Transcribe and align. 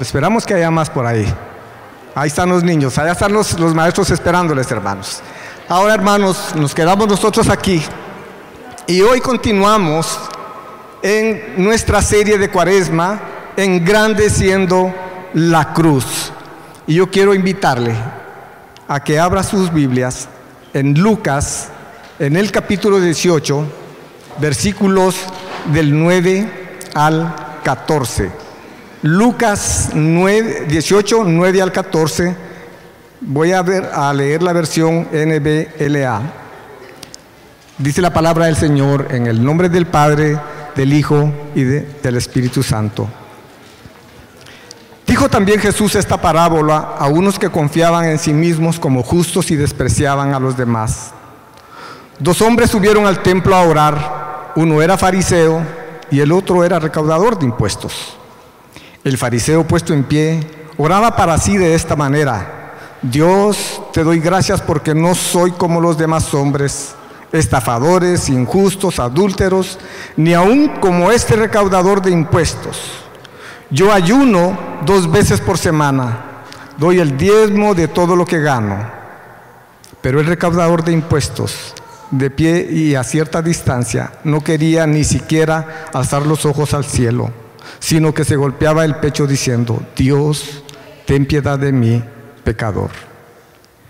esperamos 0.00 0.44
que 0.44 0.54
haya 0.54 0.70
más 0.70 0.90
por 0.90 1.06
ahí. 1.06 1.26
Ahí 2.14 2.28
están 2.28 2.48
los 2.50 2.62
niños, 2.62 2.98
allá 2.98 3.12
están 3.12 3.32
los, 3.32 3.58
los 3.58 3.74
maestros 3.74 4.10
esperándoles, 4.10 4.70
hermanos. 4.70 5.22
Ahora, 5.68 5.94
hermanos, 5.94 6.54
nos 6.54 6.74
quedamos 6.74 7.08
nosotros 7.08 7.48
aquí 7.48 7.82
y 8.86 9.00
hoy 9.00 9.20
continuamos 9.20 10.18
en 11.02 11.54
nuestra 11.56 12.02
serie 12.02 12.36
de 12.36 12.50
cuaresma, 12.50 13.20
engrandeciendo 13.56 14.94
la 15.34 15.72
cruz. 15.72 16.32
Y 16.86 16.94
yo 16.94 17.10
quiero 17.10 17.34
invitarle 17.34 17.94
a 18.88 19.02
que 19.02 19.18
abra 19.18 19.42
sus 19.42 19.72
Biblias 19.72 20.28
en 20.74 21.00
Lucas, 21.00 21.68
en 22.18 22.36
el 22.36 22.50
capítulo 22.52 23.00
18, 23.00 23.66
versículos 24.40 25.16
del 25.72 25.98
9 25.98 26.78
al 26.94 27.34
14. 27.64 28.41
Lucas 29.02 29.90
9, 29.94 30.66
18, 30.68 31.24
9 31.24 31.62
al 31.62 31.72
14. 31.72 32.36
Voy 33.20 33.50
a, 33.50 33.60
ver, 33.62 33.90
a 33.92 34.14
leer 34.14 34.44
la 34.44 34.52
versión 34.52 35.08
NBLA. 35.12 36.22
Dice 37.78 38.00
la 38.00 38.12
palabra 38.12 38.46
del 38.46 38.54
Señor 38.54 39.08
en 39.10 39.26
el 39.26 39.44
nombre 39.44 39.68
del 39.68 39.86
Padre, 39.86 40.38
del 40.76 40.92
Hijo 40.92 41.32
y 41.56 41.64
del 41.64 42.16
Espíritu 42.16 42.62
Santo. 42.62 43.08
Dijo 45.04 45.28
también 45.28 45.58
Jesús 45.58 45.96
esta 45.96 46.20
parábola 46.20 46.94
a 46.96 47.08
unos 47.08 47.40
que 47.40 47.50
confiaban 47.50 48.04
en 48.04 48.20
sí 48.20 48.32
mismos 48.32 48.78
como 48.78 49.02
justos 49.02 49.50
y 49.50 49.56
despreciaban 49.56 50.32
a 50.32 50.38
los 50.38 50.56
demás. 50.56 51.10
Dos 52.20 52.40
hombres 52.40 52.70
subieron 52.70 53.04
al 53.06 53.20
templo 53.20 53.56
a 53.56 53.62
orar, 53.62 54.52
uno 54.54 54.80
era 54.80 54.96
fariseo 54.96 55.60
y 56.08 56.20
el 56.20 56.30
otro 56.30 56.62
era 56.62 56.78
recaudador 56.78 57.36
de 57.36 57.46
impuestos. 57.46 58.16
El 59.04 59.18
fariseo 59.18 59.66
puesto 59.66 59.92
en 59.92 60.04
pie 60.04 60.46
oraba 60.76 61.16
para 61.16 61.36
sí 61.36 61.56
de 61.56 61.74
esta 61.74 61.96
manera, 61.96 62.98
Dios, 63.02 63.82
te 63.92 64.04
doy 64.04 64.20
gracias 64.20 64.60
porque 64.60 64.94
no 64.94 65.16
soy 65.16 65.50
como 65.50 65.80
los 65.80 65.98
demás 65.98 66.32
hombres, 66.34 66.94
estafadores, 67.32 68.28
injustos, 68.28 69.00
adúlteros, 69.00 69.80
ni 70.16 70.34
aun 70.34 70.68
como 70.80 71.10
este 71.10 71.34
recaudador 71.34 72.00
de 72.00 72.12
impuestos. 72.12 72.80
Yo 73.70 73.92
ayuno 73.92 74.56
dos 74.86 75.10
veces 75.10 75.40
por 75.40 75.58
semana, 75.58 76.44
doy 76.78 77.00
el 77.00 77.16
diezmo 77.16 77.74
de 77.74 77.88
todo 77.88 78.14
lo 78.14 78.24
que 78.24 78.40
gano. 78.40 78.86
Pero 80.00 80.20
el 80.20 80.26
recaudador 80.26 80.84
de 80.84 80.92
impuestos, 80.92 81.74
de 82.12 82.30
pie 82.30 82.68
y 82.70 82.94
a 82.94 83.02
cierta 83.02 83.42
distancia, 83.42 84.12
no 84.22 84.42
quería 84.42 84.86
ni 84.86 85.02
siquiera 85.02 85.86
alzar 85.92 86.24
los 86.24 86.44
ojos 86.44 86.72
al 86.72 86.84
cielo, 86.84 87.32
sino 87.78 88.14
que 88.14 88.24
se 88.24 88.36
golpeaba 88.36 88.84
el 88.84 88.96
pecho 88.96 89.26
diciendo, 89.26 89.82
Dios, 89.96 90.62
ten 91.06 91.26
piedad 91.26 91.58
de 91.58 91.72
mí, 91.72 92.02
pecador. 92.44 92.90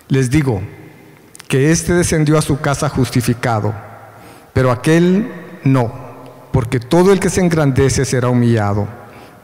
Les 0.09 0.31
digo 0.31 0.63
que 1.49 1.71
éste 1.71 1.93
descendió 1.95 2.39
a 2.39 2.43
su 2.43 2.61
casa 2.61 2.89
justificado, 2.89 3.75
pero 4.53 4.71
aquel 4.71 5.31
no, 5.65 5.93
porque 6.53 6.81
todo 6.81 7.13
el 7.13 7.21
que 7.21 7.31
se 7.31 7.41
engrandece 7.41 8.05
será 8.05 8.29
humillado 8.29 9.03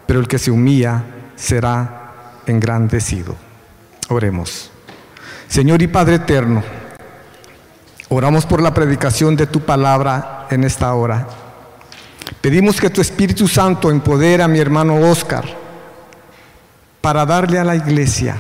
pero 0.08 0.20
el 0.20 0.26
que 0.26 0.38
se 0.38 0.50
humilla 0.50 1.04
será 1.36 2.40
engrandecido. 2.46 3.36
Oremos. 4.08 4.70
Señor 5.48 5.82
y 5.82 5.86
Padre 5.86 6.14
eterno, 6.14 6.62
oramos 8.08 8.46
por 8.46 8.62
la 8.62 8.72
predicación 8.72 9.36
de 9.36 9.46
tu 9.46 9.60
palabra 9.60 10.46
en 10.50 10.64
esta 10.64 10.94
hora. 10.94 11.28
Pedimos 12.40 12.80
que 12.80 12.90
tu 12.90 13.00
Espíritu 13.00 13.48
Santo 13.48 13.90
empodere 13.90 14.42
a 14.42 14.48
mi 14.48 14.58
hermano 14.58 14.96
Oscar 15.00 15.44
para 17.00 17.26
darle 17.26 17.58
a 17.58 17.64
la 17.64 17.76
iglesia 17.76 18.36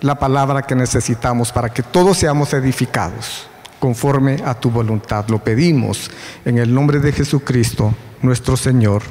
la 0.00 0.14
palabra 0.14 0.62
que 0.62 0.74
necesitamos 0.74 1.52
para 1.52 1.70
que 1.70 1.82
todos 1.82 2.18
seamos 2.18 2.52
edificados 2.54 3.46
conforme 3.78 4.42
a 4.44 4.54
tu 4.54 4.70
voluntad. 4.70 5.26
Lo 5.28 5.42
pedimos 5.42 6.10
en 6.44 6.58
el 6.58 6.72
nombre 6.72 7.00
de 7.00 7.12
Jesucristo, 7.12 7.94
nuestro 8.22 8.56
Señor. 8.56 9.02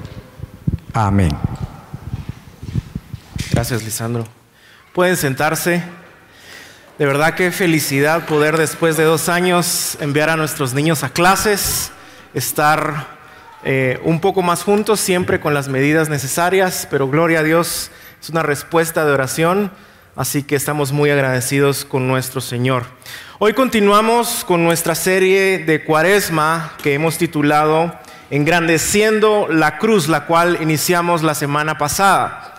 Amén. 0.93 1.35
Gracias, 3.51 3.83
Lisandro. 3.83 4.25
Pueden 4.93 5.17
sentarse. 5.17 5.83
De 6.97 7.05
verdad 7.05 7.33
qué 7.33 7.51
felicidad 7.51 8.25
poder 8.25 8.57
después 8.57 8.97
de 8.97 9.03
dos 9.03 9.29
años 9.29 9.97
enviar 10.01 10.29
a 10.29 10.35
nuestros 10.35 10.73
niños 10.73 11.03
a 11.03 11.09
clases, 11.09 11.91
estar 12.33 13.18
eh, 13.63 13.99
un 14.03 14.21
poco 14.21 14.41
más 14.41 14.63
juntos, 14.63 15.01
siempre 15.01 15.41
con 15.41 15.53
las 15.53 15.67
medidas 15.67 16.07
necesarias, 16.07 16.87
pero 16.89 17.09
gloria 17.09 17.39
a 17.39 17.43
Dios, 17.43 17.91
es 18.21 18.29
una 18.29 18.41
respuesta 18.41 19.05
de 19.05 19.11
oración, 19.11 19.71
así 20.15 20.43
que 20.43 20.55
estamos 20.55 20.93
muy 20.93 21.09
agradecidos 21.09 21.83
con 21.83 22.07
nuestro 22.07 22.39
Señor. 22.39 22.85
Hoy 23.37 23.53
continuamos 23.53 24.45
con 24.45 24.63
nuestra 24.63 24.95
serie 24.95 25.57
de 25.59 25.83
cuaresma 25.83 26.71
que 26.81 26.93
hemos 26.93 27.17
titulado 27.17 27.93
Engrandeciendo 28.29 29.47
la 29.49 29.77
Cruz, 29.77 30.07
la 30.07 30.25
cual 30.25 30.59
iniciamos 30.61 31.21
la 31.21 31.35
semana 31.35 31.77
pasada. 31.77 32.55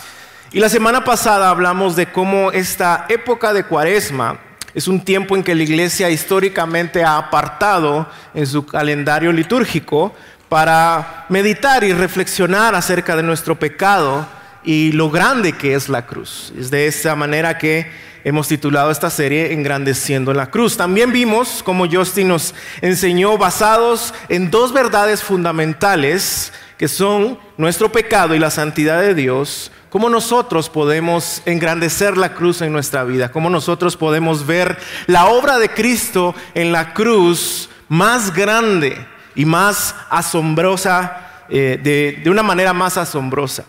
Y 0.53 0.61
la 0.61 0.69
semana 0.69 1.05
pasada 1.05 1.49
hablamos 1.49 1.97
de 1.97 2.13
cómo 2.13 2.53
esta 2.53 3.07
época 3.09 3.55
de 3.55 3.65
cuaresma 3.65 4.39
es 4.75 4.87
un 4.87 5.01
tiempo 5.05 5.35
en 5.35 5.43
que 5.43 5.55
la 5.55 5.63
iglesia 5.63 6.11
históricamente 6.11 7.03
ha 7.03 7.17
apartado 7.17 8.09
en 8.35 8.47
su 8.47 8.67
calendario 8.67 9.33
litúrgico 9.33 10.15
para 10.51 11.27
meditar 11.29 11.85
y 11.85 11.93
reflexionar 11.93 12.75
acerca 12.75 13.15
de 13.15 13.23
nuestro 13.23 13.57
pecado 13.57 14.27
y 14.65 14.91
lo 14.91 15.09
grande 15.09 15.53
que 15.53 15.75
es 15.75 15.89
la 15.89 16.07
cruz. 16.07 16.53
Es 16.59 16.73
de 16.73 16.89
esa 16.89 17.15
manera 17.15 17.57
que 17.57 17.89
hemos 18.25 18.49
titulado 18.49 18.91
esta 18.91 19.11
serie 19.11 19.53
Engrandeciendo 19.53 20.35
la 20.35 20.51
cruz. 20.51 20.77
También 20.77 21.13
vimos 21.13 21.63
como 21.63 21.89
Justin 21.89 22.29
nos 22.29 22.53
enseñó 22.81 23.39
basados 23.39 24.13
en 24.29 24.51
dos 24.51 24.73
verdades 24.73 25.23
fundamentales 25.23 26.53
que 26.77 26.89
son 26.89 27.39
nuestro 27.57 27.93
pecado 27.93 28.35
y 28.35 28.41
la 28.41 28.51
santidad 28.51 29.01
de 29.01 29.15
Dios, 29.15 29.71
cómo 29.89 30.11
nosotros 30.11 30.69
podemos 30.69 31.43
engrandecer 31.47 32.17
la 32.17 32.35
cruz 32.35 32.61
en 32.61 32.73
nuestra 32.73 33.05
vida, 33.05 33.31
cómo 33.31 33.51
nosotros 33.51 33.97
podemos 33.97 34.45
ver 34.45 34.77
la 35.07 35.27
obra 35.27 35.61
de 35.61 35.69
Cristo 35.69 36.35
en 36.55 36.73
la 36.73 36.93
cruz 36.93 37.71
más 37.89 38.35
grande 38.35 38.97
y 39.35 39.45
más 39.45 39.95
asombrosa, 40.09 41.45
eh, 41.49 41.79
de 42.23 42.31
una 42.31 42.43
manera 42.43 42.73
más 42.73 42.97
asombrosa. 42.97 43.65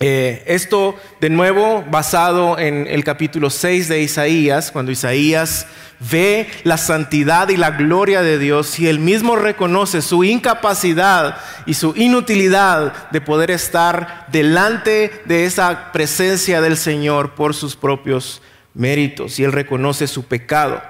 Eh, 0.00 0.42
esto 0.46 0.98
de 1.20 1.30
nuevo 1.30 1.84
basado 1.88 2.58
en 2.58 2.88
el 2.88 3.04
capítulo 3.04 3.48
6 3.48 3.88
de 3.88 4.02
Isaías, 4.02 4.72
cuando 4.72 4.90
Isaías 4.90 5.68
ve 6.00 6.48
la 6.64 6.78
santidad 6.78 7.48
y 7.48 7.56
la 7.56 7.70
gloria 7.70 8.22
de 8.22 8.38
Dios 8.38 8.80
y 8.80 8.88
él 8.88 8.98
mismo 8.98 9.36
reconoce 9.36 10.02
su 10.02 10.24
incapacidad 10.24 11.38
y 11.64 11.74
su 11.74 11.94
inutilidad 11.96 13.08
de 13.12 13.20
poder 13.20 13.52
estar 13.52 14.26
delante 14.32 15.12
de 15.26 15.44
esa 15.44 15.92
presencia 15.92 16.60
del 16.60 16.76
Señor 16.76 17.36
por 17.36 17.54
sus 17.54 17.76
propios 17.76 18.42
méritos 18.74 19.38
y 19.38 19.44
él 19.44 19.52
reconoce 19.52 20.08
su 20.08 20.24
pecado. 20.24 20.82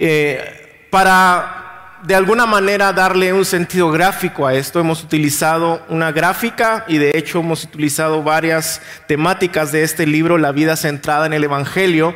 Eh, 0.00 0.88
para 0.90 1.69
de 2.02 2.14
alguna 2.14 2.46
manera 2.46 2.92
darle 2.92 3.32
un 3.32 3.44
sentido 3.44 3.90
gráfico 3.90 4.46
a 4.46 4.54
esto. 4.54 4.80
Hemos 4.80 5.02
utilizado 5.02 5.82
una 5.88 6.12
gráfica 6.12 6.84
y 6.88 6.98
de 6.98 7.12
hecho 7.14 7.40
hemos 7.40 7.64
utilizado 7.64 8.22
varias 8.22 8.80
temáticas 9.06 9.70
de 9.72 9.82
este 9.82 10.06
libro, 10.06 10.38
La 10.38 10.52
vida 10.52 10.76
centrada 10.76 11.26
en 11.26 11.32
el 11.32 11.44
Evangelio. 11.44 12.14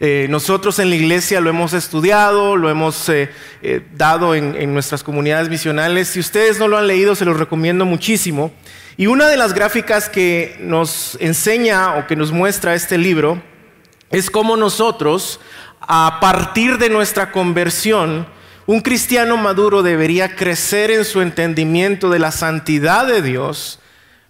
Eh, 0.00 0.26
nosotros 0.28 0.78
en 0.80 0.90
la 0.90 0.96
iglesia 0.96 1.40
lo 1.40 1.48
hemos 1.48 1.72
estudiado, 1.72 2.56
lo 2.56 2.68
hemos 2.68 3.08
eh, 3.08 3.30
eh, 3.62 3.82
dado 3.94 4.34
en, 4.34 4.54
en 4.56 4.74
nuestras 4.74 5.02
comunidades 5.02 5.48
misionales. 5.48 6.08
Si 6.08 6.20
ustedes 6.20 6.58
no 6.58 6.68
lo 6.68 6.76
han 6.76 6.86
leído, 6.86 7.14
se 7.14 7.24
los 7.24 7.38
recomiendo 7.38 7.86
muchísimo. 7.86 8.52
Y 8.96 9.06
una 9.06 9.28
de 9.28 9.36
las 9.36 9.54
gráficas 9.54 10.08
que 10.08 10.56
nos 10.60 11.16
enseña 11.20 11.94
o 11.94 12.06
que 12.06 12.16
nos 12.16 12.32
muestra 12.32 12.74
este 12.74 12.98
libro 12.98 13.40
es 14.10 14.30
cómo 14.30 14.56
nosotros, 14.58 15.40
a 15.80 16.18
partir 16.20 16.76
de 16.76 16.90
nuestra 16.90 17.32
conversión, 17.32 18.26
un 18.66 18.80
cristiano 18.80 19.36
maduro 19.36 19.82
debería 19.82 20.36
crecer 20.36 20.90
en 20.90 21.04
su 21.04 21.20
entendimiento 21.20 22.10
de 22.10 22.18
la 22.18 22.30
santidad 22.30 23.06
de 23.06 23.22
Dios, 23.22 23.80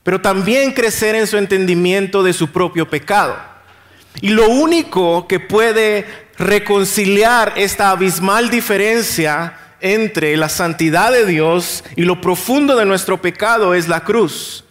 pero 0.03 0.21
también 0.21 0.73
crecer 0.73 1.15
en 1.15 1.27
su 1.27 1.37
entendimiento 1.37 2.23
de 2.23 2.33
su 2.33 2.51
propio 2.51 2.89
pecado. 2.89 3.37
Y 4.21 4.29
lo 4.29 4.49
único 4.49 5.27
que 5.29 5.41
puede 5.41 6.07
reconciliar 6.39 7.55
esta 7.57 7.91
abismal 7.91 8.51
diferencia 8.51 9.59
entre 9.81 10.37
la 10.37 10.49
santidad 10.49 11.13
de 11.13 11.27
Dios 11.27 11.85
y 11.97 12.03
lo 12.03 12.21
profundo 12.21 12.77
de 12.77 12.87
nuestro 12.87 13.21
pecado 13.21 13.75
es 13.75 13.89
la 13.89 14.01
cruz. 14.01 14.65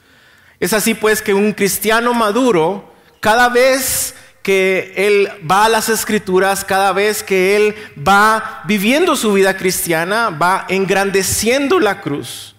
Es 0.60 0.74
así 0.74 0.94
pues 0.94 1.22
que 1.22 1.34
un 1.34 1.54
cristiano 1.54 2.14
maduro 2.14 2.94
cada 3.20 3.50
vez 3.50 4.16
que 4.42 4.94
él 4.96 5.30
va 5.50 5.66
a 5.66 5.70
las 5.70 5.90
escrituras, 5.90 6.66
cada 6.66 6.94
vez 6.94 7.22
que 7.24 7.56
él 7.56 7.76
va 7.98 8.62
viviendo 8.66 9.16
su 9.16 9.34
vida 9.34 9.56
cristiana, 9.56 10.30
va 10.30 10.66
engrandeciendo 10.70 11.80
la 11.80 12.02
cruz. 12.02 12.56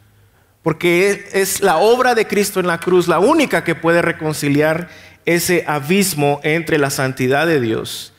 porque 0.62 1.28
es 1.32 1.60
la 1.60 1.78
obra 1.78 2.14
de 2.14 2.28
Cristo 2.28 2.60
en 2.60 2.68
la 2.68 2.78
cruz 2.78 3.08
la 3.08 3.18
única 3.18 3.64
que 3.64 3.74
puede 3.74 4.00
reconciliar 4.00 4.88
ese 5.24 5.64
abismo 5.66 6.40
entre 6.44 6.78
la 6.78 6.90
santidad 6.90 7.48
de 7.48 7.60
Dios 7.60 8.12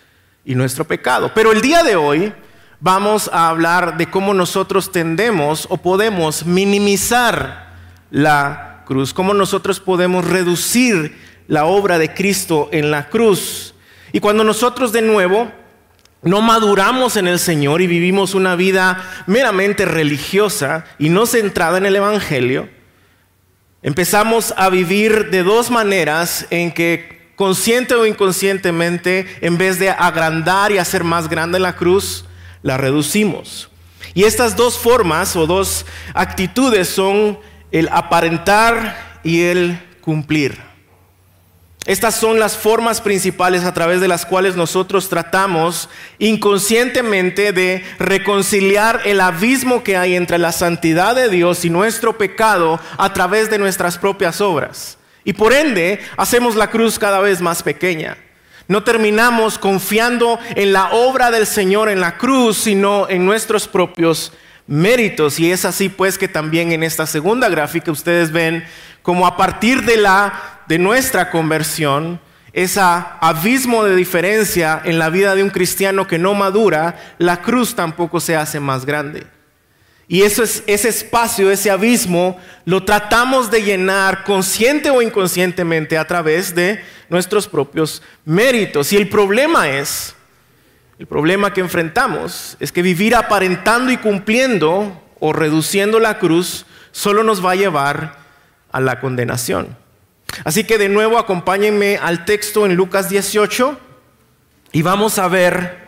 y 0.43 0.55
nuestro 0.55 0.85
pecado. 0.85 1.31
Pero 1.33 1.51
el 1.51 1.61
día 1.61 1.83
de 1.83 1.95
hoy 1.95 2.33
vamos 2.79 3.29
a 3.31 3.47
hablar 3.47 3.95
de 3.97 4.09
cómo 4.09 4.33
nosotros 4.33 4.91
tendemos 4.91 5.67
o 5.69 5.77
podemos 5.77 6.45
minimizar 6.45 7.71
la 8.11 8.83
cruz, 8.85 9.13
cómo 9.13 9.33
nosotros 9.33 9.79
podemos 9.79 10.25
reducir 10.25 11.15
la 11.47 11.65
obra 11.65 11.97
de 11.97 12.13
Cristo 12.13 12.69
en 12.71 12.91
la 12.91 13.09
cruz. 13.09 13.73
Y 14.11 14.19
cuando 14.19 14.43
nosotros 14.43 14.91
de 14.91 15.01
nuevo 15.01 15.51
no 16.21 16.41
maduramos 16.41 17.17
en 17.17 17.27
el 17.27 17.39
Señor 17.39 17.81
y 17.81 17.87
vivimos 17.87 18.33
una 18.33 18.55
vida 18.55 19.03
meramente 19.27 19.85
religiosa 19.85 20.85
y 20.97 21.09
no 21.09 21.25
centrada 21.25 21.77
en 21.77 21.85
el 21.85 21.95
Evangelio, 21.95 22.69
empezamos 23.81 24.53
a 24.55 24.69
vivir 24.69 25.29
de 25.31 25.43
dos 25.43 25.69
maneras 25.69 26.47
en 26.49 26.71
que 26.71 27.33
consciente 27.35 27.95
o 27.95 28.05
inconscientemente, 28.05 29.27
en 29.41 29.57
vez 29.57 29.79
de 29.79 29.89
agrandar 29.89 30.71
y 30.71 30.77
hacer 30.77 31.03
más 31.03 31.27
grande 31.27 31.59
la 31.59 31.75
cruz, 31.75 32.25
la 32.61 32.77
reducimos. 32.77 33.69
Y 34.13 34.23
estas 34.23 34.55
dos 34.55 34.77
formas 34.77 35.35
o 35.35 35.47
dos 35.47 35.85
actitudes 36.13 36.87
son 36.87 37.39
el 37.71 37.89
aparentar 37.91 39.19
y 39.23 39.41
el 39.41 39.79
cumplir. 40.01 40.72
Estas 41.85 42.15
son 42.15 42.39
las 42.39 42.55
formas 42.55 43.01
principales 43.01 43.65
a 43.65 43.73
través 43.73 43.99
de 43.99 44.07
las 44.07 44.25
cuales 44.25 44.55
nosotros 44.55 45.09
tratamos 45.09 45.89
inconscientemente 46.17 47.51
de 47.51 47.83
reconciliar 47.99 49.01
el 49.03 49.19
abismo 49.19 49.83
que 49.83 49.97
hay 49.97 50.15
entre 50.15 50.37
la 50.37 50.53
santidad 50.53 51.13
de 51.13 51.27
Dios 51.27 51.65
y 51.65 51.69
nuestro 51.69 52.17
pecado 52.17 52.79
a 52.97 53.11
través 53.11 53.49
de 53.49 53.59
nuestras 53.59 53.97
propias 53.97 54.39
obras. 54.39 54.97
Y 55.25 55.33
por 55.33 55.51
ende 55.51 55.99
hacemos 56.15 56.55
la 56.55 56.69
cruz 56.69 56.97
cada 56.97 57.19
vez 57.19 57.41
más 57.41 57.63
pequeña. 57.63 58.17
No 58.69 58.83
terminamos 58.83 59.59
confiando 59.59 60.39
en 60.55 60.71
la 60.71 60.93
obra 60.93 61.31
del 61.31 61.45
Señor 61.45 61.89
en 61.89 61.99
la 61.99 62.17
cruz, 62.17 62.59
sino 62.59 63.09
en 63.09 63.25
nuestros 63.25 63.67
propios 63.67 64.31
méritos. 64.67 65.37
Y 65.37 65.51
es 65.51 65.65
así 65.65 65.89
pues 65.89 66.17
que 66.17 66.29
también 66.29 66.71
en 66.71 66.83
esta 66.83 67.05
segunda 67.05 67.49
gráfica 67.49 67.91
ustedes 67.91 68.31
ven 68.31 68.63
como 69.01 69.27
a 69.27 69.35
partir 69.35 69.83
de 69.83 69.97
la 69.97 70.52
de 70.67 70.77
nuestra 70.77 71.29
conversión, 71.29 72.19
ese 72.53 72.79
abismo 72.81 73.83
de 73.83 73.95
diferencia 73.95 74.81
en 74.85 74.99
la 74.99 75.09
vida 75.09 75.35
de 75.35 75.43
un 75.43 75.49
cristiano 75.49 76.07
que 76.07 76.19
no 76.19 76.33
madura, 76.33 77.15
la 77.17 77.41
cruz 77.41 77.75
tampoco 77.75 78.19
se 78.19 78.35
hace 78.35 78.59
más 78.59 78.85
grande. 78.85 79.25
Y 80.07 80.21
eso 80.21 80.43
es, 80.43 80.63
ese 80.67 80.89
espacio, 80.89 81.49
ese 81.49 81.71
abismo, 81.71 82.37
lo 82.65 82.83
tratamos 82.83 83.49
de 83.49 83.63
llenar 83.63 84.23
consciente 84.23 84.89
o 84.91 85.01
inconscientemente 85.01 85.97
a 85.97 86.05
través 86.05 86.53
de 86.53 86.83
nuestros 87.09 87.47
propios 87.47 88.03
méritos. 88.25 88.93
Y 88.93 88.97
el 88.97 89.09
problema 89.09 89.69
es, 89.69 90.15
el 90.99 91.07
problema 91.07 91.53
que 91.53 91.61
enfrentamos 91.61 92.55
es 92.59 92.71
que 92.71 92.81
vivir 92.81 93.15
aparentando 93.15 93.91
y 93.91 93.97
cumpliendo 93.97 95.01
o 95.19 95.33
reduciendo 95.33 95.99
la 95.99 96.19
cruz 96.19 96.65
solo 96.91 97.23
nos 97.23 97.43
va 97.43 97.51
a 97.51 97.55
llevar 97.55 98.17
a 98.71 98.79
la 98.79 98.99
condenación. 98.99 99.82
Así 100.43 100.63
que 100.63 100.77
de 100.77 100.89
nuevo 100.89 101.17
acompáñenme 101.17 101.97
al 101.97 102.25
texto 102.25 102.65
en 102.65 102.75
Lucas 102.75 103.09
18 103.09 103.79
y 104.71 104.81
vamos 104.81 105.19
a 105.19 105.27
ver 105.27 105.83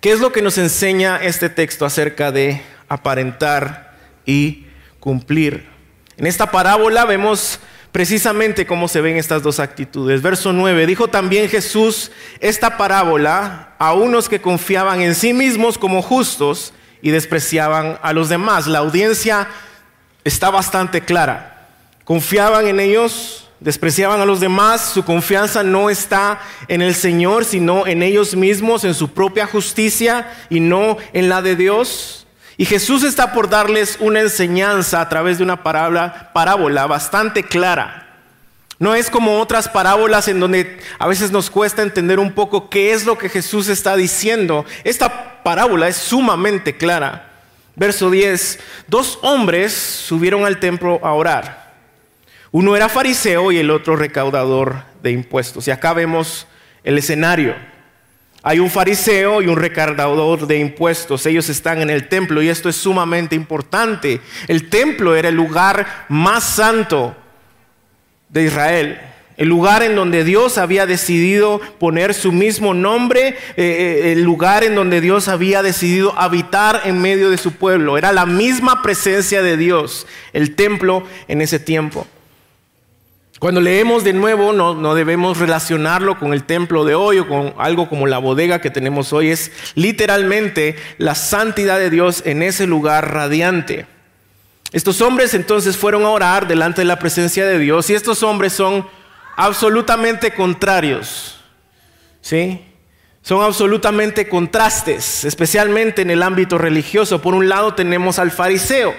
qué 0.00 0.12
es 0.12 0.20
lo 0.20 0.32
que 0.32 0.42
nos 0.42 0.58
enseña 0.58 1.18
este 1.22 1.48
texto 1.48 1.86
acerca 1.86 2.30
de 2.30 2.62
aparentar 2.88 3.96
y 4.26 4.66
cumplir. 5.00 5.66
En 6.16 6.26
esta 6.26 6.50
parábola 6.50 7.04
vemos 7.04 7.60
precisamente 7.92 8.66
cómo 8.66 8.88
se 8.88 9.00
ven 9.00 9.16
estas 9.16 9.42
dos 9.42 9.60
actitudes. 9.60 10.20
Verso 10.20 10.52
9, 10.52 10.86
dijo 10.86 11.08
también 11.08 11.48
Jesús 11.48 12.10
esta 12.40 12.76
parábola 12.76 13.74
a 13.78 13.94
unos 13.94 14.28
que 14.28 14.40
confiaban 14.40 15.00
en 15.00 15.14
sí 15.14 15.32
mismos 15.32 15.78
como 15.78 16.02
justos 16.02 16.74
y 17.00 17.10
despreciaban 17.10 17.98
a 18.02 18.12
los 18.12 18.28
demás. 18.28 18.66
La 18.66 18.80
audiencia 18.80 19.48
está 20.24 20.50
bastante 20.50 21.00
clara. 21.00 21.68
Confiaban 22.04 22.66
en 22.66 22.80
ellos 22.80 23.47
despreciaban 23.60 24.20
a 24.20 24.24
los 24.24 24.40
demás, 24.40 24.90
su 24.92 25.04
confianza 25.04 25.62
no 25.62 25.90
está 25.90 26.40
en 26.68 26.82
el 26.82 26.94
Señor, 26.94 27.44
sino 27.44 27.86
en 27.86 28.02
ellos 28.02 28.36
mismos, 28.36 28.84
en 28.84 28.94
su 28.94 29.08
propia 29.08 29.46
justicia 29.46 30.32
y 30.48 30.60
no 30.60 30.96
en 31.12 31.28
la 31.28 31.42
de 31.42 31.56
Dios. 31.56 32.26
Y 32.56 32.64
Jesús 32.64 33.04
está 33.04 33.32
por 33.32 33.48
darles 33.48 33.96
una 34.00 34.20
enseñanza 34.20 35.00
a 35.00 35.08
través 35.08 35.38
de 35.38 35.44
una 35.44 35.62
parábola, 35.62 36.86
bastante 36.86 37.44
clara. 37.44 38.04
No 38.80 38.94
es 38.94 39.10
como 39.10 39.40
otras 39.40 39.68
parábolas 39.68 40.28
en 40.28 40.38
donde 40.38 40.78
a 40.98 41.06
veces 41.06 41.32
nos 41.32 41.50
cuesta 41.50 41.82
entender 41.82 42.18
un 42.18 42.32
poco 42.32 42.68
qué 42.68 42.92
es 42.92 43.06
lo 43.06 43.18
que 43.18 43.28
Jesús 43.28 43.68
está 43.68 43.96
diciendo. 43.96 44.64
Esta 44.84 45.42
parábola 45.42 45.88
es 45.88 45.96
sumamente 45.96 46.76
clara. 46.76 47.30
Verso 47.74 48.10
10, 48.10 48.58
dos 48.88 49.18
hombres 49.22 49.72
subieron 49.72 50.44
al 50.44 50.58
templo 50.58 51.00
a 51.04 51.12
orar. 51.12 51.67
Uno 52.50 52.76
era 52.76 52.88
fariseo 52.88 53.52
y 53.52 53.58
el 53.58 53.70
otro 53.70 53.96
recaudador 53.96 54.82
de 55.02 55.10
impuestos. 55.10 55.68
Y 55.68 55.70
acá 55.70 55.92
vemos 55.92 56.46
el 56.82 56.96
escenario. 56.98 57.54
Hay 58.42 58.60
un 58.60 58.70
fariseo 58.70 59.42
y 59.42 59.48
un 59.48 59.56
recaudador 59.56 60.46
de 60.46 60.58
impuestos. 60.58 61.26
Ellos 61.26 61.48
están 61.48 61.82
en 61.82 61.90
el 61.90 62.08
templo 62.08 62.40
y 62.40 62.48
esto 62.48 62.68
es 62.68 62.76
sumamente 62.76 63.34
importante. 63.34 64.20
El 64.46 64.70
templo 64.70 65.16
era 65.16 65.28
el 65.28 65.34
lugar 65.34 66.06
más 66.08 66.44
santo 66.44 67.14
de 68.28 68.44
Israel. 68.44 69.00
El 69.36 69.48
lugar 69.48 69.82
en 69.82 69.94
donde 69.94 70.24
Dios 70.24 70.58
había 70.58 70.86
decidido 70.86 71.60
poner 71.78 72.12
su 72.14 72.32
mismo 72.32 72.74
nombre, 72.74 73.28
eh, 73.28 73.36
eh, 73.56 74.12
el 74.12 74.22
lugar 74.22 74.64
en 74.64 74.74
donde 74.74 75.00
Dios 75.00 75.28
había 75.28 75.62
decidido 75.62 76.18
habitar 76.18 76.82
en 76.84 77.00
medio 77.00 77.30
de 77.30 77.38
su 77.38 77.52
pueblo. 77.52 77.98
Era 77.98 78.12
la 78.12 78.26
misma 78.26 78.82
presencia 78.82 79.42
de 79.42 79.56
Dios, 79.56 80.06
el 80.32 80.56
templo 80.56 81.04
en 81.28 81.40
ese 81.40 81.60
tiempo. 81.60 82.06
Cuando 83.38 83.60
leemos 83.60 84.02
de 84.02 84.12
nuevo, 84.12 84.52
no, 84.52 84.94
debemos 84.94 85.38
relacionarlo 85.38 86.18
con 86.18 86.32
el 86.32 86.42
templo 86.42 86.84
de 86.84 86.96
hoy 86.96 87.20
o 87.20 87.28
con 87.28 87.54
algo 87.58 87.88
como 87.88 88.08
la 88.08 88.18
bodega 88.18 88.60
que 88.60 88.70
tenemos 88.70 89.12
hoy. 89.12 89.30
Es 89.30 89.52
literalmente 89.76 90.74
la 90.98 91.14
santidad 91.14 91.78
de 91.78 91.90
Dios 91.90 92.22
en 92.26 92.42
ese 92.42 92.66
lugar 92.66 93.14
radiante. 93.14 93.86
Estos 94.72 95.00
hombres 95.00 95.34
entonces 95.34 95.76
fueron 95.76 96.04
a 96.04 96.10
orar 96.10 96.48
delante 96.48 96.80
de 96.80 96.86
la 96.86 96.98
presencia 96.98 97.46
de 97.46 97.60
Dios 97.60 97.88
y 97.90 97.94
estos 97.94 98.24
hombres 98.24 98.52
son 98.52 98.86
absolutamente 99.36 100.32
contrarios. 100.32 101.40
¿Sí? 102.20 102.64
Son 103.22 103.42
absolutamente 103.42 104.28
contrastes, 104.28 105.24
especialmente 105.24 106.02
en 106.02 106.10
el 106.10 106.24
ámbito 106.24 106.58
religioso. 106.58 107.22
Por 107.22 107.34
un 107.34 107.48
lado 107.48 107.74
tenemos 107.74 108.18
al 108.18 108.32
fariseo 108.32 108.94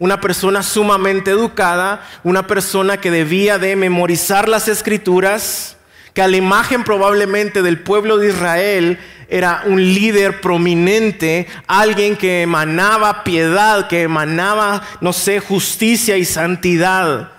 una 0.00 0.18
persona 0.20 0.62
sumamente 0.62 1.30
educada, 1.30 2.04
una 2.24 2.46
persona 2.46 2.96
que 2.96 3.10
debía 3.10 3.58
de 3.58 3.76
memorizar 3.76 4.48
las 4.48 4.66
escrituras, 4.66 5.76
que 6.14 6.22
a 6.22 6.26
la 6.26 6.38
imagen 6.38 6.82
probablemente 6.84 7.62
del 7.62 7.80
pueblo 7.80 8.16
de 8.16 8.30
Israel 8.30 8.98
era 9.28 9.62
un 9.66 9.80
líder 9.80 10.40
prominente, 10.40 11.46
alguien 11.68 12.16
que 12.16 12.42
emanaba 12.42 13.22
piedad, 13.22 13.88
que 13.88 14.02
emanaba, 14.02 14.82
no 15.02 15.12
sé, 15.12 15.38
justicia 15.38 16.16
y 16.16 16.24
santidad. 16.24 17.30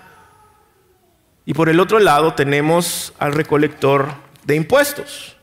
Y 1.45 1.55
por 1.55 1.67
el 1.67 1.79
otro 1.79 1.97
lado 1.97 2.35
tenemos 2.35 3.11
al 3.17 3.33
recolector 3.33 4.13
de 4.45 4.55
impuestos, 4.55 5.35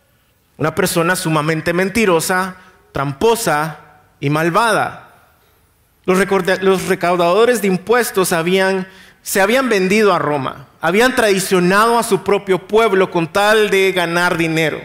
una 0.56 0.72
persona 0.74 1.16
sumamente 1.16 1.72
mentirosa, 1.72 2.56
tramposa 2.92 3.80
y 4.20 4.30
malvada. 4.30 5.07
Los, 6.08 6.86
recaudadores 6.88 7.60
de 7.60 7.68
impuestos 7.68 8.30
se 8.30 9.40
habían 9.40 9.68
vendido 9.68 10.14
a 10.14 10.18
Roma, 10.18 10.66
habían 10.80 11.14
traicionado 11.14 11.98
a 11.98 12.02
su 12.02 12.24
propio 12.24 12.66
pueblo 12.66 13.10
con 13.10 13.30
tal 13.30 13.68
de 13.68 13.92
ganar 13.92 14.38
dinero. 14.38 14.80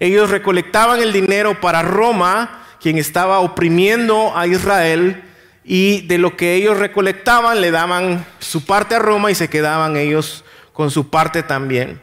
Ellos 0.00 0.28
recolectaban 0.28 1.00
el 1.00 1.14
dinero 1.14 1.62
para 1.62 1.80
Roma, 1.80 2.62
quien 2.78 2.98
estaba 2.98 3.38
oprimiendo 3.38 4.36
a 4.36 4.46
Israel, 4.46 5.22
y 5.64 6.02
de 6.08 6.18
lo 6.18 6.36
que 6.36 6.56
ellos 6.56 6.76
recolectaban 6.76 7.62
le 7.62 7.70
daban 7.70 8.26
su 8.38 8.66
parte 8.66 8.96
a 8.96 8.98
Roma 8.98 9.30
y 9.30 9.34
se 9.34 9.48
quedaban 9.48 9.96
ellos 9.96 10.44
con 10.74 10.90
su 10.90 11.08
parte 11.08 11.42
también. 11.42 12.02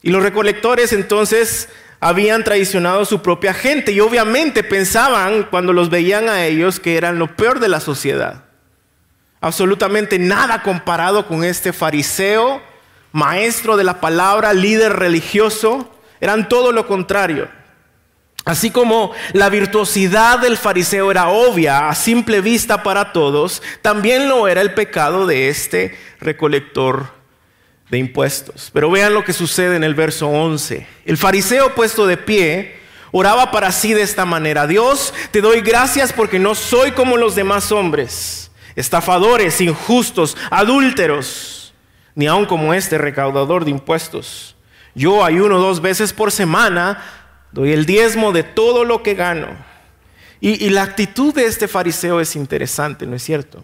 Y 0.00 0.10
los 0.10 0.22
recolectores 0.22 0.92
entonces 0.92 1.68
habían 2.00 2.44
traicionado 2.44 3.02
a 3.02 3.04
su 3.04 3.20
propia 3.20 3.52
gente 3.52 3.92
y 3.92 4.00
obviamente 4.00 4.64
pensaban 4.64 5.44
cuando 5.44 5.72
los 5.72 5.90
veían 5.90 6.28
a 6.28 6.44
ellos 6.46 6.80
que 6.80 6.96
eran 6.96 7.18
lo 7.18 7.36
peor 7.36 7.60
de 7.60 7.68
la 7.68 7.80
sociedad. 7.80 8.44
Absolutamente 9.42 10.18
nada 10.18 10.62
comparado 10.62 11.26
con 11.26 11.44
este 11.44 11.72
fariseo, 11.72 12.62
maestro 13.12 13.76
de 13.76 13.84
la 13.84 14.00
palabra, 14.00 14.54
líder 14.54 14.94
religioso, 14.94 15.94
eran 16.20 16.48
todo 16.48 16.72
lo 16.72 16.86
contrario. 16.86 17.48
Así 18.46 18.70
como 18.70 19.12
la 19.34 19.50
virtuosidad 19.50 20.38
del 20.38 20.56
fariseo 20.56 21.10
era 21.10 21.28
obvia 21.28 21.90
a 21.90 21.94
simple 21.94 22.40
vista 22.40 22.82
para 22.82 23.12
todos, 23.12 23.62
también 23.82 24.28
lo 24.28 24.48
era 24.48 24.62
el 24.62 24.72
pecado 24.72 25.26
de 25.26 25.50
este 25.50 25.98
recolector 26.20 27.19
de 27.90 27.98
impuestos. 27.98 28.70
Pero 28.72 28.90
vean 28.90 29.14
lo 29.14 29.24
que 29.24 29.32
sucede 29.32 29.76
en 29.76 29.84
el 29.84 29.94
verso 29.94 30.28
11. 30.28 30.86
El 31.04 31.16
fariseo 31.16 31.74
puesto 31.74 32.06
de 32.06 32.16
pie 32.16 32.76
oraba 33.12 33.50
para 33.50 33.72
sí 33.72 33.92
de 33.92 34.02
esta 34.02 34.24
manera, 34.24 34.66
Dios, 34.66 35.12
te 35.30 35.40
doy 35.40 35.60
gracias 35.60 36.12
porque 36.12 36.38
no 36.38 36.54
soy 36.54 36.92
como 36.92 37.16
los 37.16 37.34
demás 37.34 37.72
hombres, 37.72 38.50
estafadores, 38.76 39.60
injustos, 39.60 40.36
adúlteros, 40.50 41.74
ni 42.14 42.26
aun 42.26 42.46
como 42.46 42.72
este 42.74 42.98
recaudador 42.98 43.64
de 43.64 43.72
impuestos. 43.72 44.56
Yo 44.94 45.24
ayuno 45.24 45.58
dos 45.58 45.80
veces 45.80 46.12
por 46.12 46.32
semana 46.32 47.02
doy 47.52 47.72
el 47.72 47.86
diezmo 47.86 48.32
de 48.32 48.42
todo 48.42 48.84
lo 48.84 49.02
que 49.02 49.14
gano. 49.14 49.48
Y, 50.42 50.70
la 50.70 50.82
actitud 50.82 51.34
de 51.34 51.44
este 51.44 51.68
fariseo 51.68 52.18
es 52.18 52.34
interesante, 52.34 53.06
¿no 53.06 53.14
es 53.14 53.22
cierto? 53.22 53.62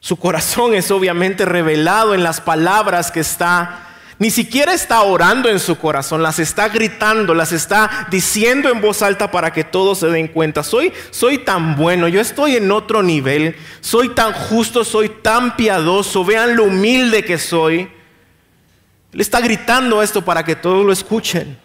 Su 0.00 0.16
corazón 0.16 0.74
es 0.74 0.90
obviamente 0.90 1.44
revelado 1.44 2.14
en 2.14 2.22
las 2.22 2.40
palabras 2.40 3.10
que 3.10 3.20
está, 3.20 3.86
ni 4.18 4.30
siquiera 4.30 4.72
está 4.72 5.02
orando 5.02 5.50
en 5.50 5.60
su 5.60 5.76
corazón, 5.76 6.22
las 6.22 6.38
está 6.38 6.70
gritando, 6.70 7.34
las 7.34 7.52
está 7.52 8.08
diciendo 8.10 8.70
en 8.70 8.80
voz 8.80 9.02
alta 9.02 9.30
para 9.30 9.52
que 9.52 9.62
todos 9.62 9.98
se 9.98 10.06
den 10.06 10.28
cuenta. 10.28 10.62
Soy, 10.62 10.90
soy 11.10 11.36
tan 11.38 11.76
bueno, 11.76 12.08
yo 12.08 12.18
estoy 12.18 12.56
en 12.56 12.72
otro 12.72 13.02
nivel, 13.02 13.54
soy 13.82 14.08
tan 14.08 14.32
justo, 14.32 14.84
soy 14.84 15.10
tan 15.10 15.54
piadoso, 15.54 16.24
vean 16.24 16.56
lo 16.56 16.64
humilde 16.64 17.22
que 17.22 17.36
soy. 17.36 17.90
Le 19.12 19.22
está 19.22 19.40
gritando 19.40 20.02
esto 20.02 20.24
para 20.24 20.44
que 20.44 20.56
todos 20.56 20.84
lo 20.86 20.92
escuchen. 20.92 21.58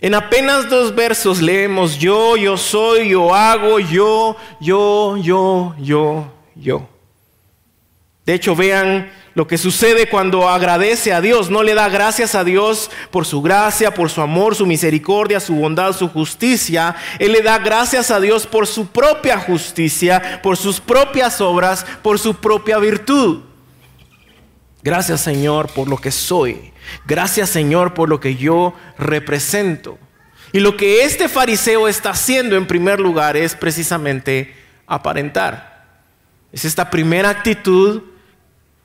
En 0.00 0.14
apenas 0.14 0.68
dos 0.68 0.94
versos 0.94 1.42
leemos 1.42 1.98
yo, 1.98 2.36
yo 2.36 2.56
soy, 2.56 3.08
yo 3.10 3.34
hago, 3.34 3.80
yo, 3.80 4.36
yo, 4.60 5.16
yo, 5.16 5.74
yo, 5.80 6.32
yo. 6.54 6.91
De 8.24 8.34
hecho, 8.34 8.54
vean 8.54 9.10
lo 9.34 9.46
que 9.46 9.58
sucede 9.58 10.08
cuando 10.08 10.48
agradece 10.48 11.12
a 11.12 11.20
Dios. 11.20 11.50
No 11.50 11.62
le 11.62 11.74
da 11.74 11.88
gracias 11.88 12.34
a 12.34 12.44
Dios 12.44 12.90
por 13.10 13.26
su 13.26 13.42
gracia, 13.42 13.94
por 13.94 14.10
su 14.10 14.20
amor, 14.20 14.54
su 14.54 14.66
misericordia, 14.66 15.40
su 15.40 15.54
bondad, 15.54 15.92
su 15.92 16.08
justicia. 16.08 16.94
Él 17.18 17.32
le 17.32 17.42
da 17.42 17.58
gracias 17.58 18.10
a 18.10 18.20
Dios 18.20 18.46
por 18.46 18.66
su 18.66 18.86
propia 18.86 19.38
justicia, 19.38 20.40
por 20.42 20.56
sus 20.56 20.80
propias 20.80 21.40
obras, 21.40 21.84
por 22.02 22.18
su 22.18 22.34
propia 22.34 22.78
virtud. 22.78 23.40
Gracias 24.82 25.20
Señor 25.20 25.68
por 25.72 25.88
lo 25.88 25.96
que 25.96 26.10
soy. 26.10 26.72
Gracias 27.06 27.50
Señor 27.50 27.94
por 27.94 28.08
lo 28.08 28.20
que 28.20 28.36
yo 28.36 28.74
represento. 28.98 29.98
Y 30.52 30.60
lo 30.60 30.76
que 30.76 31.04
este 31.04 31.28
fariseo 31.28 31.88
está 31.88 32.10
haciendo 32.10 32.56
en 32.56 32.66
primer 32.66 33.00
lugar 33.00 33.36
es 33.36 33.54
precisamente 33.54 34.54
aparentar. 34.86 35.72
Es 36.52 36.66
esta 36.66 36.90
primera 36.90 37.30
actitud 37.30 38.02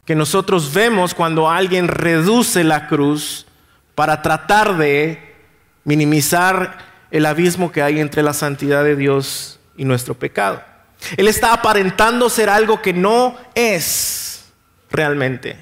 que 0.07 0.15
nosotros 0.15 0.73
vemos 0.73 1.13
cuando 1.13 1.49
alguien 1.49 1.89
reduce 1.89 2.63
la 2.63 2.87
cruz 2.87 3.45
para 3.93 4.21
tratar 4.21 4.77
de 4.77 5.35
minimizar 5.83 6.77
el 7.11 7.25
abismo 7.25 7.73
que 7.73 7.81
hay 7.81 7.99
entre 7.99 8.23
la 8.23 8.33
santidad 8.33 8.85
de 8.85 8.95
Dios 8.95 9.59
y 9.75 9.83
nuestro 9.83 10.13
pecado. 10.13 10.63
Él 11.17 11.27
está 11.27 11.51
aparentando 11.51 12.29
ser 12.29 12.49
algo 12.49 12.81
que 12.81 12.93
no 12.93 13.35
es 13.53 14.45
realmente. 14.89 15.57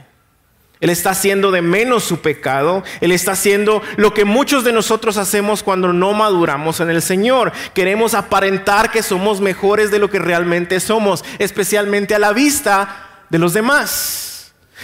Él 0.79 0.91
está 0.91 1.09
haciendo 1.09 1.49
de 1.49 1.63
menos 1.63 2.03
su 2.03 2.19
pecado. 2.19 2.83
Él 3.01 3.13
está 3.13 3.31
haciendo 3.31 3.81
lo 3.95 4.13
que 4.13 4.25
muchos 4.25 4.63
de 4.63 4.73
nosotros 4.73 5.17
hacemos 5.17 5.63
cuando 5.63 5.91
no 5.91 6.13
maduramos 6.13 6.79
en 6.81 6.91
el 6.91 7.01
Señor. 7.01 7.51
Queremos 7.73 8.13
aparentar 8.13 8.91
que 8.91 9.01
somos 9.01 9.41
mejores 9.41 9.89
de 9.89 9.97
lo 9.97 10.11
que 10.11 10.19
realmente 10.19 10.79
somos, 10.79 11.25
especialmente 11.39 12.13
a 12.13 12.19
la 12.19 12.31
vista 12.31 13.07
de 13.31 13.39
los 13.39 13.53
demás. 13.53 14.33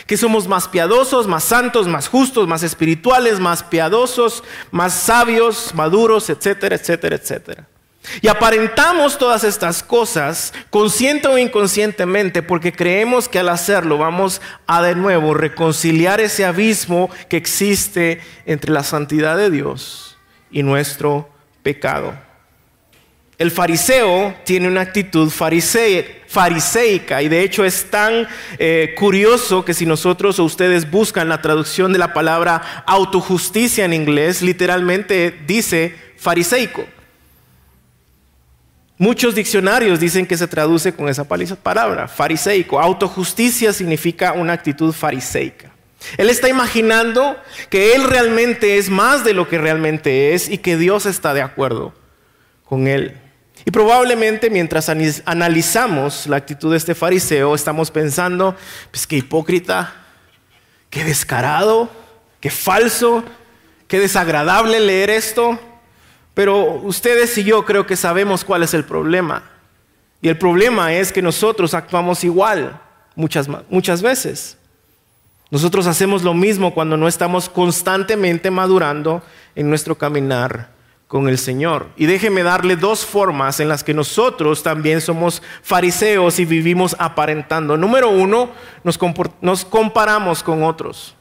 Que 0.08 0.18
somos 0.18 0.48
más 0.48 0.68
piadosos, 0.68 1.28
más 1.28 1.44
santos, 1.44 1.88
más 1.88 2.08
justos, 2.08 2.48
más 2.48 2.64
espirituales, 2.64 3.40
más 3.40 3.64
piadosos, 3.64 4.44
más 4.72 4.94
sabios, 4.94 5.74
maduros, 5.74 6.30
etcétera, 6.30 6.76
etcétera, 6.76 7.16
etcétera. 7.16 7.68
Y 8.22 8.28
aparentamos 8.28 9.18
todas 9.18 9.44
estas 9.44 9.84
cosas, 9.84 10.54
consciente 10.70 11.28
o 11.28 11.38
inconscientemente, 11.38 12.42
porque 12.42 12.74
creemos 12.74 13.30
que 13.30 13.40
al 13.40 13.50
hacerlo 13.50 13.98
vamos 13.98 14.42
a 14.66 14.82
de 14.82 14.96
nuevo 14.96 15.34
reconciliar 15.34 16.20
ese 16.20 16.46
abismo 16.46 17.10
que 17.30 17.38
existe 17.38 18.20
entre 18.46 18.72
la 18.72 18.84
santidad 18.84 19.38
de 19.38 19.52
Dios 19.52 20.18
y 20.50 20.64
nuestro 20.64 21.30
pecado. 21.64 22.14
El 23.42 23.50
fariseo 23.50 24.36
tiene 24.44 24.68
una 24.68 24.82
actitud 24.82 25.32
fariseica 25.32 27.24
y 27.24 27.28
de 27.28 27.42
hecho 27.42 27.66
es 27.66 27.90
tan 27.90 28.28
eh, 28.60 28.94
curioso 28.96 29.66
que 29.66 29.74
si 29.74 29.88
nosotros 29.88 30.38
o 30.38 30.44
ustedes 30.44 30.92
buscan 30.92 31.28
la 31.28 31.42
traducción 31.42 31.92
de 31.92 31.98
la 31.98 32.14
palabra 32.14 32.84
autojusticia 32.86 33.84
en 33.84 33.94
inglés, 33.94 34.44
literalmente 34.44 35.36
dice 35.48 35.96
fariseico. 36.18 36.86
Muchos 39.00 39.34
diccionarios 39.34 40.00
dicen 40.00 40.28
que 40.28 40.38
se 40.38 40.48
traduce 40.48 40.94
con 40.94 41.10
esa 41.10 41.24
palabra, 41.24 42.08
fariseico. 42.08 42.80
Autojusticia 42.80 43.74
significa 43.74 44.34
una 44.34 44.54
actitud 44.54 44.94
fariseica. 44.94 45.72
Él 46.18 46.30
está 46.30 46.48
imaginando 46.48 47.36
que 47.72 47.96
él 47.96 48.04
realmente 48.04 48.78
es 48.78 48.92
más 48.92 49.24
de 49.24 49.34
lo 49.34 49.50
que 49.50 49.58
realmente 49.58 50.36
es 50.36 50.48
y 50.48 50.60
que 50.60 50.78
Dios 50.78 51.08
está 51.08 51.34
de 51.34 51.42
acuerdo 51.42 51.96
con 52.64 52.88
él. 52.88 53.21
Y 53.66 53.72
probablemente 53.72 54.50
mientras 54.50 54.90
analizamos 54.90 56.26
la 56.28 56.38
actitud 56.38 56.72
de 56.72 56.78
este 56.78 56.96
fariseo, 56.96 57.54
estamos 57.54 57.92
pensando, 57.92 58.56
pues 58.90 59.06
qué 59.06 59.18
hipócrita, 59.18 59.94
qué 60.90 61.04
descarado, 61.04 61.90
qué 62.40 62.50
falso, 62.50 63.24
qué 63.88 64.00
desagradable 64.00 64.80
leer 64.80 65.12
esto. 65.12 65.60
Pero 66.34 66.76
ustedes 66.82 67.38
y 67.38 67.44
yo 67.44 67.66
creo 67.66 67.86
que 67.86 67.96
sabemos 67.96 68.44
cuál 68.44 68.64
es 68.64 68.74
el 68.74 68.84
problema. 68.84 69.44
Y 70.22 70.30
el 70.30 70.38
problema 70.38 70.94
es 70.94 71.12
que 71.12 71.22
nosotros 71.22 71.74
actuamos 71.74 72.24
igual 72.24 72.80
muchas, 73.16 73.48
muchas 73.70 74.02
veces. 74.02 74.58
Nosotros 75.52 75.86
hacemos 75.86 76.24
lo 76.24 76.34
mismo 76.34 76.74
cuando 76.74 76.96
no 76.98 77.08
estamos 77.08 77.50
constantemente 77.50 78.50
madurando 78.50 79.22
en 79.56 79.70
nuestro 79.70 79.98
caminar 79.98 80.70
con 81.12 81.28
el 81.28 81.38
Señor. 81.38 81.90
Y 81.98 82.06
déjeme 82.06 82.42
darle 82.42 82.78
dos 82.78 83.06
formas 83.06 83.60
en 83.60 83.68
las 83.68 83.84
que 83.84 83.94
nosotros 83.94 84.64
también 84.64 85.02
somos 85.02 85.44
fariseos 85.62 86.40
y 86.40 86.46
vivimos 86.46 86.96
aparentando. 87.00 87.76
Número 87.76 88.10
uno, 88.10 88.52
nos, 88.86 88.98
nos 89.42 89.66
comparamos 89.66 90.42
con 90.42 90.64
otros 90.64 91.18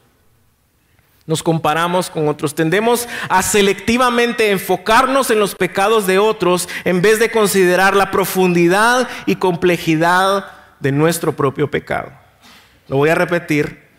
nos 1.26 1.44
comparamos 1.44 2.10
con 2.10 2.26
otros. 2.28 2.56
Tendemos 2.56 3.08
a 3.28 3.40
selectivamente 3.42 4.50
enfocarnos 4.50 5.30
en 5.30 5.38
los 5.38 5.54
pecados 5.54 6.08
de 6.08 6.18
otros 6.18 6.68
en 6.84 7.02
vez 7.02 7.20
de 7.20 7.30
considerar 7.30 7.94
la 7.94 8.10
profundidad 8.10 9.08
y 9.26 9.36
complejidad 9.36 10.46
de 10.80 10.90
nuestro 10.90 11.36
propio 11.36 11.70
pecado. 11.70 12.10
Lo 12.88 12.96
voy 12.96 13.10
a 13.10 13.14
repetir. 13.14 13.89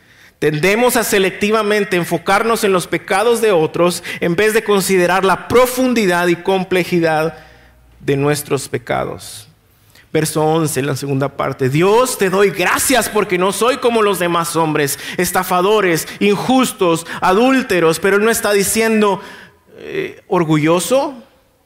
Tendemos 0.41 0.98
a 0.98 1.03
selectivamente 1.03 1.98
enfocarnos 1.98 2.63
en 2.63 2.74
los 2.74 2.88
pecados 2.88 3.41
de 3.41 3.51
otros 3.51 4.03
en 4.21 4.36
vez 4.36 4.55
de 4.55 4.63
considerar 4.63 5.24
la 5.24 5.48
profundidad 5.48 6.25
y 6.29 6.36
complejidad 6.36 7.38
de 8.00 8.17
nuestros 8.17 8.67
pecados. 8.67 9.48
Verso 10.12 10.43
11, 10.43 10.79
en 10.79 10.88
la 10.88 10.95
segunda 10.95 11.29
parte. 11.29 11.69
Dios 11.69 12.17
te 12.17 12.31
doy 12.31 12.50
gracias 12.50 13.07
porque 13.07 13.38
no 13.38 13.51
soy 13.51 13.77
como 13.77 14.01
los 14.01 14.17
demás 14.17 14.55
hombres, 14.55 14.98
estafadores, 15.17 16.07
injustos, 16.19 17.05
adúlteros, 17.21 18.00
pero 18.00 18.17
Él 18.17 18.25
no 18.25 18.31
está 18.31 18.51
diciendo 18.51 19.21
eh, 19.77 20.24
orgulloso, 20.27 21.13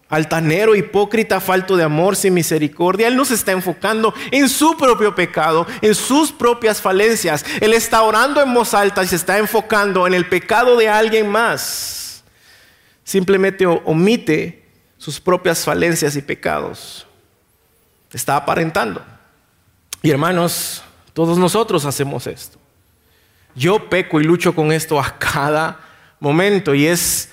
altanero, 0.09 0.75
hipócrita, 0.75 1.39
falto 1.39 1.75
de 1.75 1.83
amor, 1.83 2.15
sin 2.15 2.33
misericordia. 2.33 3.07
Él 3.07 3.15
no 3.15 3.25
se 3.25 3.33
está 3.33 3.51
enfocando 3.51 4.13
en 4.31 4.49
su 4.49 4.77
propio 4.77 5.15
pecado, 5.15 5.65
en 5.81 5.95
sus 5.95 6.31
propias 6.31 6.81
falencias. 6.81 7.45
Él 7.61 7.73
está 7.73 8.03
orando 8.03 8.41
en 8.41 8.53
voz 8.53 8.73
alta 8.73 9.03
y 9.03 9.07
se 9.07 9.15
está 9.15 9.37
enfocando 9.37 10.07
en 10.07 10.13
el 10.13 10.27
pecado 10.27 10.77
de 10.77 10.89
alguien 10.89 11.29
más. 11.29 12.23
Simplemente 13.03 13.65
omite 13.65 14.65
sus 14.97 15.19
propias 15.19 15.63
falencias 15.63 16.15
y 16.15 16.21
pecados 16.21 17.05
está 18.15 18.37
aparentando. 18.37 19.03
Y 20.01 20.09
hermanos, 20.09 20.83
todos 21.13 21.37
nosotros 21.37 21.85
hacemos 21.85 22.27
esto. 22.27 22.57
Yo 23.55 23.89
peco 23.89 24.19
y 24.19 24.23
lucho 24.23 24.55
con 24.55 24.71
esto 24.71 24.99
a 24.99 25.17
cada 25.17 25.79
momento 26.19 26.73
y 26.73 26.87
es 26.87 27.29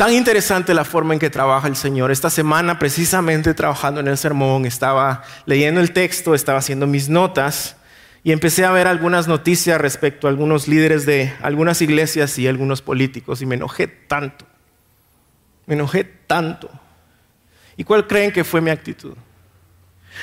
tan 0.00 0.14
interesante 0.14 0.72
la 0.72 0.86
forma 0.86 1.12
en 1.12 1.20
que 1.20 1.28
trabaja 1.28 1.68
el 1.68 1.76
Señor. 1.76 2.10
Esta 2.10 2.30
semana, 2.30 2.78
precisamente 2.78 3.52
trabajando 3.52 4.00
en 4.00 4.08
el 4.08 4.16
sermón, 4.16 4.64
estaba 4.64 5.22
leyendo 5.44 5.78
el 5.78 5.92
texto, 5.92 6.34
estaba 6.34 6.58
haciendo 6.58 6.86
mis 6.86 7.10
notas 7.10 7.76
y 8.24 8.32
empecé 8.32 8.64
a 8.64 8.70
ver 8.70 8.86
algunas 8.86 9.28
noticias 9.28 9.78
respecto 9.78 10.26
a 10.26 10.30
algunos 10.30 10.68
líderes 10.68 11.04
de 11.04 11.34
algunas 11.42 11.82
iglesias 11.82 12.38
y 12.38 12.48
algunos 12.48 12.80
políticos 12.80 13.42
y 13.42 13.46
me 13.46 13.56
enojé 13.56 13.88
tanto. 13.88 14.46
Me 15.66 15.74
enojé 15.74 16.04
tanto. 16.04 16.70
¿Y 17.76 17.84
cuál 17.84 18.06
creen 18.06 18.32
que 18.32 18.42
fue 18.42 18.62
mi 18.62 18.70
actitud? 18.70 19.12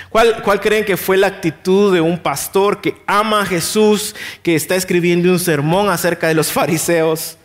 ¿Cuál, 0.10 0.41
¿Cuál, 0.41 0.60
creen 0.60 0.86
que 0.86 0.98
fue 0.98 1.17
la 1.17 1.27
actitud 1.27 1.93
de 1.93 2.01
un 2.01 2.17
pastor 2.17 2.81
que 2.81 3.00
ama 3.05 3.41
a 3.41 3.46
Jesús, 3.46 4.15
que 4.41 4.55
está 4.55 4.75
escribiendo 4.75 5.29
un 5.29 5.38
sermón 5.38 5.88
acerca 5.89 6.27
de 6.27 6.34
los 6.34 6.51
fariseos? 6.51 7.37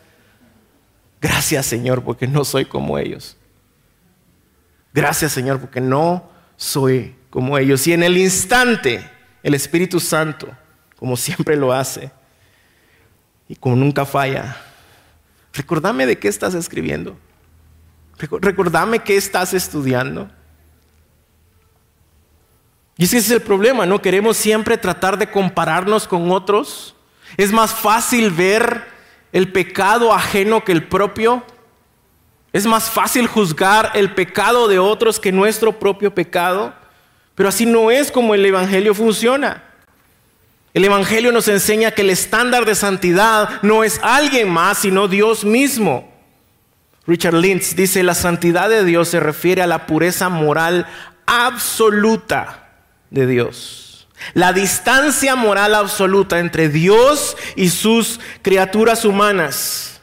Gracias 1.22 1.66
Señor 1.66 2.02
porque 2.02 2.26
no 2.26 2.44
soy 2.44 2.64
como 2.64 2.98
ellos. 2.98 3.36
Gracias 4.92 5.30
Señor 5.30 5.60
porque 5.60 5.80
no 5.80 6.28
soy 6.56 7.14
como 7.30 7.56
ellos. 7.56 7.86
Y 7.86 7.92
en 7.92 8.02
el 8.02 8.18
instante 8.18 9.08
el 9.44 9.54
Espíritu 9.54 10.00
Santo, 10.00 10.48
como 10.96 11.16
siempre 11.16 11.56
lo 11.56 11.72
hace, 11.72 12.10
y 13.48 13.54
como 13.54 13.76
nunca 13.76 14.04
falla, 14.04 14.56
recordame 15.52 16.06
de 16.06 16.18
qué 16.18 16.26
estás 16.26 16.54
escribiendo. 16.54 17.16
Recordame 18.18 19.00
qué 19.00 19.16
estás 19.16 19.54
estudiando. 19.54 20.28
Y 22.96 23.04
ese 23.04 23.18
es 23.18 23.30
el 23.30 23.42
problema, 23.42 23.86
¿no? 23.86 24.02
Queremos 24.02 24.36
siempre 24.36 24.76
tratar 24.76 25.18
de 25.18 25.30
compararnos 25.30 26.06
con 26.06 26.30
otros. 26.30 26.94
Es 27.36 27.52
más 27.52 27.72
fácil 27.72 28.30
ver 28.30 28.91
el 29.32 29.50
pecado 29.50 30.12
ajeno 30.12 30.64
que 30.64 30.72
el 30.72 30.84
propio. 30.84 31.42
Es 32.52 32.66
más 32.66 32.90
fácil 32.90 33.26
juzgar 33.26 33.90
el 33.94 34.14
pecado 34.14 34.68
de 34.68 34.78
otros 34.78 35.18
que 35.18 35.32
nuestro 35.32 35.78
propio 35.78 36.14
pecado. 36.14 36.74
Pero 37.34 37.48
así 37.48 37.66
no 37.66 37.90
es 37.90 38.12
como 38.12 38.34
el 38.34 38.44
Evangelio 38.44 38.94
funciona. 38.94 39.64
El 40.74 40.84
Evangelio 40.84 41.32
nos 41.32 41.48
enseña 41.48 41.90
que 41.90 42.02
el 42.02 42.10
estándar 42.10 42.64
de 42.64 42.74
santidad 42.74 43.60
no 43.62 43.84
es 43.84 44.00
alguien 44.02 44.50
más, 44.50 44.78
sino 44.78 45.08
Dios 45.08 45.44
mismo. 45.44 46.10
Richard 47.06 47.34
Lintz 47.34 47.74
dice, 47.74 48.02
la 48.02 48.14
santidad 48.14 48.68
de 48.68 48.84
Dios 48.84 49.08
se 49.08 49.20
refiere 49.20 49.60
a 49.60 49.66
la 49.66 49.86
pureza 49.86 50.28
moral 50.28 50.86
absoluta 51.26 52.70
de 53.10 53.26
Dios. 53.26 53.81
La 54.34 54.52
distancia 54.52 55.36
moral 55.36 55.74
absoluta 55.74 56.38
entre 56.38 56.68
Dios 56.68 57.36
y 57.56 57.70
sus 57.70 58.20
criaturas 58.42 59.04
humanas. 59.04 60.00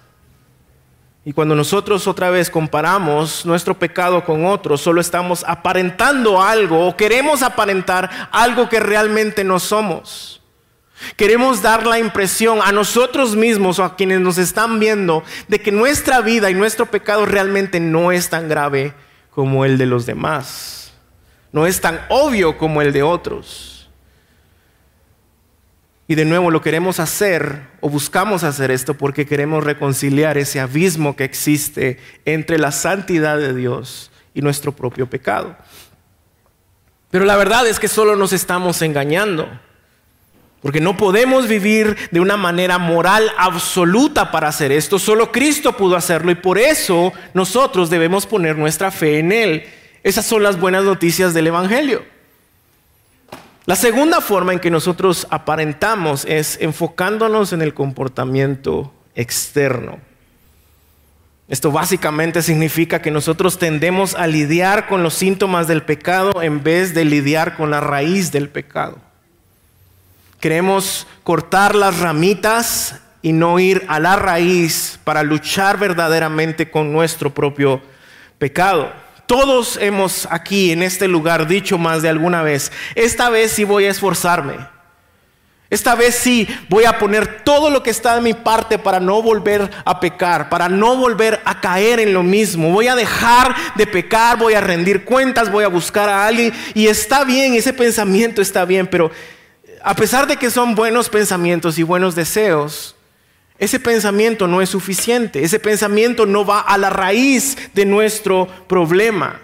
Y 1.25 1.33
cuando 1.33 1.53
nosotros 1.53 2.07
otra 2.07 2.29
vez 2.29 2.49
comparamos 2.49 3.45
nuestro 3.45 3.77
pecado 3.77 4.23
con 4.23 4.45
otros, 4.45 4.81
solo 4.81 5.01
estamos 5.01 5.43
aparentando 5.47 6.41
algo 6.41 6.87
o 6.87 6.97
queremos 6.97 7.43
aparentar 7.43 8.29
algo 8.31 8.69
que 8.69 8.79
realmente 8.79 9.43
no 9.43 9.59
somos. 9.59 10.41
Queremos 11.15 11.61
dar 11.61 11.85
la 11.85 11.99
impresión 11.99 12.59
a 12.63 12.71
nosotros 12.71 13.35
mismos 13.35 13.79
o 13.79 13.83
a 13.83 13.95
quienes 13.95 14.19
nos 14.19 14.37
están 14.37 14.79
viendo 14.79 15.23
de 15.47 15.59
que 15.59 15.71
nuestra 15.71 16.21
vida 16.21 16.49
y 16.49 16.55
nuestro 16.55 16.87
pecado 16.87 17.25
realmente 17.25 17.79
no 17.79 18.11
es 18.11 18.29
tan 18.29 18.49
grave 18.49 18.93
como 19.29 19.65
el 19.65 19.77
de 19.77 19.85
los 19.85 20.05
demás. 20.05 20.93
No 21.51 21.65
es 21.67 21.79
tan 21.79 22.01
obvio 22.09 22.57
como 22.57 22.81
el 22.81 22.91
de 22.91 23.03
otros. 23.03 23.78
Y 26.09 26.15
de 26.15 26.25
nuevo 26.25 26.49
lo 26.49 26.63
queremos 26.63 26.99
hacer 26.99 27.67
o 27.81 27.87
buscamos 27.87 28.43
hacer 28.43 28.71
esto 28.71 28.95
porque 28.95 29.27
queremos 29.27 29.63
reconciliar 29.63 30.39
ese 30.39 30.59
abismo 30.59 31.15
que 31.15 31.23
existe 31.23 31.99
entre 32.25 32.57
la 32.57 32.71
santidad 32.71 33.37
de 33.37 33.53
Dios 33.53 34.09
y 34.33 34.41
nuestro 34.41 34.71
propio 34.71 35.07
pecado. 35.07 35.55
Pero 37.11 37.25
la 37.25 37.37
verdad 37.37 37.67
es 37.67 37.79
que 37.79 37.87
solo 37.87 38.15
nos 38.15 38.33
estamos 38.33 38.81
engañando. 38.81 39.47
Porque 40.63 40.81
no 40.81 40.97
podemos 40.97 41.47
vivir 41.47 41.95
de 42.09 42.19
una 42.19 42.37
manera 42.37 42.79
moral 42.79 43.31
absoluta 43.37 44.31
para 44.31 44.47
hacer 44.47 44.71
esto. 44.71 44.97
Solo 44.97 45.31
Cristo 45.31 45.77
pudo 45.77 45.95
hacerlo 45.95 46.31
y 46.31 46.35
por 46.35 46.57
eso 46.57 47.13
nosotros 47.35 47.91
debemos 47.91 48.25
poner 48.25 48.57
nuestra 48.57 48.89
fe 48.89 49.19
en 49.19 49.31
Él. 49.31 49.63
Esas 50.01 50.25
son 50.25 50.41
las 50.41 50.59
buenas 50.59 50.85
noticias 50.85 51.35
del 51.35 51.45
Evangelio. 51.45 52.03
La 53.69 53.75
segunda 53.75 54.19
forma 54.19 54.51
en 54.51 54.59
que 54.59 54.71
nosotros 54.71 55.27
aparentamos 55.29 56.25
es 56.25 56.57
enfocándonos 56.59 57.53
en 57.53 57.61
el 57.61 57.75
comportamiento 57.75 58.91
externo. 59.13 59.99
Esto 61.47 61.71
básicamente 61.71 62.41
significa 62.41 62.99
que 62.99 63.11
nosotros 63.11 63.59
tendemos 63.59 64.15
a 64.15 64.25
lidiar 64.25 64.87
con 64.87 65.03
los 65.03 65.13
síntomas 65.13 65.67
del 65.67 65.83
pecado 65.83 66.41
en 66.41 66.63
vez 66.63 66.95
de 66.95 67.05
lidiar 67.05 67.57
con 67.57 67.69
la 67.69 67.79
raíz 67.79 68.31
del 68.31 68.49
pecado. 68.49 68.97
Queremos 70.39 71.05
cortar 71.23 71.75
las 71.75 71.99
ramitas 71.99 72.99
y 73.21 73.33
no 73.33 73.59
ir 73.59 73.85
a 73.87 73.99
la 73.99 74.15
raíz 74.15 74.99
para 75.03 75.21
luchar 75.21 75.77
verdaderamente 75.77 76.71
con 76.71 76.91
nuestro 76.91 77.35
propio 77.35 77.83
pecado. 78.39 78.91
Todos 79.29 79.77
hemos 79.79 80.27
aquí 80.31 80.71
en 80.71 80.81
este 80.81 81.07
lugar 81.07 81.45
dicho 81.45 81.77
más 81.77 82.01
de 82.01 82.09
alguna 82.09 82.41
vez, 82.41 82.71
esta 82.95 83.29
vez 83.29 83.51
sí 83.51 83.63
voy 83.63 83.85
a 83.85 83.91
esforzarme. 83.91 84.55
Esta 85.69 85.93
vez 85.93 86.15
sí 86.15 86.47
voy 86.67 86.85
a 86.85 86.97
poner 86.97 87.43
todo 87.43 87.69
lo 87.69 87.83
que 87.83 87.91
está 87.91 88.15
de 88.15 88.21
mi 88.21 88.33
parte 88.33 88.79
para 88.79 88.99
no 88.99 89.21
volver 89.21 89.69
a 89.85 89.99
pecar, 89.99 90.49
para 90.49 90.67
no 90.67 90.95
volver 90.95 91.41
a 91.45 91.61
caer 91.61 91.99
en 91.99 92.11
lo 92.11 92.23
mismo. 92.23 92.71
Voy 92.71 92.87
a 92.87 92.95
dejar 92.95 93.55
de 93.75 93.85
pecar, 93.85 94.39
voy 94.39 94.55
a 94.55 94.61
rendir 94.61 95.05
cuentas, 95.05 95.51
voy 95.51 95.63
a 95.63 95.67
buscar 95.67 96.09
a 96.09 96.25
alguien. 96.25 96.51
Y 96.73 96.87
está 96.87 97.23
bien, 97.23 97.53
ese 97.53 97.71
pensamiento 97.71 98.41
está 98.41 98.65
bien, 98.65 98.87
pero 98.87 99.11
a 99.83 99.93
pesar 99.93 100.25
de 100.25 100.37
que 100.37 100.49
son 100.49 100.73
buenos 100.73 101.07
pensamientos 101.07 101.77
y 101.77 101.83
buenos 101.83 102.15
deseos, 102.15 102.95
ese 103.59 103.79
pensamiento 103.79 104.47
no 104.47 104.61
es 104.61 104.69
suficiente. 104.69 105.43
Ese 105.43 105.59
pensamiento 105.59 106.25
no 106.25 106.45
va 106.45 106.61
a 106.61 106.77
la 106.77 106.89
raíz 106.89 107.57
de 107.73 107.85
nuestro 107.85 108.47
problema. 108.67 109.41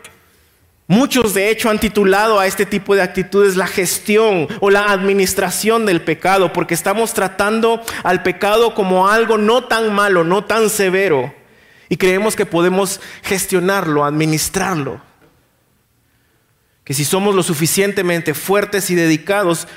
Muchos 0.87 1.33
de 1.33 1.49
hecho 1.49 1.69
han 1.69 1.79
titulado 1.79 2.39
a 2.39 2.47
este 2.47 2.65
tipo 2.65 2.95
de 2.95 3.01
actitudes 3.01 3.57
la 3.57 3.67
gestión 3.67 4.47
o 4.61 4.69
la 4.69 4.91
administración 4.91 5.85
del 5.85 6.01
pecado, 6.01 6.53
porque 6.53 6.75
estamos 6.75 7.13
tratando 7.13 7.81
al 8.03 8.23
pecado 8.23 8.73
como 8.73 9.07
algo 9.07 9.37
no 9.37 9.65
tan 9.65 9.93
malo, 9.93 10.23
no 10.23 10.45
tan 10.45 10.69
severo, 10.69 11.33
y 11.89 11.97
creemos 11.97 12.35
que 12.35 12.45
podemos 12.45 13.01
gestionarlo, 13.23 14.05
administrarlo. 14.05 15.01
Que 16.83 16.93
si 16.93 17.03
somos 17.03 17.33
lo 17.33 17.41
suficientemente 17.41 18.35
fuertes 18.35 18.91
y 18.91 18.95
dedicados, 18.95 19.67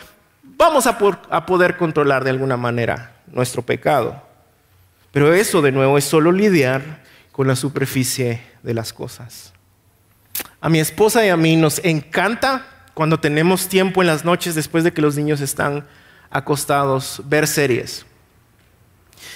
vamos 0.43 0.87
a, 0.87 0.99
poder 0.99 1.79
controlar 1.79 2.23
de 2.23 2.31
alguna 2.31 2.59
manera 2.59 3.15
nuestro 3.33 3.63
pecado. 3.63 4.28
Pero 5.19 5.35
eso 5.35 5.63
de 5.63 5.73
nuevo 5.73 5.99
es 5.99 6.05
solo 6.05 6.31
lidiar 6.31 7.03
con 7.33 7.49
la 7.49 7.57
superficie 7.57 8.41
de 8.63 8.73
las 8.73 8.93
cosas. 8.93 9.53
A 10.61 10.69
mi 10.69 10.79
esposa 10.79 11.27
y 11.27 11.29
a 11.29 11.37
mí 11.37 11.57
nos 11.57 11.81
encanta 11.85 12.65
cuando 12.95 13.19
tenemos 13.19 13.67
tiempo 13.67 14.01
en 14.01 14.07
las 14.07 14.25
noches 14.25 14.55
después 14.55 14.85
de 14.85 14.93
que 14.93 15.03
los 15.03 15.17
niños 15.17 15.41
están 15.41 15.85
acostados 16.31 17.21
ver 17.25 17.49
series. 17.49 18.07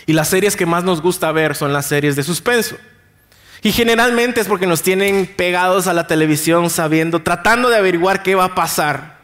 Y 0.07 0.13
las 0.13 0.29
series 0.29 0.55
que 0.55 0.67
más 0.67 0.85
nos 0.85 1.03
gusta 1.03 1.33
ver 1.33 1.57
son 1.57 1.73
las 1.73 1.87
series 1.87 2.15
de 2.15 2.23
suspenso. 2.23 2.77
Y 3.61 3.73
generalmente 3.73 4.41
es 4.41 4.47
porque 4.47 4.69
nos 4.69 4.83
tienen 4.83 5.27
pegados 5.27 5.89
a 5.89 5.95
la 5.95 6.07
televisión 6.07 6.71
sabiendo, 6.71 7.25
tratando 7.25 7.71
de 7.71 7.79
averiguar 7.79 8.23
qué 8.23 8.37
va 8.37 8.45
a 8.45 8.55
pasar. 8.55 9.19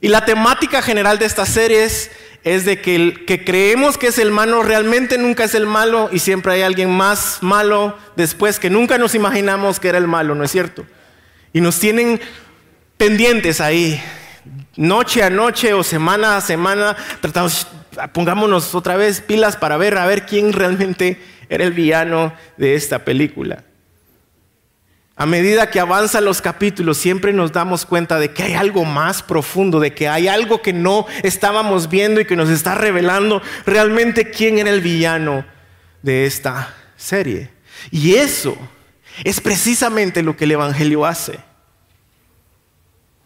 Y 0.00 0.08
la 0.08 0.24
temática 0.24 0.80
general 0.80 1.18
de 1.18 1.26
estas 1.26 1.50
series 1.50 2.10
es 2.44 2.64
de 2.64 2.80
que 2.80 2.96
el 2.96 3.24
que 3.26 3.44
creemos 3.44 3.98
que 3.98 4.08
es 4.08 4.18
el 4.18 4.30
malo 4.30 4.62
realmente 4.62 5.18
nunca 5.18 5.44
es 5.44 5.54
el 5.54 5.66
malo 5.66 6.08
y 6.12 6.20
siempre 6.20 6.52
hay 6.54 6.62
alguien 6.62 6.90
más 6.90 7.38
malo 7.42 7.98
después 8.16 8.58
que 8.58 8.70
nunca 8.70 8.98
nos 8.98 9.14
imaginamos 9.14 9.78
que 9.78 9.88
era 9.88 9.98
el 9.98 10.06
malo, 10.06 10.34
¿no 10.34 10.44
es 10.44 10.50
cierto? 10.50 10.86
Y 11.52 11.60
nos 11.60 11.78
tienen 11.78 12.20
pendientes 12.96 13.60
ahí, 13.60 14.00
noche 14.76 15.22
a 15.22 15.30
noche 15.30 15.74
o 15.74 15.82
semana 15.82 16.36
a 16.36 16.40
semana, 16.40 16.96
tratamos, 17.20 17.66
pongámonos 18.12 18.74
otra 18.74 18.96
vez 18.96 19.20
pilas 19.20 19.56
para 19.56 19.76
ver 19.76 19.98
a 19.98 20.06
ver 20.06 20.24
quién 20.24 20.52
realmente 20.52 21.20
era 21.48 21.64
el 21.64 21.72
villano 21.72 22.32
de 22.56 22.74
esta 22.74 23.04
película. 23.04 23.64
A 25.20 25.26
medida 25.26 25.68
que 25.68 25.80
avanzan 25.80 26.24
los 26.24 26.40
capítulos, 26.40 26.96
siempre 26.96 27.34
nos 27.34 27.52
damos 27.52 27.84
cuenta 27.84 28.18
de 28.18 28.32
que 28.32 28.42
hay 28.42 28.54
algo 28.54 28.86
más 28.86 29.22
profundo, 29.22 29.78
de 29.78 29.92
que 29.92 30.08
hay 30.08 30.28
algo 30.28 30.62
que 30.62 30.72
no 30.72 31.04
estábamos 31.22 31.90
viendo 31.90 32.22
y 32.22 32.24
que 32.24 32.36
nos 32.36 32.48
está 32.48 32.74
revelando 32.74 33.42
realmente 33.66 34.30
quién 34.30 34.56
era 34.56 34.70
el 34.70 34.80
villano 34.80 35.44
de 36.00 36.24
esta 36.24 36.74
serie. 36.96 37.50
Y 37.90 38.14
eso 38.14 38.56
es 39.22 39.42
precisamente 39.42 40.22
lo 40.22 40.38
que 40.38 40.44
el 40.44 40.52
Evangelio 40.52 41.04
hace. 41.04 41.38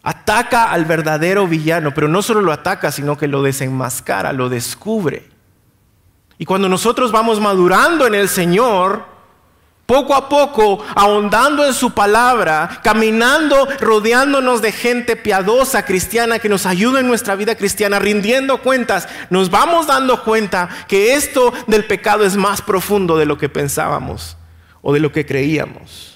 Ataca 0.02 0.72
al 0.72 0.86
verdadero 0.86 1.46
villano, 1.46 1.94
pero 1.94 2.08
no 2.08 2.22
solo 2.22 2.40
lo 2.40 2.50
ataca, 2.50 2.90
sino 2.90 3.16
que 3.16 3.28
lo 3.28 3.40
desenmascara, 3.40 4.32
lo 4.32 4.48
descubre. 4.48 5.28
Y 6.38 6.44
cuando 6.44 6.68
nosotros 6.68 7.12
vamos 7.12 7.38
madurando 7.38 8.04
en 8.04 8.16
el 8.16 8.28
Señor, 8.28 9.13
poco 9.86 10.14
a 10.14 10.28
poco, 10.28 10.84
ahondando 10.94 11.64
en 11.64 11.74
su 11.74 11.92
palabra, 11.92 12.80
caminando, 12.82 13.66
rodeándonos 13.80 14.62
de 14.62 14.72
gente 14.72 15.16
piadosa, 15.16 15.84
cristiana, 15.84 16.38
que 16.38 16.48
nos 16.48 16.66
ayuda 16.66 17.00
en 17.00 17.06
nuestra 17.06 17.36
vida 17.36 17.54
cristiana, 17.54 17.98
rindiendo 17.98 18.62
cuentas, 18.62 19.08
nos 19.30 19.50
vamos 19.50 19.86
dando 19.86 20.22
cuenta 20.24 20.68
que 20.88 21.14
esto 21.14 21.52
del 21.66 21.84
pecado 21.84 22.24
es 22.24 22.36
más 22.36 22.62
profundo 22.62 23.16
de 23.16 23.26
lo 23.26 23.36
que 23.36 23.48
pensábamos 23.48 24.36
o 24.80 24.92
de 24.92 25.00
lo 25.00 25.12
que 25.12 25.26
creíamos. 25.26 26.14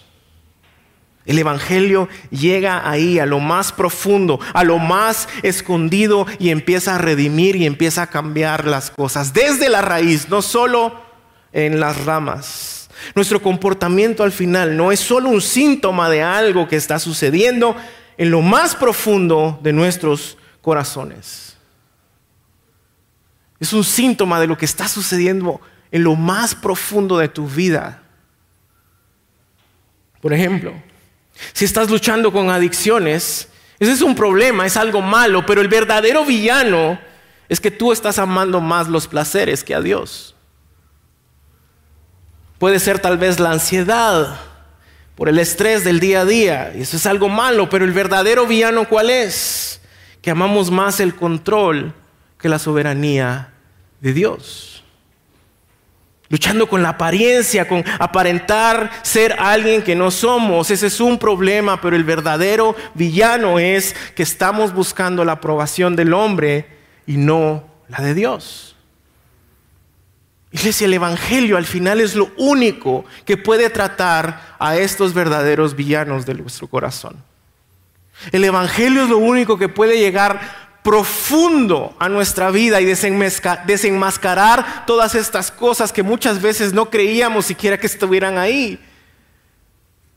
El 1.26 1.38
Evangelio 1.38 2.08
llega 2.30 2.88
ahí, 2.88 3.18
a 3.18 3.26
lo 3.26 3.38
más 3.38 3.70
profundo, 3.72 4.40
a 4.54 4.64
lo 4.64 4.78
más 4.78 5.28
escondido 5.42 6.26
y 6.38 6.48
empieza 6.48 6.94
a 6.94 6.98
redimir 6.98 7.54
y 7.56 7.66
empieza 7.66 8.00
a 8.00 8.06
cambiar 8.06 8.66
las 8.66 8.90
cosas 8.90 9.34
desde 9.34 9.68
la 9.68 9.82
raíz, 9.82 10.30
no 10.30 10.40
solo 10.40 11.02
en 11.52 11.80
las 11.80 12.02
ramas. 12.06 12.77
Nuestro 13.14 13.40
comportamiento 13.40 14.22
al 14.22 14.32
final 14.32 14.76
no 14.76 14.92
es 14.92 15.00
solo 15.00 15.28
un 15.28 15.40
síntoma 15.40 16.10
de 16.10 16.22
algo 16.22 16.68
que 16.68 16.76
está 16.76 16.98
sucediendo 16.98 17.76
en 18.16 18.30
lo 18.30 18.42
más 18.42 18.74
profundo 18.74 19.58
de 19.62 19.72
nuestros 19.72 20.36
corazones. 20.60 21.56
Es 23.60 23.72
un 23.72 23.84
síntoma 23.84 24.40
de 24.40 24.46
lo 24.46 24.56
que 24.56 24.64
está 24.64 24.88
sucediendo 24.88 25.60
en 25.90 26.04
lo 26.04 26.14
más 26.14 26.54
profundo 26.54 27.18
de 27.18 27.28
tu 27.28 27.46
vida. 27.46 28.02
Por 30.20 30.32
ejemplo, 30.32 30.72
si 31.52 31.64
estás 31.64 31.90
luchando 31.90 32.32
con 32.32 32.50
adicciones, 32.50 33.48
ese 33.78 33.92
es 33.92 34.02
un 34.02 34.14
problema, 34.14 34.66
es 34.66 34.76
algo 34.76 35.00
malo, 35.00 35.46
pero 35.46 35.60
el 35.60 35.68
verdadero 35.68 36.24
villano 36.24 36.98
es 37.48 37.60
que 37.60 37.70
tú 37.70 37.92
estás 37.92 38.18
amando 38.18 38.60
más 38.60 38.88
los 38.88 39.06
placeres 39.06 39.64
que 39.64 39.74
a 39.74 39.80
Dios. 39.80 40.34
Puede 42.58 42.80
ser 42.80 42.98
tal 42.98 43.18
vez 43.18 43.38
la 43.40 43.52
ansiedad 43.52 44.40
por 45.14 45.28
el 45.28 45.38
estrés 45.38 45.84
del 45.84 46.00
día 46.00 46.20
a 46.20 46.24
día, 46.24 46.72
y 46.76 46.82
eso 46.82 46.96
es 46.96 47.06
algo 47.06 47.28
malo, 47.28 47.68
pero 47.68 47.84
el 47.84 47.92
verdadero 47.92 48.46
villano 48.46 48.88
¿cuál 48.88 49.10
es? 49.10 49.80
Que 50.22 50.30
amamos 50.30 50.70
más 50.70 51.00
el 51.00 51.14
control 51.14 51.92
que 52.40 52.48
la 52.48 52.58
soberanía 52.58 53.52
de 54.00 54.12
Dios 54.12 54.78
luchando 56.28 56.68
con 56.68 56.82
la 56.82 56.90
apariencia, 56.90 57.66
con 57.66 57.84
aparentar 57.98 58.90
ser 59.02 59.34
alguien 59.38 59.82
que 59.82 59.96
no 59.96 60.10
somos. 60.10 60.70
Ese 60.70 60.88
es 60.88 61.00
un 61.00 61.18
problema, 61.18 61.80
pero 61.80 61.96
el 61.96 62.04
verdadero 62.04 62.76
villano 62.94 63.58
es 63.58 63.94
que 64.14 64.22
estamos 64.22 64.72
buscando 64.72 65.24
la 65.24 65.32
aprobación 65.32 65.96
del 65.96 66.12
hombre 66.12 66.66
y 67.06 67.16
no 67.16 67.64
la 67.88 67.98
de 68.00 68.14
Dios. 68.14 68.76
Iglesia, 70.50 70.86
el 70.86 70.94
Evangelio 70.94 71.56
al 71.56 71.66
final 71.66 72.00
es 72.00 72.14
lo 72.14 72.30
único 72.38 73.04
que 73.26 73.36
puede 73.36 73.68
tratar 73.68 74.56
a 74.58 74.76
estos 74.76 75.12
verdaderos 75.12 75.76
villanos 75.76 76.24
de 76.24 76.34
nuestro 76.34 76.68
corazón. 76.68 77.16
El 78.32 78.44
Evangelio 78.44 79.04
es 79.04 79.10
lo 79.10 79.18
único 79.18 79.58
que 79.58 79.68
puede 79.68 79.98
llegar 79.98 80.68
profundo 80.82 81.94
a 81.98 82.08
nuestra 82.08 82.50
vida 82.50 82.80
y 82.80 82.86
desenmascarar 82.86 84.86
todas 84.86 85.14
estas 85.14 85.50
cosas 85.50 85.92
que 85.92 86.02
muchas 86.02 86.40
veces 86.40 86.72
no 86.72 86.88
creíamos 86.88 87.44
siquiera 87.44 87.78
que 87.78 87.86
estuvieran 87.86 88.38
ahí. 88.38 88.80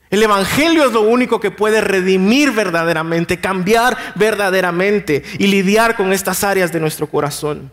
El 0.09 0.23
Evangelio 0.23 0.85
es 0.85 0.93
lo 0.93 1.01
único 1.01 1.41
que 1.41 1.51
puede 1.51 1.81
redimir 1.81 2.51
verdaderamente, 2.51 3.39
cambiar 3.39 3.97
verdaderamente 4.15 5.23
y 5.39 5.47
lidiar 5.47 5.97
con 5.97 6.13
estas 6.13 6.43
áreas 6.43 6.71
de 6.71 6.79
nuestro 6.79 7.07
corazón. 7.07 7.71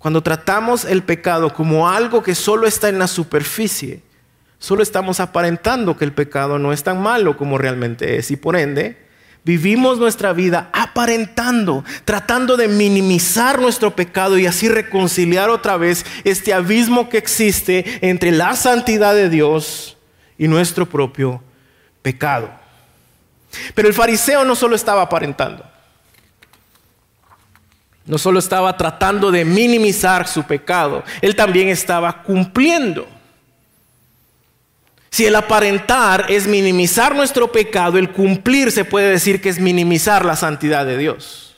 Cuando 0.00 0.22
tratamos 0.22 0.84
el 0.84 1.04
pecado 1.04 1.54
como 1.54 1.88
algo 1.88 2.24
que 2.24 2.34
solo 2.34 2.66
está 2.66 2.88
en 2.88 2.98
la 2.98 3.06
superficie, 3.06 4.02
solo 4.58 4.82
estamos 4.82 5.20
aparentando 5.20 5.96
que 5.96 6.04
el 6.04 6.12
pecado 6.12 6.58
no 6.58 6.72
es 6.72 6.82
tan 6.82 7.00
malo 7.00 7.36
como 7.36 7.56
realmente 7.56 8.16
es 8.16 8.32
y 8.32 8.36
por 8.36 8.56
ende 8.56 9.10
Vivimos 9.42 9.98
nuestra 9.98 10.34
vida 10.34 10.68
aparentando, 10.72 11.82
tratando 12.04 12.58
de 12.58 12.68
minimizar 12.68 13.58
nuestro 13.58 13.96
pecado 13.96 14.38
y 14.38 14.46
así 14.46 14.68
reconciliar 14.68 15.48
otra 15.48 15.78
vez 15.78 16.04
este 16.24 16.52
abismo 16.52 17.08
que 17.08 17.16
existe 17.16 18.00
entre 18.06 18.32
la 18.32 18.54
santidad 18.54 19.14
de 19.14 19.30
Dios 19.30 19.96
y 20.36 20.46
nuestro 20.46 20.84
propio 20.84 21.42
pecado. 22.02 22.50
Pero 23.74 23.88
el 23.88 23.94
fariseo 23.94 24.44
no 24.44 24.54
solo 24.54 24.76
estaba 24.76 25.02
aparentando, 25.02 25.64
no 28.10 28.18
solo 28.18 28.40
estaba 28.40 28.76
tratando 28.76 29.30
de 29.30 29.44
minimizar 29.44 30.26
su 30.26 30.42
pecado, 30.42 31.04
él 31.22 31.36
también 31.36 31.68
estaba 31.68 32.24
cumpliendo. 32.24 33.06
Si 35.10 35.26
el 35.26 35.36
aparentar 35.36 36.26
es 36.28 36.48
minimizar 36.48 37.14
nuestro 37.14 37.52
pecado, 37.52 37.98
el 37.98 38.10
cumplir 38.10 38.72
se 38.72 38.84
puede 38.84 39.10
decir 39.10 39.40
que 39.40 39.48
es 39.48 39.60
minimizar 39.60 40.24
la 40.24 40.34
santidad 40.34 40.84
de 40.84 40.98
Dios. 40.98 41.54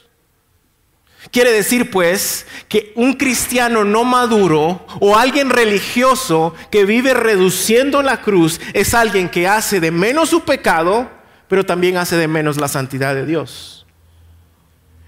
Quiere 1.31 1.53
decir 1.53 1.91
pues 1.91 2.47
que 2.69 2.93
un 2.97 3.15
cristiano 3.15 3.83
no 3.83 4.05
maduro 4.05 4.85
o 5.01 5.17
alguien 5.17 5.49
religioso 5.49 6.55
que 6.71 6.85
vive 6.85 7.15
reduciendo 7.15 8.03
la 8.03 8.21
cruz 8.21 8.61
es 8.75 8.93
alguien 8.93 9.31
que 9.31 9.49
hace 9.49 9.81
de 9.81 9.91
menos 9.91 10.29
su 10.29 10.43
pecado, 10.43 11.09
pero 11.49 11.65
también 11.65 11.97
hace 11.97 12.17
de 12.17 12.29
menos 12.29 12.59
la 12.59 12.69
santidad 12.69 13.15
de 13.15 13.25
Dios. 13.25 13.82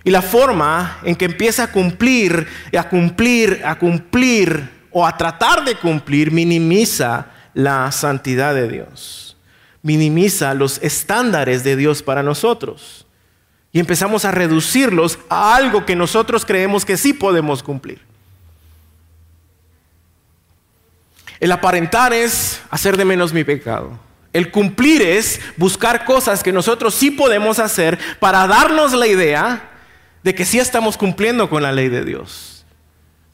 Y 0.04 0.10
la 0.10 0.20
forma 0.20 0.98
en 1.02 1.16
que 1.16 1.24
empieza 1.24 1.64
a 1.64 1.72
cumplir, 1.72 2.46
a 2.76 2.88
cumplir, 2.88 3.62
a 3.64 3.78
cumplir 3.78 4.70
o 4.90 5.06
a 5.06 5.16
tratar 5.16 5.64
de 5.64 5.76
cumplir 5.76 6.30
minimiza 6.30 7.26
la 7.54 7.90
santidad 7.90 8.54
de 8.54 8.68
Dios, 8.68 9.36
minimiza 9.82 10.52
los 10.54 10.78
estándares 10.82 11.64
de 11.64 11.76
Dios 11.76 12.02
para 12.02 12.22
nosotros 12.22 13.06
y 13.74 13.80
empezamos 13.80 14.24
a 14.24 14.30
reducirlos 14.30 15.18
a 15.28 15.56
algo 15.56 15.84
que 15.84 15.96
nosotros 15.96 16.44
creemos 16.44 16.84
que 16.84 16.96
sí 16.96 17.12
podemos 17.12 17.60
cumplir. 17.60 18.00
El 21.40 21.50
aparentar 21.50 22.12
es 22.12 22.60
hacer 22.70 22.96
de 22.96 23.04
menos 23.04 23.32
mi 23.32 23.42
pecado. 23.42 23.98
El 24.32 24.52
cumplir 24.52 25.02
es 25.02 25.40
buscar 25.56 26.04
cosas 26.04 26.44
que 26.44 26.52
nosotros 26.52 26.94
sí 26.94 27.10
podemos 27.10 27.58
hacer 27.58 27.98
para 28.20 28.46
darnos 28.46 28.92
la 28.92 29.08
idea 29.08 29.70
de 30.24 30.34
que 30.34 30.44
sí 30.44 30.58
estamos 30.58 30.96
cumpliendo 30.96 31.48
con 31.48 31.62
la 31.62 31.70
ley 31.70 31.88
de 31.88 32.04
Dios 32.04 32.54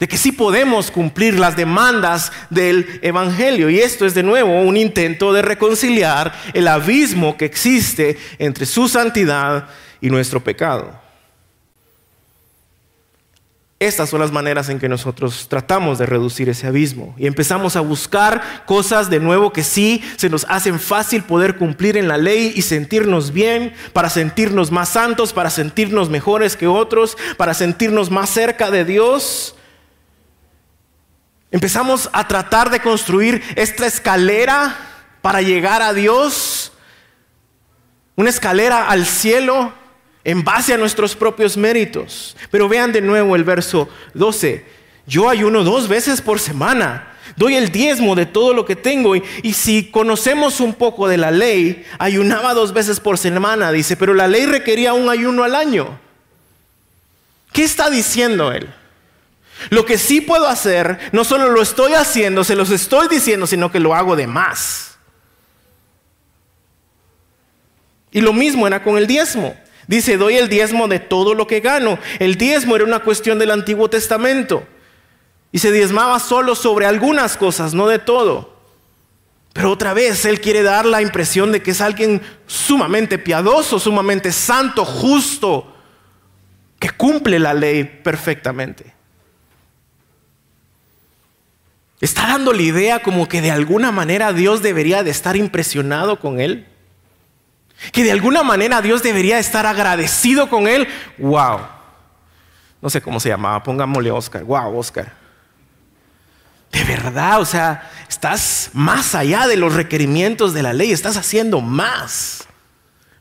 de 0.01 0.07
que 0.07 0.17
sí 0.17 0.31
podemos 0.31 0.89
cumplir 0.89 1.37
las 1.37 1.55
demandas 1.55 2.31
del 2.49 2.99
Evangelio. 3.03 3.69
Y 3.69 3.81
esto 3.81 4.07
es 4.07 4.15
de 4.15 4.23
nuevo 4.23 4.59
un 4.59 4.75
intento 4.75 5.31
de 5.31 5.43
reconciliar 5.43 6.33
el 6.55 6.67
abismo 6.67 7.37
que 7.37 7.45
existe 7.45 8.17
entre 8.39 8.65
su 8.65 8.89
santidad 8.89 9.67
y 10.01 10.09
nuestro 10.09 10.43
pecado. 10.43 11.00
Estas 13.81 14.11
son 14.11 14.19
las 14.19 14.31
maneras 14.31 14.69
en 14.69 14.77
que 14.77 14.87
nosotros 14.87 15.47
tratamos 15.49 15.97
de 15.97 16.05
reducir 16.05 16.47
ese 16.49 16.67
abismo 16.67 17.15
y 17.17 17.25
empezamos 17.25 17.75
a 17.75 17.81
buscar 17.81 18.63
cosas 18.67 19.09
de 19.09 19.19
nuevo 19.19 19.51
que 19.51 19.63
sí 19.63 20.03
se 20.17 20.29
nos 20.29 20.45
hacen 20.49 20.79
fácil 20.79 21.23
poder 21.23 21.57
cumplir 21.57 21.97
en 21.97 22.07
la 22.07 22.17
ley 22.17 22.53
y 22.55 22.61
sentirnos 22.61 23.33
bien, 23.33 23.73
para 23.91 24.11
sentirnos 24.11 24.69
más 24.69 24.89
santos, 24.89 25.33
para 25.33 25.49
sentirnos 25.49 26.11
mejores 26.11 26.55
que 26.55 26.67
otros, 26.67 27.17
para 27.37 27.55
sentirnos 27.55 28.11
más 28.11 28.29
cerca 28.29 28.69
de 28.69 28.85
Dios. 28.85 29.55
Empezamos 31.49 32.07
a 32.13 32.27
tratar 32.27 32.69
de 32.69 32.81
construir 32.81 33.41
esta 33.55 33.87
escalera 33.87 34.77
para 35.23 35.41
llegar 35.41 35.81
a 35.81 35.91
Dios, 35.91 36.71
una 38.15 38.29
escalera 38.29 38.91
al 38.91 39.07
cielo 39.07 39.80
en 40.23 40.43
base 40.43 40.73
a 40.73 40.77
nuestros 40.77 41.15
propios 41.15 41.57
méritos. 41.57 42.35
Pero 42.49 42.69
vean 42.69 42.91
de 42.91 43.01
nuevo 43.01 43.35
el 43.35 43.43
verso 43.43 43.89
12. 44.13 44.65
Yo 45.07 45.29
ayuno 45.29 45.63
dos 45.63 45.87
veces 45.87 46.21
por 46.21 46.39
semana. 46.39 47.07
Doy 47.35 47.55
el 47.55 47.71
diezmo 47.71 48.15
de 48.15 48.25
todo 48.25 48.53
lo 48.53 48.65
que 48.65 48.75
tengo. 48.75 49.15
Y, 49.15 49.53
si 49.53 49.89
conocemos 49.89 50.59
un 50.59 50.73
poco 50.73 51.07
de 51.07 51.17
la 51.17 51.31
ley, 51.31 51.85
ayunaba 51.97 52.53
dos 52.53 52.73
veces 52.73 52.99
por 52.99 53.17
semana, 53.17 53.71
dice, 53.71 53.97
pero 53.97 54.13
la 54.13 54.27
ley 54.27 54.45
requería 54.45 54.93
un 54.93 55.09
ayuno 55.09 55.43
al 55.43 55.55
año. 55.55 55.99
¿Qué 57.53 57.63
está 57.63 57.89
diciendo 57.89 58.51
él? 58.51 58.73
Lo 59.69 59.85
que 59.85 59.97
sí 59.97 60.21
puedo 60.21 60.47
hacer, 60.47 60.97
no 61.11 61.23
solo 61.23 61.49
lo 61.49 61.61
estoy 61.61 61.93
haciendo, 61.93 62.43
se 62.43 62.55
los 62.55 62.71
estoy 62.71 63.07
diciendo, 63.07 63.45
sino 63.45 63.71
que 63.71 63.79
lo 63.79 63.93
hago 63.93 64.15
de 64.15 64.27
más. 64.27 64.97
Y 68.11 68.21
lo 68.21 68.33
mismo 68.33 68.67
era 68.67 68.83
con 68.83 68.97
el 68.97 69.07
diezmo. 69.07 69.55
Dice, 69.91 70.15
doy 70.15 70.37
el 70.37 70.47
diezmo 70.47 70.87
de 70.87 70.99
todo 70.99 71.33
lo 71.33 71.47
que 71.47 71.59
gano. 71.59 71.99
El 72.19 72.35
diezmo 72.35 72.77
era 72.77 72.85
una 72.85 72.99
cuestión 72.99 73.37
del 73.39 73.51
Antiguo 73.51 73.89
Testamento. 73.89 74.65
Y 75.51 75.59
se 75.59 75.69
diezmaba 75.73 76.17
solo 76.21 76.55
sobre 76.55 76.85
algunas 76.85 77.35
cosas, 77.35 77.73
no 77.73 77.89
de 77.89 77.99
todo. 77.99 78.55
Pero 79.51 79.69
otra 79.69 79.93
vez 79.93 80.23
Él 80.23 80.39
quiere 80.39 80.63
dar 80.63 80.85
la 80.85 81.01
impresión 81.01 81.51
de 81.51 81.61
que 81.61 81.71
es 81.71 81.81
alguien 81.81 82.21
sumamente 82.47 83.19
piadoso, 83.19 83.79
sumamente 83.79 84.31
santo, 84.31 84.85
justo, 84.85 85.75
que 86.79 86.91
cumple 86.91 87.37
la 87.37 87.53
ley 87.53 87.83
perfectamente. 87.83 88.93
Está 91.99 92.27
dando 92.27 92.53
la 92.53 92.61
idea 92.61 93.01
como 93.03 93.27
que 93.27 93.41
de 93.41 93.51
alguna 93.51 93.91
manera 93.91 94.31
Dios 94.31 94.61
debería 94.61 95.03
de 95.03 95.11
estar 95.11 95.35
impresionado 95.35 96.17
con 96.17 96.39
él. 96.39 96.70
Que 97.91 98.03
de 98.03 98.11
alguna 98.11 98.43
manera 98.43 98.81
Dios 98.81 99.01
debería 99.01 99.39
estar 99.39 99.65
agradecido 99.65 100.49
con 100.49 100.67
él. 100.67 100.87
Wow. 101.17 101.59
No 102.81 102.89
sé 102.89 103.01
cómo 103.01 103.19
se 103.19 103.29
llamaba, 103.29 103.61
pongámosle 103.63 104.11
Oscar. 104.11 104.43
Wow, 104.43 104.77
Oscar. 104.77 105.13
De 106.71 106.83
verdad, 106.83 107.41
o 107.41 107.45
sea, 107.45 107.89
estás 108.07 108.69
más 108.73 109.13
allá 109.13 109.47
de 109.47 109.57
los 109.57 109.73
requerimientos 109.73 110.53
de 110.53 110.63
la 110.63 110.73
ley, 110.73 110.91
estás 110.91 111.17
haciendo 111.17 111.59
más. 111.59 112.47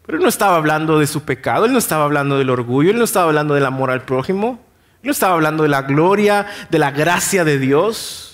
Pero 0.06 0.18
él 0.18 0.22
no 0.22 0.28
estaba 0.28 0.56
hablando 0.56 0.98
de 0.98 1.06
su 1.06 1.22
pecado, 1.22 1.64
él 1.66 1.72
no 1.72 1.78
estaba 1.78 2.04
hablando 2.04 2.38
del 2.38 2.50
orgullo, 2.50 2.90
él 2.90 2.98
no 2.98 3.04
estaba 3.04 3.26
hablando 3.26 3.54
del 3.54 3.66
amor 3.66 3.90
al 3.90 4.02
prójimo, 4.02 4.60
él 5.02 5.06
no 5.06 5.12
estaba 5.12 5.34
hablando 5.34 5.62
de 5.64 5.68
la 5.68 5.82
gloria, 5.82 6.46
de 6.70 6.78
la 6.78 6.90
gracia 6.90 7.44
de 7.44 7.58
Dios. 7.58 8.29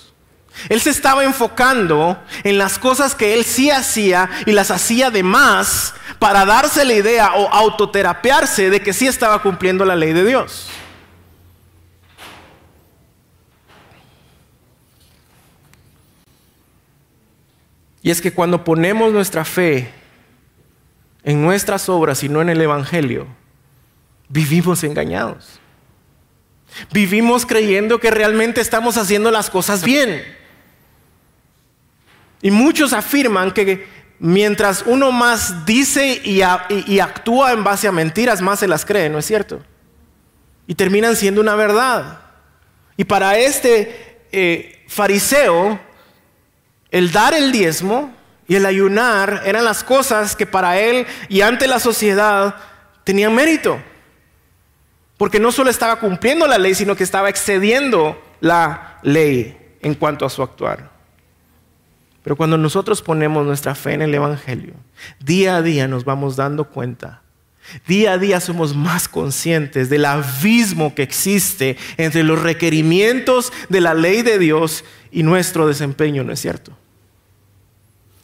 Él 0.68 0.80
se 0.80 0.90
estaba 0.90 1.24
enfocando 1.24 2.18
en 2.44 2.58
las 2.58 2.78
cosas 2.78 3.14
que 3.14 3.34
él 3.34 3.44
sí 3.44 3.70
hacía 3.70 4.30
y 4.46 4.52
las 4.52 4.70
hacía 4.70 5.10
de 5.10 5.22
más 5.22 5.94
para 6.18 6.44
darse 6.44 6.84
la 6.84 6.94
idea 6.94 7.34
o 7.34 7.48
autoterapearse 7.48 8.70
de 8.70 8.80
que 8.80 8.92
sí 8.92 9.06
estaba 9.06 9.42
cumpliendo 9.42 9.84
la 9.84 9.96
ley 9.96 10.12
de 10.12 10.24
Dios. 10.24 10.68
Y 18.02 18.10
es 18.10 18.20
que 18.20 18.32
cuando 18.32 18.62
ponemos 18.62 19.12
nuestra 19.12 19.44
fe 19.44 19.90
en 21.24 21.42
nuestras 21.42 21.88
obras 21.88 22.22
y 22.22 22.28
no 22.28 22.40
en 22.40 22.48
el 22.48 22.60
Evangelio, 22.60 23.26
vivimos 24.28 24.84
engañados. 24.84 25.58
Vivimos 26.92 27.46
creyendo 27.46 27.98
que 27.98 28.10
realmente 28.10 28.60
estamos 28.60 28.96
haciendo 28.96 29.30
las 29.30 29.50
cosas 29.50 29.82
bien. 29.82 30.22
Y 32.46 32.52
muchos 32.52 32.92
afirman 32.92 33.50
que 33.50 33.88
mientras 34.20 34.84
uno 34.86 35.10
más 35.10 35.66
dice 35.66 36.20
y, 36.22 36.42
actúa 37.00 37.50
en 37.50 37.64
base 37.64 37.88
a 37.88 37.90
mentiras, 37.90 38.40
más 38.40 38.60
se 38.60 38.68
las 38.68 38.84
cree, 38.84 39.08
¿no 39.08 39.18
es 39.18 39.26
cierto? 39.26 39.64
Y 40.68 40.76
terminan 40.76 41.16
siendo 41.16 41.40
una 41.40 41.56
verdad. 41.56 42.20
Y 42.96 43.02
para 43.02 43.36
este 43.36 44.20
eh, 44.30 44.84
fariseo, 44.86 45.80
el 46.92 47.10
dar 47.10 47.34
el 47.34 47.50
diezmo 47.50 48.14
y 48.46 48.54
el 48.54 48.66
ayunar 48.66 49.42
eran 49.44 49.64
las 49.64 49.82
cosas 49.82 50.36
que 50.36 50.46
para 50.46 50.78
él 50.78 51.04
y 51.28 51.40
ante 51.40 51.66
la 51.66 51.80
sociedad 51.80 52.54
tenían 53.02 53.34
mérito. 53.34 53.82
Porque 55.16 55.40
no 55.40 55.50
solo 55.50 55.68
estaba 55.68 55.98
cumpliendo 55.98 56.46
la 56.46 56.58
ley, 56.58 56.76
sino 56.76 56.94
que 56.94 57.02
estaba 57.02 57.28
excediendo 57.28 58.22
la 58.38 59.00
ley 59.02 59.76
en 59.82 59.96
cuanto 59.96 60.24
a 60.24 60.30
su 60.30 60.44
actuar. 60.44 60.94
Pero 62.26 62.34
cuando 62.34 62.58
nosotros 62.58 63.02
ponemos 63.02 63.46
nuestra 63.46 63.76
fe 63.76 63.92
en 63.92 64.02
el 64.02 64.12
Evangelio, 64.12 64.74
día 65.20 65.58
a 65.58 65.62
día 65.62 65.86
nos 65.86 66.04
vamos 66.04 66.34
dando 66.34 66.64
cuenta, 66.64 67.22
día 67.86 68.14
a 68.14 68.18
día 68.18 68.40
somos 68.40 68.74
más 68.74 69.06
conscientes 69.06 69.90
del 69.90 70.04
abismo 70.06 70.92
que 70.96 71.04
existe 71.04 71.76
entre 71.96 72.24
los 72.24 72.42
requerimientos 72.42 73.52
de 73.68 73.80
la 73.80 73.94
ley 73.94 74.22
de 74.22 74.40
Dios 74.40 74.84
y 75.12 75.22
nuestro 75.22 75.68
desempeño, 75.68 76.24
¿no 76.24 76.32
es 76.32 76.40
cierto? 76.40 76.76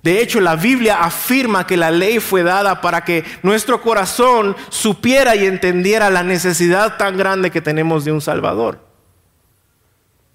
De 0.02 0.20
hecho, 0.20 0.40
la 0.40 0.56
Biblia 0.56 1.04
afirma 1.04 1.64
que 1.64 1.76
la 1.76 1.92
ley 1.92 2.18
fue 2.18 2.42
dada 2.42 2.80
para 2.80 3.04
que 3.04 3.22
nuestro 3.44 3.80
corazón 3.82 4.56
supiera 4.68 5.36
y 5.36 5.46
entendiera 5.46 6.10
la 6.10 6.24
necesidad 6.24 6.96
tan 6.96 7.16
grande 7.16 7.52
que 7.52 7.60
tenemos 7.60 8.04
de 8.04 8.10
un 8.10 8.20
Salvador. 8.20 8.91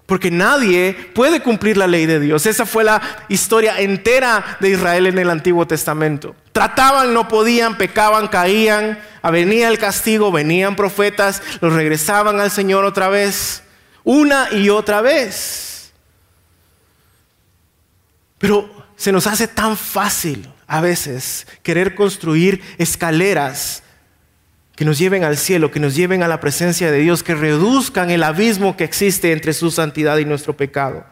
Porque 0.08 0.30
nadie 0.30 0.94
puede 1.14 1.42
cumplir 1.42 1.76
la 1.76 1.86
ley 1.86 2.06
de 2.06 2.18
Dios. 2.18 2.46
Esa 2.46 2.64
fue 2.64 2.82
la 2.82 3.02
historia 3.28 3.78
entera 3.78 4.56
de 4.58 4.70
Israel 4.70 5.06
en 5.06 5.18
el 5.18 5.28
Antiguo 5.28 5.66
Testamento. 5.66 6.34
Trataban, 6.52 7.12
no 7.12 7.28
podían, 7.28 7.76
pecaban, 7.76 8.26
caían, 8.28 8.98
venía 9.30 9.68
el 9.68 9.78
castigo, 9.78 10.32
venían 10.32 10.76
profetas, 10.76 11.42
los 11.60 11.74
regresaban 11.74 12.40
al 12.40 12.50
Señor 12.50 12.86
otra 12.86 13.08
vez, 13.08 13.62
una 14.02 14.48
y 14.50 14.70
otra 14.70 15.02
vez. 15.02 15.92
Pero 18.38 18.86
se 18.96 19.12
nos 19.12 19.26
hace 19.26 19.46
tan 19.46 19.76
fácil 19.76 20.48
a 20.66 20.80
veces 20.80 21.46
querer 21.62 21.94
construir 21.94 22.62
escaleras 22.78 23.82
que 24.78 24.84
nos 24.84 24.96
lleven 24.96 25.24
al 25.24 25.36
cielo, 25.36 25.72
que 25.72 25.80
nos 25.80 25.96
lleven 25.96 26.22
a 26.22 26.28
la 26.28 26.38
presencia 26.38 26.92
de 26.92 27.00
Dios, 27.00 27.24
que 27.24 27.34
reduzcan 27.34 28.12
el 28.12 28.22
abismo 28.22 28.76
que 28.76 28.84
existe 28.84 29.32
entre 29.32 29.52
su 29.52 29.72
santidad 29.72 30.18
y 30.18 30.24
nuestro 30.24 30.56
pecado. 30.56 31.04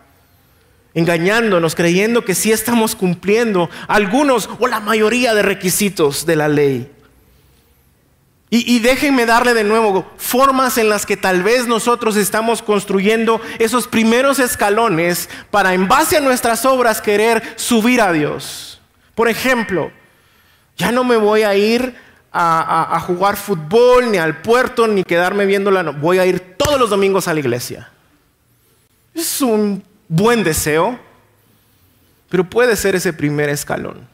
Engañándonos, 0.94 1.74
creyendo 1.74 2.24
que 2.24 2.36
sí 2.36 2.52
estamos 2.52 2.94
cumpliendo 2.94 3.68
algunos 3.88 4.48
o 4.60 4.68
la 4.68 4.78
mayoría 4.78 5.34
de 5.34 5.42
requisitos 5.42 6.24
de 6.26 6.36
la 6.36 6.46
ley. 6.46 6.92
Y, 8.50 8.78
déjenme 8.78 9.26
darle 9.26 9.52
de 9.52 9.64
nuevo 9.64 10.08
formas 10.16 10.78
en 10.78 10.88
las 10.88 11.04
que 11.04 11.16
tal 11.16 11.42
vez 11.42 11.66
nosotros 11.66 12.16
estamos 12.16 12.62
construyendo 12.62 13.40
esos 13.58 13.88
primeros 13.88 14.38
escalones 14.38 15.28
para 15.50 15.74
en 15.74 15.88
base 15.88 16.16
a 16.16 16.20
nuestras 16.20 16.64
obras 16.64 17.02
querer 17.02 17.42
subir 17.56 18.00
a 18.00 18.12
Dios. 18.12 18.80
Por 19.16 19.28
ejemplo, 19.28 19.90
ya 20.76 20.92
no 20.92 21.02
me 21.02 21.16
voy 21.16 21.42
a 21.42 21.56
ir 21.56 22.05
a, 22.38 23.00
jugar 23.00 23.36
fútbol, 23.36 24.10
ni 24.10 24.18
al 24.18 24.42
puerto, 24.42 24.86
ni 24.86 25.04
quedarme 25.04 25.46
viéndola. 25.46 25.82
No, 25.82 25.92
voy 25.94 26.18
a 26.18 26.26
ir 26.26 26.56
todos 26.56 26.78
los 26.78 26.90
domingos 26.90 27.28
a 27.28 27.34
la 27.34 27.40
iglesia. 27.40 27.90
Es 29.14 29.40
un 29.40 29.82
buen 30.08 30.44
deseo, 30.44 30.98
pero 32.28 32.44
puede 32.44 32.76
ser 32.76 32.94
ese 32.94 33.12
primer 33.12 33.48
escalón. 33.48 34.06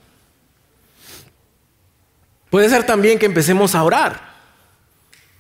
Puede 2.51 2.69
ser 2.69 2.85
también 2.85 3.19
que 3.19 3.27
empecemos 3.27 3.75
a 3.75 3.83
orar. 3.83 4.33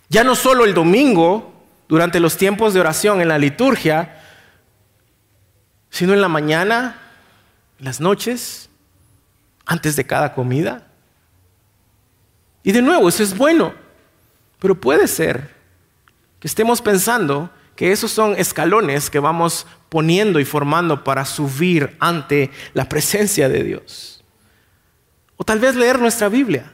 Ya 0.08 0.24
no 0.24 0.34
solo 0.34 0.64
el 0.64 0.74
domingo, 0.74 1.52
durante 1.88 2.20
los 2.20 2.38
tiempos 2.38 2.72
de 2.72 2.80
oración 2.80 3.20
en 3.20 3.28
la 3.28 3.36
liturgia, 3.36 4.18
sino 5.90 6.14
en 6.14 6.22
la 6.22 6.28
mañana, 6.28 6.98
en 7.78 7.84
las 7.84 8.00
noches, 8.00 8.70
antes 9.66 9.94
de 9.94 10.06
cada 10.06 10.32
comida. 10.32 10.86
Y 12.62 12.72
de 12.72 12.82
nuevo, 12.82 13.08
eso 13.08 13.22
es 13.22 13.36
bueno, 13.36 13.74
pero 14.58 14.80
puede 14.80 15.08
ser 15.08 15.50
que 16.38 16.48
estemos 16.48 16.80
pensando 16.80 17.50
que 17.76 17.92
esos 17.92 18.10
son 18.10 18.36
escalones 18.36 19.10
que 19.10 19.18
vamos 19.18 19.66
poniendo 19.88 20.38
y 20.38 20.44
formando 20.44 21.04
para 21.04 21.24
subir 21.24 21.96
ante 21.98 22.50
la 22.74 22.88
presencia 22.88 23.48
de 23.48 23.64
Dios. 23.64 24.22
O 25.36 25.44
tal 25.44 25.58
vez 25.58 25.74
leer 25.74 25.98
nuestra 25.98 26.28
Biblia. 26.28 26.72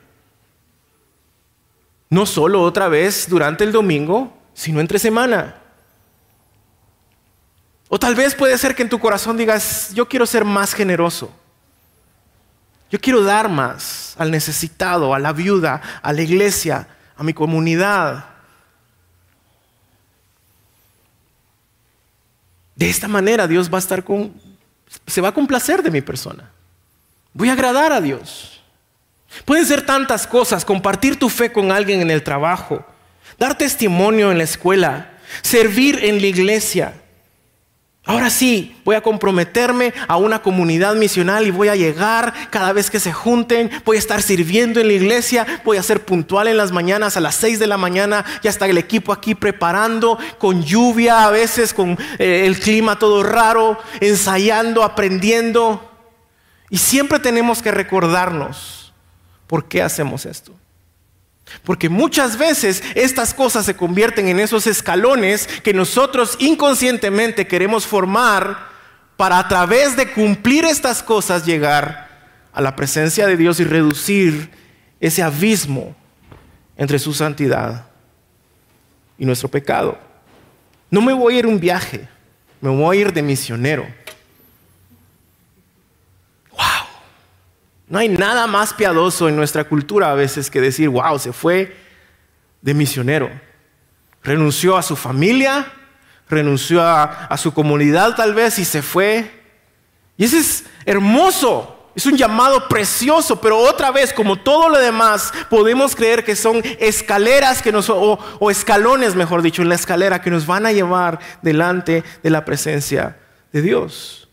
No 2.11 2.27
solo 2.27 2.63
otra 2.63 2.89
vez 2.89 3.29
durante 3.29 3.65
el 3.65 3.73
domingo, 3.73 4.37
sino 4.55 4.81
entre 4.81 4.99
semana. 4.99 5.57
O 7.89 7.99
tal 7.99 8.15
vez 8.15 8.35
puede 8.35 8.59
ser 8.59 8.75
que 8.75 8.83
en 8.83 8.89
tu 8.89 8.99
corazón 8.99 9.37
digas, 9.37 9.93
yo 9.95 10.09
quiero 10.09 10.27
ser 10.27 10.45
más 10.45 10.75
generoso. 10.75 11.33
Yo 12.91 12.99
quiero 12.99 13.23
dar 13.23 13.49
más 13.49 14.15
al 14.19 14.31
necesitado, 14.31 15.15
a 15.15 15.19
la 15.19 15.33
viuda, 15.33 15.83
a 16.03 16.13
la 16.13 16.23
iglesia, 16.23 16.89
a 17.17 17.23
mi 17.23 17.35
comunidad. 17.35 18.25
De 22.75 22.89
esta 22.89 23.09
manera 23.09 23.47
Dios 23.47 23.71
va 23.71 23.77
a 23.77 23.81
estar 23.81 24.03
con, 24.05 24.33
se 25.07 25.21
va 25.21 25.29
a 25.29 25.35
complacer 25.35 25.83
de 25.83 25.91
mi 25.91 26.01
persona. 26.01 26.51
Voy 27.35 27.51
a 27.51 27.53
agradar 27.53 27.93
a 27.93 28.01
Dios. 28.01 28.63
Pueden 29.45 29.67
ser 29.67 29.83
tantas 29.83 30.27
cosas, 30.27 30.65
compartir 30.65 31.19
tu 31.19 31.29
fe 31.29 31.53
con 31.53 31.71
alguien 31.71 32.01
en 32.01 32.11
el 32.11 32.23
trabajo, 32.23 32.85
dar 33.39 33.59
testimonio 33.59 34.33
en 34.33 34.39
la 34.39 34.45
escuela, 34.45 35.19
servir 35.43 36.03
en 36.03 36.21
la 36.21 36.27
iglesia. 36.27 36.95
Ahora 38.09 38.31
sí, 38.31 38.75
voy 38.85 38.97
a 38.97 39.03
comprometerme 39.03 39.95
a 40.09 40.17
una 40.17 40.43
comunidad 40.43 40.97
misional 40.97 41.47
y 41.47 41.51
voy 41.51 41.69
a 41.69 41.77
llegar 41.77 42.35
cada 42.51 42.73
vez 42.73 42.91
que 42.91 42.99
se 42.99 43.13
junten, 43.13 43.71
voy 43.85 43.97
a 43.97 44.01
estar 44.01 44.23
sirviendo 44.23 44.81
en 44.81 44.89
la 44.89 44.95
iglesia, 44.95 45.47
voy 45.65 45.77
a 45.77 45.83
ser 45.83 46.05
puntual 46.05 46.49
en 46.49 46.57
las 46.57 46.73
mañanas 46.73 47.17
a 47.17 47.21
las 47.21 47.37
6 47.37 47.59
de 47.59 47.67
la 47.67 47.77
mañana, 47.77 48.25
ya 48.43 48.51
está 48.51 48.67
el 48.67 48.79
equipo 48.79 49.13
aquí 49.13 49.35
preparando, 49.35 50.19
con 50.39 50.65
lluvia 50.65 51.25
a 51.25 51.31
veces, 51.31 51.73
con 51.73 51.99
eh, 52.19 52.45
el 52.47 52.59
clima 52.59 52.99
todo 52.99 53.23
raro, 53.23 53.79
ensayando, 54.01 54.83
aprendiendo. 54.83 55.85
Y 56.71 56.79
siempre 56.79 57.19
tenemos 57.19 57.63
que 57.63 57.71
recordarnos 57.71 58.79
¿Por 59.49 59.65
qué 59.65 59.83
hacemos 59.83 60.27
esto? 60.27 60.53
Porque 61.65 61.89
muchas 61.89 62.39
veces 62.39 62.83
estas 62.95 63.35
cosas 63.35 63.67
se 63.67 63.77
convierten 63.77 64.29
en 64.29 64.41
esos 64.41 64.67
escalones 64.67 65.47
que 65.63 65.75
nosotros 65.75 66.37
inconscientemente 66.39 67.47
queremos 67.47 67.87
formar 67.87 68.69
para 69.17 69.39
a 69.39 69.49
través 69.49 69.97
de 69.97 70.13
cumplir 70.13 70.65
estas 70.65 71.03
cosas 71.03 71.45
llegar 71.45 72.09
a 72.53 72.61
la 72.61 72.77
presencia 72.77 73.27
de 73.27 73.37
Dios 73.37 73.61
y 73.61 73.65
reducir 73.65 74.51
ese 75.01 75.23
abismo 75.23 75.95
entre 76.77 76.99
su 76.99 77.13
santidad 77.13 77.87
y 79.19 79.25
nuestro 79.25 79.49
pecado. 79.49 79.99
No 80.91 81.01
me 81.01 81.13
voy 81.13 81.35
a 81.35 81.39
ir 81.41 81.47
un 81.47 81.61
viaje, 81.61 82.09
me 82.61 82.71
voy 82.71 82.97
a 82.97 83.01
ir 83.01 83.13
de 83.13 83.23
misionero. 83.23 83.87
No 87.89 87.99
hay 87.99 88.09
nada 88.09 88.47
más 88.47 88.75
piadoso 88.75 89.29
en 89.29 89.37
nuestra 89.37 89.65
cultura 89.65 90.11
a 90.11 90.15
veces 90.15 90.51
que 90.51 90.61
decir, 90.61 90.89
wow, 90.89 91.19
se 91.19 91.33
fue 91.33 91.75
de 92.61 92.75
misionero. 92.75 93.31
Renunció 94.23 94.77
a 94.77 94.83
su 94.83 94.95
familia, 94.95 95.73
renunció 96.29 96.83
a, 96.83 97.35
su 97.39 97.55
comunidad 97.55 98.15
tal 98.15 98.35
vez 98.35 98.59
y 98.59 98.65
se 98.65 98.83
fue 98.83 99.31
Y 100.17 100.25
ese 100.25 100.39
es 100.39 100.65
hermoso. 100.85 101.75
Es 101.95 102.07
un 102.07 102.17
llamado 102.17 102.69
precioso, 102.69 103.41
pero 103.41 103.59
otra 103.59 103.91
vez, 103.91 104.13
como 104.13 104.37
todo 104.37 104.69
lo 104.69 104.79
demás, 104.79 105.33
podemos 105.51 105.97
creer 105.97 106.25
que 106.25 106.37
son 106.37 106.63
escaleras 106.79 107.61
que 107.61 107.73
nos, 107.73 107.91
o, 107.91 108.19
o 108.39 108.51
escalones, 108.53 109.17
mejor 109.17 109.43
dicho, 109.43 109.63
en 109.63 109.69
la 109.69 109.75
escalera 109.75 110.23
que 110.23 110.31
nos 110.31 110.47
van 110.47 110.65
a 110.65 110.73
llevar 110.73 111.19
delante 111.43 112.05
de 112.23 112.31
la 112.31 112.45
presencia 112.45 113.19
de 113.53 113.63
Dios. 113.63 114.28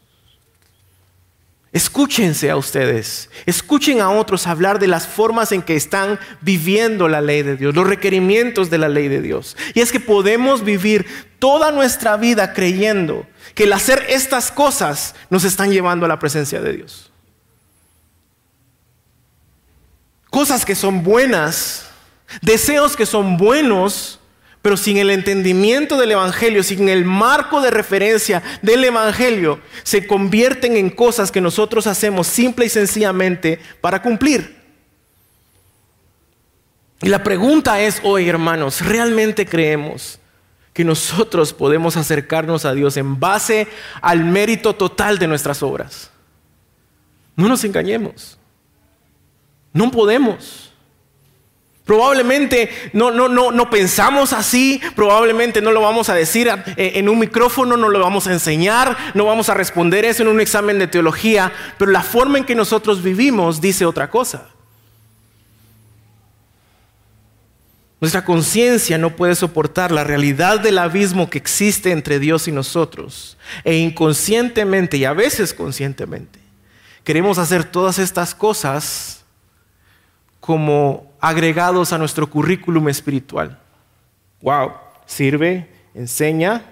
Escúchense 1.75 2.49
a 2.49 2.57
ustedes, 2.57 3.29
escuchen 3.45 4.01
a 4.01 4.09
otros 4.09 4.47
hablar 4.47 4.79
de 4.79 4.87
las 4.87 5.07
formas 5.07 5.51
en 5.51 5.61
que 5.61 5.75
están 5.75 6.19
viviendo 6.41 7.07
la 7.07 7.21
ley 7.21 7.43
de 7.43 7.57
Dios, 7.57 7.75
los 7.75 7.85
requerimientos 7.85 8.69
de 8.69 8.77
la 8.77 8.89
ley 8.89 9.09
de 9.09 9.21
Dios. 9.21 9.55
Y 9.73 9.81
es 9.81 9.91
que 9.91 9.99
podemos 9.99 10.63
vivir 10.63 11.05
toda 11.37 11.71
nuestra 11.71 12.17
vida 12.17 12.53
creyendo 12.53 13.27
que 13.53 13.65
el 13.65 13.73
hacer 13.73 14.05
estas 14.09 14.51
cosas 14.51 15.15
nos 15.29 15.43
están 15.43 15.71
llevando 15.71 16.05
a 16.05 16.09
la 16.09 16.17
presencia 16.17 16.61
de 16.61 16.73
Dios. 16.73 17.11
cosas 20.35 20.65
que 20.65 20.75
son 20.75 21.01
buenas, 21.01 21.85
deseos 22.41 22.97
que 22.97 23.05
son 23.05 23.37
buenos, 23.37 24.19
pero 24.65 24.77
sin 24.77 24.97
el 24.97 25.11
entendimiento 25.11 25.95
del 25.95 26.13
Evangelio, 26.13 26.63
sin 26.63 26.89
el 26.89 27.05
marco 27.05 27.61
de 27.61 27.69
referencia 27.69 28.41
del 28.63 28.83
Evangelio, 28.83 29.59
se 29.83 30.07
convierten 30.07 30.75
en 30.75 30.89
cosas 30.89 31.31
que 31.31 31.39
nosotros 31.39 31.85
hacemos 31.85 32.25
simple 32.25 32.65
y 32.65 32.69
sencillamente 32.69 33.59
para 33.79 34.01
cumplir. 34.01 34.59
Y 37.03 37.09
la 37.09 37.21
pregunta 37.21 37.79
es 37.79 38.01
hoy, 38.03 38.27
hermanos, 38.27 38.81
¿realmente 38.81 39.45
creemos 39.45 40.17
que 40.73 40.83
nosotros 40.83 41.53
podemos 41.53 41.95
acercarnos 41.95 42.65
a 42.65 42.73
Dios 42.73 42.97
en 42.97 43.19
base 43.19 43.67
al 44.01 44.25
mérito 44.25 44.73
total 44.73 45.19
de 45.19 45.27
nuestras 45.27 45.61
obras? 45.61 46.09
No 47.35 47.47
nos 47.47 47.63
engañemos. 47.63 48.39
No 49.73 49.91
podemos. 49.91 50.73
Probablemente 51.85 52.69
no, 52.93 53.11
no, 53.11 53.29
no, 53.29 53.51
no 53.51 53.69
pensamos 53.69 54.33
así, 54.33 54.81
probablemente 54.95 55.61
no 55.61 55.71
lo 55.71 55.81
vamos 55.81 56.09
a 56.09 56.15
decir 56.15 56.49
en 56.77 57.07
un 57.07 57.19
micrófono, 57.19 57.77
no 57.77 57.89
lo 57.89 57.99
vamos 57.99 58.25
a 58.25 58.33
enseñar, 58.33 58.97
no 59.13 59.25
vamos 59.25 59.49
a 59.49 59.53
responder 59.53 60.03
eso 60.03 60.23
en 60.23 60.29
un 60.29 60.41
examen 60.41 60.79
de 60.79 60.87
teología, 60.87 61.53
pero 61.77 61.91
la 61.91 62.01
forma 62.01 62.39
en 62.39 62.45
que 62.45 62.55
nosotros 62.55 63.03
vivimos 63.03 63.61
dice 63.61 63.85
otra 63.85 64.09
cosa. 64.09 64.49
Nuestra 68.01 68.25
conciencia 68.25 68.97
no 68.97 69.15
puede 69.15 69.35
soportar 69.35 69.91
la 69.91 70.03
realidad 70.03 70.59
del 70.59 70.79
abismo 70.79 71.29
que 71.29 71.37
existe 71.37 71.91
entre 71.91 72.19
Dios 72.19 72.47
y 72.47 72.51
nosotros. 72.51 73.37
E 73.63 73.77
inconscientemente 73.77 74.97
y 74.97 75.05
a 75.05 75.13
veces 75.13 75.53
conscientemente 75.53 76.39
queremos 77.03 77.37
hacer 77.37 77.63
todas 77.63 77.99
estas 77.99 78.33
cosas 78.35 79.23
como 80.39 81.04
agregados 81.19 81.93
a 81.93 81.97
nuestro 81.97 82.29
currículum 82.29 82.89
espiritual. 82.89 83.59
Wow, 84.41 84.73
sirve, 85.05 85.69
enseña, 85.93 86.63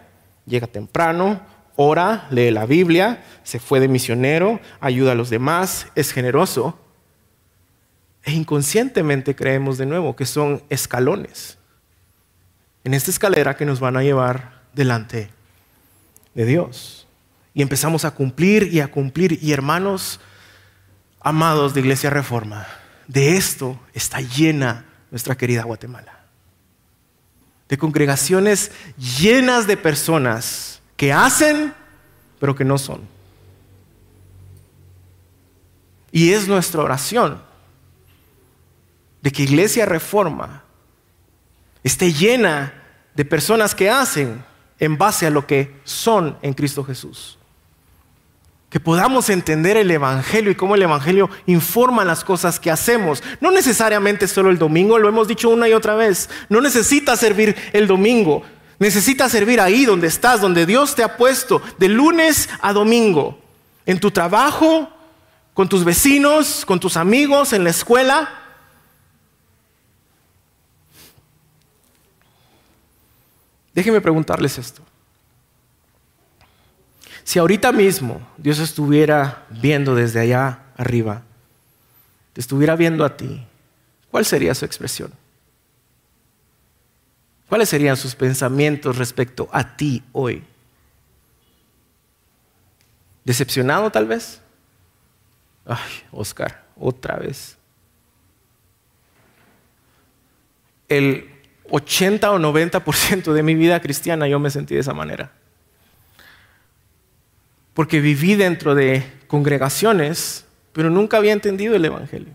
llega 0.46 0.68
temprano, 0.68 1.42
ora, 1.76 2.28
lee 2.30 2.52
la 2.52 2.66
Biblia, 2.66 3.24
se 3.44 3.60
fue 3.60 3.80
de 3.80 3.88
misionero, 3.88 4.60
ayuda 4.80 5.14
a 5.14 5.16
los 5.16 5.30
demás, 5.30 5.88
es 5.96 6.12
generoso. 6.12 6.80
E 8.24 8.32
inconscientemente 8.32 9.36
creemos 9.36 9.78
de 9.78 9.86
nuevo 9.86 10.16
que 10.16 10.26
son 10.26 10.64
escalones 10.70 11.58
en 12.84 12.94
esta 12.94 13.12
escalera 13.12 13.56
que 13.56 13.66
nos 13.66 13.80
van 13.80 13.98
a 13.98 14.04
llevar 14.04 14.62
delante 14.74 15.30
de 16.34 16.46
Dios. 16.46 17.08
Y 17.54 17.62
empezamos 17.62 18.06
a 18.06 18.12
cumplir 18.12 18.74
y 18.74 18.80
a 18.82 18.90
cumplir. 18.90 19.40
Y 19.42 19.52
hermanos 19.52 20.20
amados 21.20 21.74
de 21.74 21.82
Iglesia 21.82 22.10
Reforma, 22.10 22.68
de 23.14 23.38
esto 23.38 23.80
está 23.94 24.22
llena 24.22 24.86
nuestra 25.12 25.38
querida 25.38 25.64
Guatemala. 25.64 26.26
De 27.70 27.78
congregaciones 27.78 28.72
llenas 28.98 29.68
de 29.68 29.78
personas 29.78 30.82
que 30.98 31.14
hacen, 31.14 31.76
pero 32.40 32.56
que 32.56 32.66
no 32.66 32.80
son. 32.80 33.02
Y 36.12 36.34
es 36.34 36.48
nuestra 36.48 36.82
oración 36.82 37.40
de 39.22 39.32
que 39.32 39.44
Iglesia 39.44 39.86
Reforma 39.86 40.64
esté 41.84 42.12
llena 42.12 42.74
de 43.14 43.26
personas 43.26 43.76
que 43.76 43.92
hacen 43.92 44.44
en 44.80 44.98
base 44.98 45.28
a 45.28 45.30
lo 45.30 45.46
que 45.46 45.80
son 45.84 46.38
en 46.42 46.54
Cristo 46.56 46.84
Jesús 46.84 47.38
que 48.74 48.80
podamos 48.80 49.30
entender 49.30 49.78
el 49.78 49.92
Evangelio 49.92 50.50
y 50.50 50.56
cómo 50.56 50.74
el 50.74 50.82
Evangelio 50.82 51.30
informa 51.46 52.04
las 52.04 52.24
cosas 52.24 52.60
que 52.60 52.72
hacemos. 52.72 53.22
No 53.40 53.52
necesariamente 53.52 54.28
solo 54.28 54.50
el 54.50 54.58
domingo, 54.58 54.98
lo 54.98 55.08
hemos 55.08 55.28
dicho 55.28 55.50
una 55.50 55.70
y 55.70 55.74
otra 55.74 55.94
vez. 55.94 56.28
No 56.50 56.60
necesitas 56.60 57.20
servir 57.20 57.56
el 57.72 57.86
domingo, 57.86 58.42
necesitas 58.80 59.32
servir 59.32 59.62
ahí 59.62 59.86
donde 59.86 60.08
estás, 60.08 60.42
donde 60.42 60.66
Dios 60.66 60.96
te 60.96 61.04
ha 61.04 61.18
puesto, 61.18 61.62
de 61.78 61.88
lunes 61.88 62.50
a 62.64 62.74
domingo, 62.74 63.38
en 63.86 64.00
tu 64.00 64.10
trabajo, 64.10 64.90
con 65.54 65.70
tus 65.70 65.84
vecinos, 65.84 66.66
con 66.66 66.80
tus 66.80 66.98
amigos, 66.98 67.54
en 67.54 67.66
la 67.66 67.70
escuela. 67.70 68.28
Déjenme 73.76 74.02
preguntarles 74.02 74.58
esto. 74.58 74.82
Si 77.24 77.40
ahorita 77.40 77.72
mismo 77.72 78.26
Dios 78.38 78.60
estuviera 78.60 79.46
viendo 79.50 79.96
desde 79.96 80.20
allá 80.20 80.60
arriba, 80.76 81.24
te 82.34 82.42
estuviera 82.42 82.76
viendo 82.76 83.06
a 83.06 83.16
ti, 83.16 83.46
¿cuál 84.12 84.26
sería 84.26 84.54
su 84.54 84.66
expresión? 84.66 85.12
¿Cuáles 87.48 87.70
serían 87.70 87.98
sus 87.98 88.16
pensamientos 88.16 88.98
respecto 88.98 89.48
a 89.52 89.76
ti 89.76 90.04
hoy? 90.12 90.44
¿Decepcionado 93.24 93.90
tal 93.92 94.08
vez? 94.08 94.42
Ay, 95.66 96.04
Oscar, 96.12 96.64
otra 96.76 97.18
vez. 97.18 97.58
El 100.90 101.30
80 101.70 102.32
o 102.32 102.40
90% 102.40 103.32
de 103.32 103.44
mi 103.44 103.56
vida 103.56 103.80
cristiana 103.82 104.28
yo 104.28 104.40
me 104.40 104.50
sentí 104.50 104.74
de 104.74 104.82
esa 104.82 104.94
manera 104.94 105.32
porque 107.74 108.00
viví 108.00 108.36
dentro 108.36 108.76
de 108.76 109.06
congregaciones, 109.28 110.46
pero 110.74 110.90
nunca 110.90 111.18
había 111.18 111.34
entendido 111.34 111.76
el 111.76 111.86
Evangelio. 111.86 112.34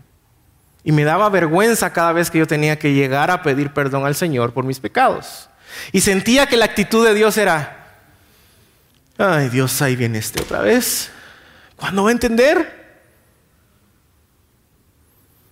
Y 0.83 0.91
me 0.91 1.03
daba 1.03 1.29
vergüenza 1.29 1.91
cada 1.91 2.13
vez 2.13 2.31
que 2.31 2.39
yo 2.39 2.47
tenía 2.47 2.79
que 2.79 2.93
llegar 2.93 3.31
a 3.31 3.41
pedir 3.41 3.71
perdón 3.71 4.05
al 4.05 4.15
Señor 4.15 4.53
por 4.53 4.63
mis 4.65 4.79
pecados. 4.79 5.49
Y 5.91 6.01
sentía 6.01 6.47
que 6.47 6.57
la 6.57 6.65
actitud 6.65 7.05
de 7.05 7.13
Dios 7.13 7.37
era, 7.37 7.99
ay 9.17 9.49
Dios, 9.49 9.81
ahí 9.81 9.95
viene 9.95 10.17
este 10.17 10.41
otra 10.41 10.61
vez. 10.61 11.11
¿Cuándo 11.75 12.03
va 12.03 12.09
a 12.09 12.13
entender? 12.13 12.79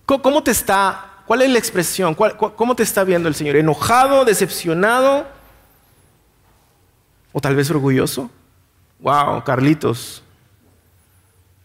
¿Cómo 0.04 0.42
te 0.42 0.50
está? 0.50 1.22
¿Cuál 1.26 1.42
es 1.42 1.50
la 1.50 1.58
expresión? 1.58 2.14
¿Cómo 2.14 2.74
te 2.74 2.82
está 2.82 3.04
viendo 3.04 3.28
el 3.28 3.34
Señor? 3.34 3.56
¿Enojado, 3.56 4.24
decepcionado? 4.24 5.26
¿O 7.32 7.40
tal 7.40 7.54
vez 7.54 7.70
orgulloso? 7.70 8.30
Wow, 9.00 9.44
Carlitos. 9.44 10.22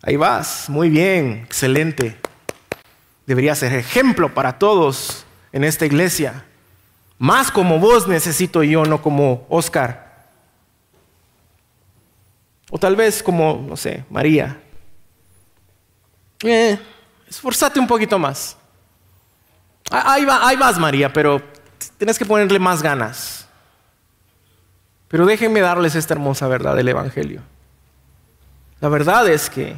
Ahí 0.02 0.18
vas, 0.18 0.70
muy 0.70 0.90
bien, 0.90 1.44
excelente. 1.46 2.18
Debería 3.26 3.56
ser 3.56 3.74
ejemplo 3.74 4.34
para 4.34 4.60
todos 4.60 5.26
en 5.52 5.64
esta 5.64 5.86
iglesia. 5.86 6.46
Más 7.18 7.50
como 7.52 7.80
vos 7.80 8.08
necesito 8.08 8.64
yo, 8.64 8.84
no 8.86 9.02
como 9.02 9.46
Oscar. 9.50 10.28
O 12.70 12.78
tal 12.78 12.96
vez 12.96 13.24
como, 13.24 13.66
no 13.68 13.78
sé, 13.78 14.04
María. 14.10 14.60
Eh, 16.44 16.78
esforzate 17.30 17.80
un 17.80 17.88
poquito 17.88 18.20
más. 18.20 18.58
Va, 19.92 20.14
ahí 20.14 20.26
vas, 20.58 20.78
María, 20.78 21.12
pero 21.14 21.42
tienes 21.98 22.18
que 22.18 22.26
ponerle 22.26 22.60
más 22.60 22.82
ganas. 22.82 23.43
Pero 25.14 25.28
déjenme 25.28 25.62
darles 25.62 25.94
esta 25.94 26.16
hermosa 26.16 26.48
verdad 26.48 26.76
del 26.76 26.88
Evangelio. 26.90 27.44
La 28.82 28.90
verdad 28.90 29.30
es 29.30 29.48
que 29.48 29.76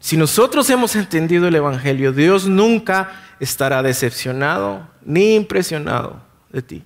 si 0.00 0.16
nosotros 0.16 0.68
hemos 0.68 0.96
entendido 0.96 1.46
el 1.46 1.54
Evangelio, 1.54 2.10
Dios 2.12 2.48
nunca 2.48 3.12
estará 3.38 3.84
decepcionado 3.84 4.88
ni 5.04 5.36
impresionado 5.36 6.20
de 6.50 6.60
ti. 6.60 6.84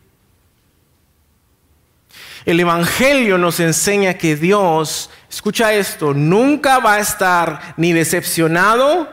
El 2.45 2.61
Evangelio 2.61 3.39
nos 3.39 3.59
enseña 3.59 4.13
que 4.19 4.37
Dios, 4.37 5.09
escucha 5.31 5.73
esto, 5.73 6.13
nunca 6.13 6.79
va 6.79 6.97
a 6.97 7.01
estar 7.01 7.73
ni 7.79 7.95
decepcionado 7.95 9.09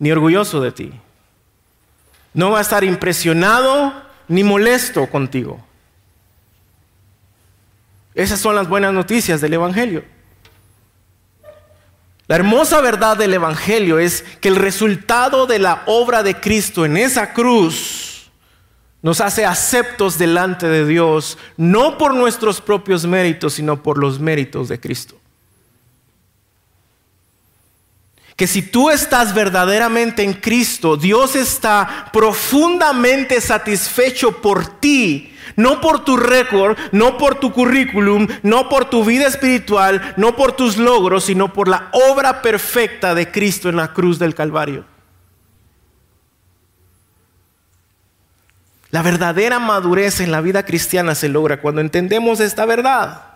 ni 0.00 0.10
orgulloso 0.10 0.60
de 0.60 0.72
ti. 0.72 0.92
No 2.34 2.50
va 2.50 2.58
a 2.58 2.62
estar 2.62 2.82
impresionado 2.82 3.92
ni 4.26 4.42
molesto 4.42 5.06
contigo. 5.06 5.64
Esas 8.14 8.40
son 8.40 8.54
las 8.54 8.68
buenas 8.68 8.92
noticias 8.92 9.40
del 9.40 9.54
Evangelio. 9.54 10.04
La 12.26 12.36
hermosa 12.36 12.80
verdad 12.80 13.16
del 13.16 13.34
Evangelio 13.34 13.98
es 13.98 14.22
que 14.40 14.48
el 14.48 14.56
resultado 14.56 15.46
de 15.46 15.58
la 15.58 15.82
obra 15.86 16.22
de 16.22 16.40
Cristo 16.40 16.84
en 16.84 16.96
esa 16.96 17.32
cruz 17.32 18.30
nos 19.02 19.20
hace 19.20 19.44
aceptos 19.44 20.16
delante 20.16 20.68
de 20.68 20.86
Dios, 20.86 21.36
no 21.56 21.98
por 21.98 22.14
nuestros 22.14 22.60
propios 22.60 23.04
méritos, 23.04 23.54
sino 23.54 23.82
por 23.82 23.98
los 23.98 24.20
méritos 24.20 24.68
de 24.68 24.78
Cristo. 24.78 25.21
Que 28.36 28.46
si 28.46 28.62
tú 28.62 28.90
estás 28.90 29.34
verdaderamente 29.34 30.22
en 30.22 30.34
Cristo, 30.34 30.96
Dios 30.96 31.36
está 31.36 32.10
profundamente 32.12 33.40
satisfecho 33.40 34.40
por 34.40 34.80
ti, 34.80 35.34
no 35.56 35.80
por 35.80 36.04
tu 36.04 36.16
récord, 36.16 36.76
no 36.92 37.18
por 37.18 37.34
tu 37.36 37.52
currículum, 37.52 38.26
no 38.42 38.68
por 38.68 38.86
tu 38.86 39.04
vida 39.04 39.26
espiritual, 39.26 40.14
no 40.16 40.34
por 40.34 40.52
tus 40.52 40.76
logros, 40.76 41.24
sino 41.24 41.52
por 41.52 41.68
la 41.68 41.90
obra 41.92 42.42
perfecta 42.42 43.14
de 43.14 43.30
Cristo 43.30 43.68
en 43.68 43.76
la 43.76 43.92
cruz 43.92 44.18
del 44.18 44.34
Calvario. 44.34 44.84
La 48.90 49.02
verdadera 49.02 49.58
madurez 49.58 50.20
en 50.20 50.30
la 50.30 50.42
vida 50.42 50.64
cristiana 50.64 51.14
se 51.14 51.28
logra 51.28 51.60
cuando 51.60 51.80
entendemos 51.80 52.40
esta 52.40 52.66
verdad. 52.66 53.31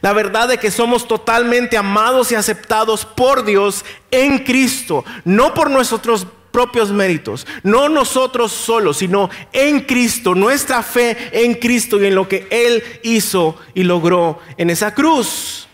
La 0.00 0.12
verdad 0.12 0.48
de 0.48 0.58
que 0.58 0.70
somos 0.70 1.06
totalmente 1.06 1.76
amados 1.76 2.32
y 2.32 2.34
aceptados 2.34 3.04
por 3.04 3.44
Dios 3.44 3.84
en 4.10 4.38
Cristo, 4.40 5.04
no 5.24 5.54
por 5.54 5.70
nuestros 5.70 6.26
propios 6.50 6.90
méritos, 6.90 7.46
no 7.62 7.88
nosotros 7.88 8.52
solos, 8.52 8.98
sino 8.98 9.30
en 9.52 9.80
Cristo, 9.80 10.34
nuestra 10.34 10.82
fe 10.82 11.30
en 11.32 11.54
Cristo 11.54 12.00
y 12.00 12.06
en 12.06 12.14
lo 12.14 12.28
que 12.28 12.46
Él 12.50 12.82
hizo 13.02 13.56
y 13.74 13.82
logró 13.82 14.38
en 14.56 14.70
esa 14.70 14.94
cruz. 14.94 15.66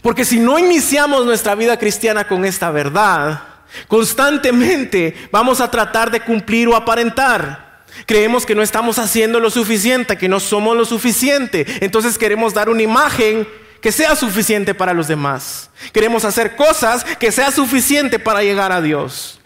Porque 0.00 0.24
si 0.24 0.40
no 0.40 0.58
iniciamos 0.58 1.26
nuestra 1.26 1.54
vida 1.54 1.78
cristiana 1.78 2.26
con 2.26 2.44
esta 2.44 2.70
verdad, 2.70 3.42
constantemente 3.88 5.28
vamos 5.30 5.60
a 5.60 5.70
tratar 5.70 6.10
de 6.10 6.20
cumplir 6.20 6.68
o 6.68 6.76
aparentar. 6.76 7.71
Creemos 8.06 8.46
que 8.46 8.54
no 8.54 8.62
estamos 8.62 8.98
haciendo 8.98 9.40
lo 9.40 9.50
suficiente, 9.50 10.16
que 10.16 10.28
no 10.28 10.40
somos 10.40 10.76
lo 10.76 10.84
suficiente. 10.84 11.66
Entonces 11.80 12.18
queremos 12.18 12.54
dar 12.54 12.68
una 12.68 12.82
imagen 12.82 13.46
que 13.80 13.92
sea 13.92 14.14
suficiente 14.14 14.74
para 14.74 14.94
los 14.94 15.08
demás. 15.08 15.70
Queremos 15.92 16.24
hacer 16.24 16.56
cosas 16.56 17.04
que 17.04 17.32
sea 17.32 17.50
suficiente 17.50 18.18
para 18.18 18.42
llegar 18.42 18.72
a 18.72 18.80
Dios. 18.80 19.40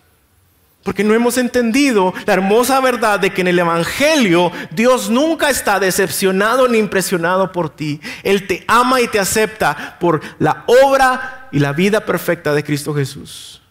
Porque 0.86 1.02
no 1.02 1.14
hemos 1.14 1.36
entendido 1.36 2.14
la 2.26 2.34
hermosa 2.34 2.78
verdad 2.80 3.18
de 3.18 3.30
que 3.30 3.40
en 3.40 3.48
el 3.48 3.58
Evangelio 3.58 4.52
Dios 4.70 5.10
nunca 5.10 5.50
está 5.50 5.80
decepcionado 5.80 6.68
ni 6.68 6.78
impresionado 6.78 7.50
por 7.50 7.70
ti. 7.70 8.00
Él 8.22 8.46
te 8.46 8.62
ama 8.68 9.00
y 9.00 9.08
te 9.08 9.18
acepta 9.18 9.96
por 9.98 10.20
la 10.38 10.62
obra 10.66 11.48
y 11.50 11.58
la 11.58 11.72
vida 11.72 12.02
perfecta 12.04 12.54
de 12.54 12.62
Cristo 12.62 12.94
Jesús. 12.94 13.62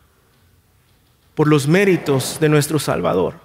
Por 1.36 1.48
los 1.48 1.68
méritos 1.68 2.38
de 2.42 2.50
nuestro 2.50 2.80
Salvador. 2.80 3.45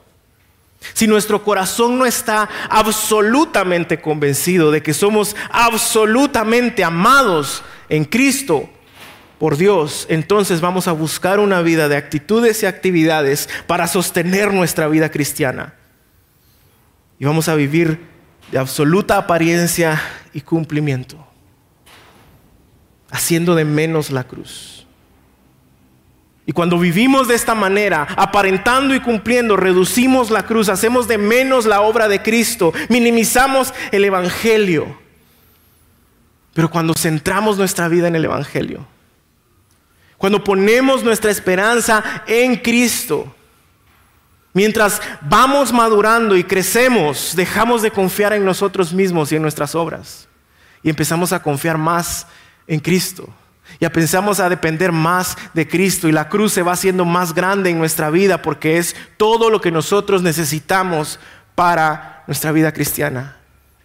Si 0.95 1.07
nuestro 1.07 1.45
corazón 1.45 1.99
no 1.99 2.07
está 2.07 2.49
absolutamente 2.69 4.01
convencido 4.01 4.71
de 4.71 4.83
que 4.83 4.95
somos 4.95 5.37
absolutamente 5.51 6.83
amados 6.83 7.63
en 7.89 8.05
Cristo 8.05 8.69
por 9.39 9.57
Dios, 9.57 10.07
entonces 10.09 10.61
vamos 10.61 10.89
a 10.89 10.93
buscar 10.93 11.39
una 11.39 11.63
vida 11.63 11.89
de 11.89 11.97
actitudes 11.97 12.63
y 12.63 12.67
actividades 12.67 13.49
para 13.67 13.87
sostener 13.87 14.53
nuestra 14.53 14.89
vida 14.89 15.11
cristiana. 15.11 15.75
Y 17.19 17.27
vamos 17.27 17.49
a 17.49 17.55
vivir 17.55 18.01
de 18.51 18.59
absoluta 18.59 19.19
apariencia 19.19 20.01
y 20.33 20.41
cumplimiento, 20.41 21.27
haciendo 23.11 23.55
de 23.55 23.65
menos 23.65 24.11
la 24.11 24.25
cruz. 24.25 24.87
Y 26.47 26.53
cuando 26.53 26.79
vivimos 26.79 27.29
de 27.29 27.35
esta 27.35 27.55
manera, 27.55 28.09
aparentando 28.17 28.95
y 28.95 29.01
cumpliendo, 29.01 29.57
reducimos 29.57 30.31
la 30.31 30.45
cruz, 30.45 30.69
hacemos 30.69 31.07
de 31.07 31.19
menos 31.19 31.67
la 31.67 31.83
obra 31.83 32.09
de 32.09 32.23
Cristo, 32.23 32.73
minimizamos 32.89 33.73
el 33.93 34.05
Evangelio. 34.05 34.99
Pero 36.55 36.71
cuando 36.71 36.95
centramos 36.95 37.59
nuestra 37.59 37.89
vida 37.89 38.09
en 38.09 38.17
el 38.17 38.25
Evangelio, 38.25 38.87
cuando 40.17 40.43
ponemos 40.43 41.05
nuestra 41.05 41.31
esperanza 41.31 42.25
en 42.27 42.57
Cristo, 42.57 43.35
mientras 44.53 45.01
vamos 45.21 45.73
madurando 45.73 46.37
y 46.37 46.45
crecemos, 46.45 47.35
dejamos 47.37 47.83
de 47.83 47.91
confiar 47.91 48.33
en 48.33 48.45
nosotros 48.45 48.93
mismos 48.93 49.31
y 49.31 49.37
en 49.37 49.43
nuestras 49.43 49.75
obras 49.75 50.29
y 50.83 50.91
empezamos 50.91 51.33
a 51.33 51.43
confiar 51.43 51.79
más 51.79 52.27
en 52.67 52.81
Cristo. 52.81 53.29
Ya 53.81 53.91
pensamos 53.91 54.41
a 54.41 54.51
depender 54.51 54.93
más 54.93 55.39
de 55.55 55.67
Cristo 55.67 56.07
y 56.07 56.13
la 56.13 56.29
cruz 56.29 56.53
se 56.53 56.63
va 56.63 56.73
haciendo 56.73 57.07
más 57.07 57.35
grande 57.35 57.71
en 57.71 57.79
nuestra 57.79 58.11
vida 58.11 58.43
porque 58.43 58.77
es 58.77 58.95
todo 59.17 59.49
lo 59.49 59.63
que 59.63 59.71
nosotros 59.71 60.23
necesitamos 60.23 61.19
para 61.55 62.23
nuestra 62.27 62.53
vida 62.53 62.73
cristiana. 62.73 63.39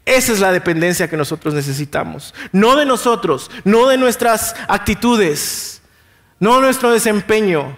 Esa 0.04 0.34
es 0.34 0.40
la 0.42 0.52
dependencia 0.52 1.10
que 1.10 1.16
nosotros 1.16 1.54
necesitamos. 1.54 2.36
No 2.52 2.76
de 2.76 2.86
nosotros, 2.86 3.50
no 3.64 3.88
de 3.88 3.98
nuestras 3.98 4.54
actitudes, 4.68 5.82
no 6.40 6.56
de 6.56 6.62
nuestro 6.62 6.92
desempeño, 6.92 7.78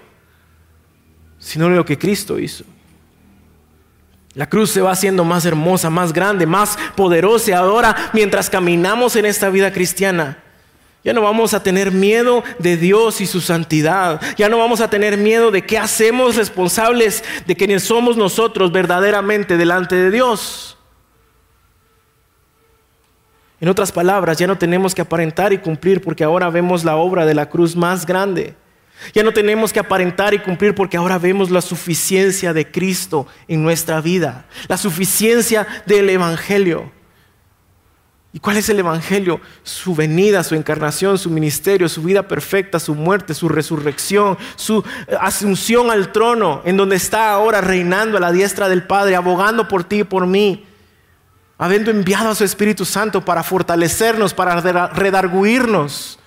sino 1.38 1.70
de 1.70 1.76
lo 1.76 1.86
que 1.86 2.00
Cristo 2.00 2.40
hizo. 2.40 2.66
La 4.34 4.50
cruz 4.50 4.72
se 4.72 4.82
va 4.82 4.92
haciendo 4.92 5.24
más 5.24 5.46
hermosa, 5.46 5.90
más 5.90 6.14
grande, 6.14 6.46
más 6.46 6.78
poderosa 6.96 7.58
ahora 7.58 8.10
mientras 8.14 8.50
caminamos 8.50 9.16
en 9.16 9.26
esta 9.26 9.50
vida 9.50 9.72
cristiana. 9.72 10.44
Ya 11.08 11.14
no 11.14 11.22
vamos 11.22 11.54
a 11.54 11.64
tener 11.64 11.94
miedo 11.94 12.44
de 12.60 12.76
Dios 12.76 13.22
y 13.22 13.28
su 13.28 13.40
santidad. 13.40 14.20
Ya 14.36 14.50
no 14.50 14.58
vamos 14.58 14.82
a 14.82 14.90
tener 14.90 15.18
miedo 15.18 15.52
de 15.52 15.62
qué 15.62 15.78
hacemos 15.78 16.36
responsables 16.36 17.24
de 17.46 17.56
quienes 17.56 17.84
somos 17.84 18.18
nosotros 18.18 18.74
verdaderamente 18.74 19.56
delante 19.56 19.96
de 19.96 20.12
Dios. 20.12 20.78
En 23.62 23.70
otras 23.70 23.94
palabras, 23.94 24.38
ya 24.38 24.48
no 24.48 24.58
tenemos 24.58 24.94
que 24.94 25.02
aparentar 25.02 25.54
y 25.54 25.60
cumplir 25.60 26.02
porque 26.02 26.26
ahora 26.26 26.50
vemos 26.50 26.84
la 26.84 26.98
obra 26.98 27.26
de 27.26 27.36
la 27.36 27.48
cruz 27.48 27.74
más 27.74 28.06
grande. 28.06 28.54
Ya 29.14 29.24
no 29.24 29.32
tenemos 29.32 29.72
que 29.72 29.80
aparentar 29.80 30.34
y 30.34 30.40
cumplir 30.40 30.76
porque 30.76 30.98
ahora 30.98 31.18
vemos 31.18 31.50
la 31.50 31.62
suficiencia 31.62 32.52
de 32.52 32.70
Cristo 32.70 33.28
en 33.48 33.64
nuestra 33.64 34.02
vida, 34.02 34.46
la 34.68 34.76
suficiencia 34.76 35.66
del 35.86 36.10
Evangelio. 36.10 36.92
¿Y 38.38 38.40
cuál 38.40 38.58
es 38.58 38.70
el 38.70 38.78
Evangelio? 38.78 39.42
Su 39.64 39.96
venida, 39.96 40.44
su 40.44 40.54
encarnación, 40.54 41.18
su 41.18 41.32
ministerio, 41.32 41.90
su 41.90 42.04
vida 42.04 42.28
perfecta, 42.28 42.80
su 42.80 42.94
muerte, 42.94 43.34
su 43.34 43.50
resurrección, 43.50 44.38
su 44.56 44.86
eh, 45.08 45.18
asunción 45.20 45.90
al 45.90 46.12
trono, 46.12 46.62
en 46.64 46.78
donde 46.78 46.98
está 46.98 47.32
ahora 47.32 47.62
reinando 47.62 48.16
a 48.16 48.20
la 48.20 48.32
diestra 48.32 48.70
del 48.70 48.84
Padre, 48.84 49.16
abogando 49.16 49.68
por 49.68 49.86
ti 49.86 50.02
y 50.02 50.04
por 50.04 50.28
mí, 50.28 50.68
habiendo 51.58 51.90
enviado 51.90 52.30
a 52.30 52.36
su 52.36 52.44
Espíritu 52.44 52.86
Santo 52.86 53.26
para 53.26 53.42
fortalecernos, 53.42 54.36
para 54.36 54.62
redarguirnos. 54.90 56.20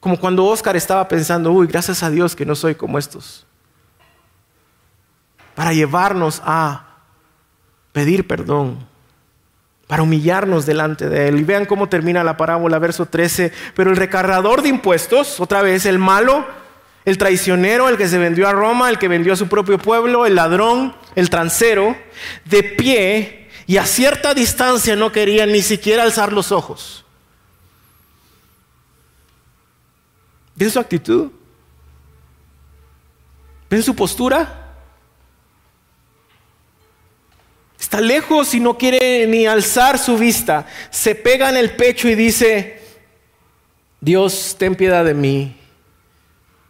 Como 0.00 0.18
cuando 0.18 0.46
Oscar 0.46 0.74
estaba 0.74 1.06
pensando, 1.06 1.52
uy, 1.52 1.66
gracias 1.66 2.02
a 2.02 2.08
Dios 2.08 2.34
que 2.34 2.46
no 2.46 2.54
soy 2.54 2.76
como 2.76 2.98
estos. 2.98 3.46
Para 5.54 5.74
llevarnos 5.74 6.40
a 6.46 6.96
pedir 7.92 8.26
perdón 8.26 8.93
para 9.86 10.02
humillarnos 10.02 10.66
delante 10.66 11.08
de 11.08 11.28
Él. 11.28 11.40
Y 11.40 11.44
vean 11.44 11.66
cómo 11.66 11.88
termina 11.88 12.24
la 12.24 12.36
parábola, 12.36 12.78
verso 12.78 13.06
13. 13.06 13.52
Pero 13.74 13.90
el 13.90 13.96
recargador 13.96 14.62
de 14.62 14.70
impuestos, 14.70 15.40
otra 15.40 15.62
vez 15.62 15.86
el 15.86 15.98
malo, 15.98 16.46
el 17.04 17.18
traicionero, 17.18 17.88
el 17.88 17.96
que 17.96 18.08
se 18.08 18.18
vendió 18.18 18.48
a 18.48 18.52
Roma, 18.52 18.88
el 18.88 18.98
que 18.98 19.08
vendió 19.08 19.32
a 19.32 19.36
su 19.36 19.48
propio 19.48 19.78
pueblo, 19.78 20.26
el 20.26 20.34
ladrón, 20.34 20.94
el 21.14 21.28
transero, 21.30 21.96
de 22.44 22.62
pie 22.62 23.48
y 23.66 23.76
a 23.76 23.86
cierta 23.86 24.34
distancia 24.34 24.96
no 24.96 25.12
quería 25.12 25.46
ni 25.46 25.62
siquiera 25.62 26.02
alzar 26.02 26.32
los 26.32 26.52
ojos. 26.52 27.04
¿Ven 30.56 30.70
su 30.70 30.78
actitud? 30.78 31.30
¿Ven 33.68 33.82
su 33.82 33.94
postura? 33.94 34.63
Está 37.84 38.00
lejos 38.00 38.54
y 38.54 38.60
no 38.60 38.78
quiere 38.78 39.26
ni 39.26 39.46
alzar 39.46 39.98
su 39.98 40.16
vista. 40.16 40.66
Se 40.88 41.14
pega 41.14 41.50
en 41.50 41.58
el 41.58 41.76
pecho 41.76 42.08
y 42.08 42.14
dice, 42.14 42.80
Dios, 44.00 44.56
ten 44.58 44.74
piedad 44.74 45.04
de 45.04 45.12
mí, 45.12 45.54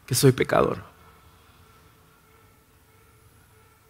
que 0.07 0.17
soy 0.17 0.33
pecador. 0.33 0.83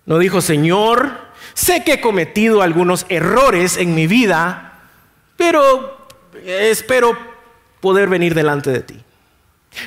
No 0.05 0.18
dijo, 0.18 0.43
Señor, 0.43 1.16
sé 1.55 1.83
que 1.83 1.95
he 1.95 2.01
cometido 2.03 2.61
algunos 2.61 3.07
errores 3.09 3.79
en 3.79 3.95
mi 3.95 4.07
vida, 4.07 4.83
pero 5.39 6.07
espero 6.45 7.16
poder 7.81 8.11
venir 8.11 8.35
delante 8.35 8.68
de 8.68 8.81
ti. 8.81 9.03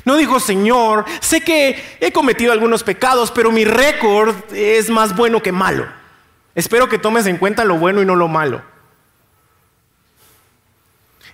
No 0.06 0.18
dijo, 0.18 0.40
Señor, 0.40 1.06
sé 1.22 1.42
que 1.42 1.98
he 2.00 2.12
cometido 2.12 2.52
algunos 2.52 2.82
pecados, 2.82 3.30
pero 3.30 3.52
mi 3.52 3.64
récord 3.64 4.36
es 4.52 4.90
más 4.90 5.16
bueno 5.16 5.44
que 5.44 5.52
malo. 5.52 5.86
Espero 6.58 6.90
que 6.90 6.98
tomes 6.98 7.28
en 7.28 7.38
cuenta 7.38 7.64
lo 7.66 7.78
bueno 7.78 8.02
y 8.02 8.06
no 8.06 8.16
lo 8.16 8.28
malo. 8.28 8.64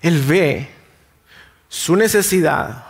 Él 0.02 0.22
ve 0.22 0.68
su 1.70 1.96
necesidad, 1.96 2.84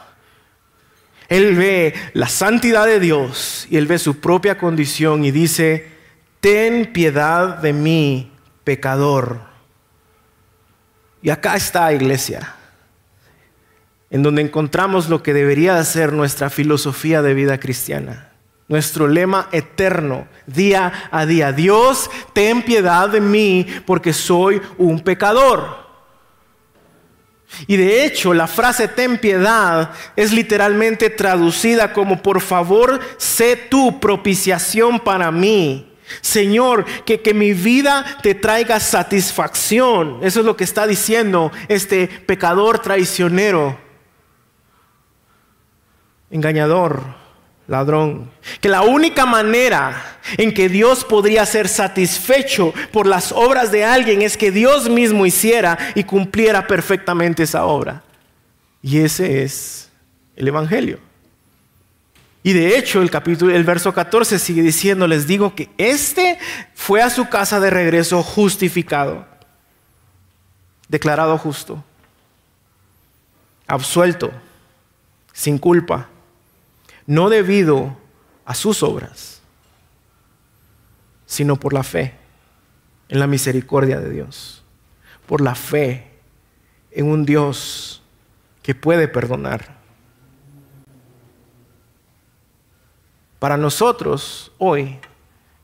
Él 1.29 1.55
ve 1.55 1.93
la 2.13 2.27
santidad 2.27 2.88
de 2.88 2.99
Dios 2.99 3.67
y 3.69 3.77
él 3.77 3.86
ve 3.86 3.99
su 3.99 4.19
propia 4.19 4.57
condición 4.57 5.23
y 5.23 5.29
dice, 5.29 5.91
ten 6.39 6.91
piedad 6.91 7.59
de 7.59 7.71
mí, 7.71 8.31
pecador. 8.63 9.41
Y 11.21 11.29
acá 11.29 11.55
está, 11.55 11.93
iglesia, 11.93 12.55
en 14.09 14.23
donde 14.23 14.41
encontramos 14.41 15.07
lo 15.07 15.21
que 15.21 15.36
debería 15.36 15.81
ser 15.84 16.13
nuestra 16.13 16.49
filosofía 16.49 17.21
de 17.21 17.36
vida 17.36 17.59
cristiana, 17.59 18.32
nuestro 18.68 19.07
lema 19.07 19.49
eterno, 19.51 20.28
día 20.47 21.09
a 21.11 21.26
día. 21.26 21.51
Dios, 21.51 22.09
ten 22.34 22.61
piedad 22.61 23.09
de 23.09 23.22
mí 23.22 23.68
porque 23.86 24.14
soy 24.14 24.61
un 24.78 24.99
pecador. 24.99 25.84
Y 27.68 27.78
de 27.78 28.05
hecho, 28.05 28.34
la 28.34 28.47
frase 28.47 28.88
ten 28.88 29.18
piedad 29.18 29.91
es 30.16 30.32
literalmente 30.32 31.09
traducida 31.09 31.93
como 31.93 32.22
por 32.22 32.41
favor, 32.41 32.99
sé 33.18 33.55
tu 33.55 33.99
propiciación 33.99 34.99
para 34.99 35.32
mí. 35.32 35.89
Señor, 36.22 36.86
que, 37.05 37.22
que 37.22 37.34
mi 37.34 37.53
vida 37.53 38.05
te 38.22 38.36
traiga 38.36 38.80
satisfacción. 38.80 40.20
Eso 40.22 40.39
es 40.39 40.45
lo 40.45 40.57
que 40.57 40.64
está 40.64 40.88
diciendo 40.88 41.51
este 41.68 42.07
pecador 42.07 42.80
traicionero, 42.80 43.78
engañador, 46.30 47.22
ladrón. 47.68 48.30
Que 48.61 48.70
la 48.70 48.82
única 48.82 49.26
manera 49.26 50.20
en 50.38 50.53
que 50.53 50.70
Dios 50.70 51.03
podría 51.03 51.45
ser 51.45 51.68
satisfecho 51.68 52.74
por 52.91 53.07
las 53.07 53.32
obras 53.32 53.72
de 53.72 53.86
alguien 53.86 54.22
es 54.22 54.38
que 54.38 54.51
Dios 54.51 54.89
mismo 54.89 55.26
hiciera 55.26 55.78
y 55.95 56.03
cumpliera 56.03 56.68
perfectamente 56.68 57.43
esa 57.43 57.66
obra. 57.66 58.03
Y 58.82 58.99
ese 58.99 59.43
es 59.43 59.89
el 60.36 60.47
Evangelio. 60.47 60.99
Y 62.45 62.51
de 62.51 62.78
hecho, 62.78 63.01
el 63.01 63.09
capítulo, 63.09 63.55
el 63.55 63.64
verso 63.64 63.93
14 63.93 64.38
sigue 64.38 64.61
diciendo, 64.61 65.07
les 65.07 65.26
digo 65.26 65.55
que 65.55 65.70
este 65.78 66.38
fue 66.74 67.01
a 67.01 67.09
su 67.09 67.30
casa 67.30 67.61
de 67.61 67.70
regreso 67.70 68.22
justificado, 68.22 69.26
declarado 70.89 71.38
justo, 71.38 71.82
absuelto, 73.66 74.30
sin 75.32 75.57
culpa, 75.57 76.09
no 77.05 77.29
debido 77.29 77.95
a 78.45 78.53
sus 78.55 78.83
obras, 78.83 79.41
sino 81.25 81.55
por 81.55 81.73
la 81.73 81.83
fe 81.83 82.15
en 83.09 83.19
la 83.19 83.27
misericordia 83.27 83.99
de 83.99 84.09
Dios, 84.09 84.63
por 85.25 85.41
la 85.41 85.55
fe 85.55 86.11
en 86.91 87.09
un 87.09 87.25
Dios 87.25 88.01
que 88.61 88.75
puede 88.75 89.07
perdonar. 89.07 89.77
Para 93.39 93.57
nosotros 93.57 94.51
hoy 94.57 94.99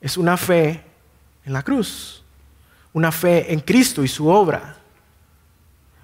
es 0.00 0.16
una 0.16 0.36
fe 0.36 0.84
en 1.44 1.52
la 1.52 1.62
cruz, 1.62 2.22
una 2.92 3.10
fe 3.10 3.52
en 3.52 3.60
Cristo 3.60 4.04
y 4.04 4.08
su 4.08 4.28
obra, 4.28 4.79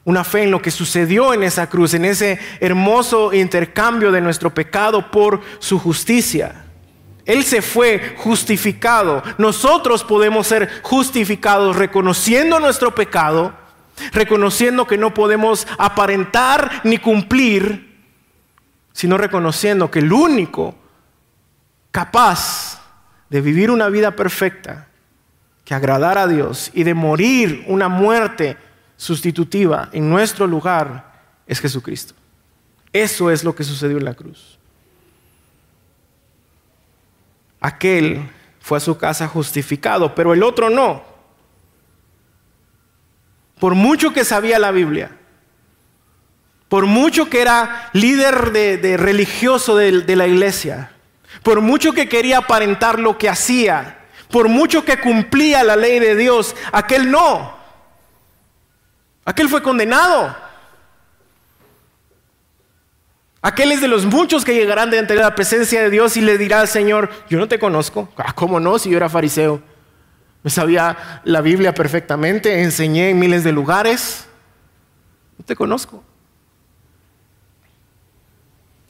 una 0.07 0.23
fe 0.23 0.45
en 0.45 0.53
lo 0.53 0.63
que 0.63 0.71
sucedió 0.71 1.35
en 1.35 1.43
esa 1.43 1.69
cruz, 1.69 1.93
en 1.93 2.05
ese 2.05 2.39
hermoso 2.61 3.33
intercambio 3.33 4.13
de 4.13 4.21
nuestro 4.21 4.55
pecado 4.55 5.11
por 5.11 5.41
su 5.59 5.81
justicia. 5.81 6.65
Él 7.25 7.43
se 7.43 7.61
fue 7.61 8.15
justificado. 8.17 9.25
Nosotros 9.37 10.05
podemos 10.05 10.47
ser 10.47 10.81
justificados 10.83 11.75
reconociendo 11.75 12.61
nuestro 12.61 12.95
pecado, 12.95 13.53
reconociendo 14.13 14.87
que 14.87 14.97
no 14.97 15.13
podemos 15.13 15.67
aparentar 15.77 16.83
ni 16.85 16.99
cumplir, 16.99 17.99
sino 18.93 19.19
reconociendo 19.19 19.91
que 19.91 19.99
el 19.99 20.13
único 20.13 20.77
capaz 21.91 22.81
de 23.29 23.41
vivir 23.41 23.73
una 23.73 23.89
vida 23.89 24.13
perfecta, 24.13 24.87
que 25.65 25.75
agradara 25.75 26.23
a 26.23 26.29
Dios 26.29 26.71
y 26.75 26.85
de 26.85 26.95
morir 26.95 27.65
una 27.67 27.89
muerte 27.89 28.57
sustitutiva 28.97 29.89
en 29.93 30.09
nuestro 30.09 30.47
lugar, 30.47 31.13
es 31.47 31.61
Jesucristo. 31.61 32.15
Eso 32.93 33.31
es 33.31 33.45
lo 33.45 33.55
que 33.55 33.65
sucedió 33.65 33.99
en 33.99 34.05
la 34.05 34.15
cruz. 34.15 34.59
Aquel 37.61 38.29
fue 38.61 38.79
a 38.79 38.81
su 38.81 38.97
casa 38.97 39.29
justificado, 39.29 40.15
pero 40.15 40.33
el 40.33 40.43
otro 40.43 40.71
no. 40.71 41.05
Por 43.59 43.75
mucho 43.75 44.13
que 44.13 44.25
sabía 44.25 44.59
la 44.59 44.71
Biblia, 44.71 45.17
por 46.69 46.87
mucho 46.87 47.31
que 47.31 47.41
era 47.41 47.91
líder 47.93 48.53
de, 48.53 48.97
religioso 48.97 49.77
de 49.77 50.17
la 50.17 50.27
iglesia, 50.27 50.91
por 51.43 51.61
mucho 51.61 51.93
que 51.93 52.09
quería 52.09 52.39
aparentar 52.39 52.99
lo 52.99 53.19
que 53.19 53.29
hacía, 53.29 53.99
por 54.31 54.49
mucho 54.49 54.85
que 54.85 55.01
cumplía 55.01 55.63
la 55.63 55.77
ley 55.77 55.99
de 55.99 56.17
Dios, 56.17 56.57
aquel 56.73 57.11
no. 57.11 57.56
Aquel 59.27 59.49
fue 59.49 59.61
condenado. 59.61 60.35
Aquel 63.43 63.73
es 63.73 63.81
de 63.81 63.89
los 63.89 64.07
muchos 64.07 64.45
que 64.45 64.55
llegarán 64.55 64.91
de 64.91 65.15
la 65.15 65.35
presencia 65.35 65.83
de 65.83 65.91
Dios 65.91 66.17
y 66.17 66.21
le 66.21 66.39
dirá 66.39 66.67
Señor, 66.67 67.11
yo 67.29 67.39
no 67.39 67.49
te 67.49 67.59
conozco. 67.59 68.09
Ah, 68.17 68.33
¿Cómo 68.33 68.61
no? 68.61 68.79
Si 68.79 68.89
yo 68.89 68.97
era 68.97 69.09
fariseo. 69.09 69.61
Me 70.45 70.51
sabía 70.51 71.21
la 71.25 71.41
Biblia 71.41 71.75
perfectamente, 71.75 72.63
enseñé 72.63 73.11
en 73.11 73.19
miles 73.19 73.43
de 73.43 73.51
lugares. 73.51 74.29
No 75.37 75.45
te 75.45 75.57
conozco. 75.57 76.05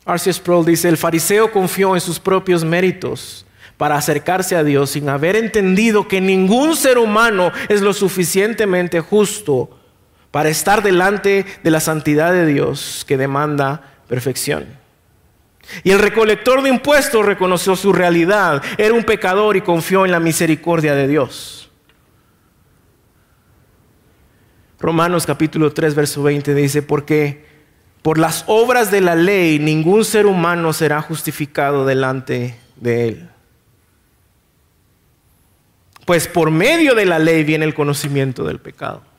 R.C. 0.07 0.35
Sproul 0.35 0.67
dice, 0.67 0.89
el 0.89 0.99
fariseo 0.99 1.51
confió 1.51 1.95
en 1.95 2.01
sus 2.03 2.21
propios 2.21 2.63
méritos 2.63 3.47
para 3.79 3.97
acercarse 3.97 4.55
a 4.55 4.63
Dios 4.63 4.91
sin 4.91 5.09
haber 5.09 5.35
entendido 5.35 6.07
que 6.07 6.21
ningún 6.21 6.77
ser 6.77 6.99
humano 6.99 7.53
es 7.71 7.81
lo 7.81 7.95
suficientemente 7.95 9.01
justo 9.01 9.71
para 10.37 10.51
estar 10.51 10.83
delante 10.83 11.47
de 11.63 11.71
la 11.71 11.81
santidad 11.81 12.31
de 12.31 12.45
Dios 12.45 13.07
que 13.09 13.17
demanda 13.17 13.95
perfección. 14.07 14.67
Y 15.83 15.93
el 15.93 15.99
recolector 15.99 16.61
de 16.61 16.69
impuestos 16.69 17.25
reconoció 17.25 17.75
su 17.75 17.91
realidad, 17.95 18.63
era 18.77 18.93
un 18.93 19.05
pecador 19.05 19.57
y 19.57 19.63
confió 19.63 20.05
en 20.05 20.11
la 20.11 20.21
misericordia 20.21 20.95
de 20.95 21.09
Dios. 21.09 21.71
Romanos 24.79 25.25
capítulo 25.25 25.73
3, 25.73 25.95
verso 25.95 26.23
20 26.23 26.55
dice, 26.55 26.83
porque 26.83 27.47
por 28.03 28.19
las 28.19 28.45
obras 28.47 28.91
de 28.91 29.01
la 29.01 29.15
ley 29.15 29.59
ningún 29.59 30.05
ser 30.05 30.27
humano 30.27 30.75
será 30.75 31.01
justificado 31.01 31.87
delante 31.87 32.59
de 32.77 33.09
él. 33.09 33.31
Pues 36.05 36.29
por 36.29 36.51
medio 36.51 36.95
de 36.95 37.07
la 37.07 37.19
ley 37.19 37.43
viene 37.43 37.65
el 37.65 37.73
conocimiento 37.73 38.45
del 38.45 38.59
pecado. 38.59 39.16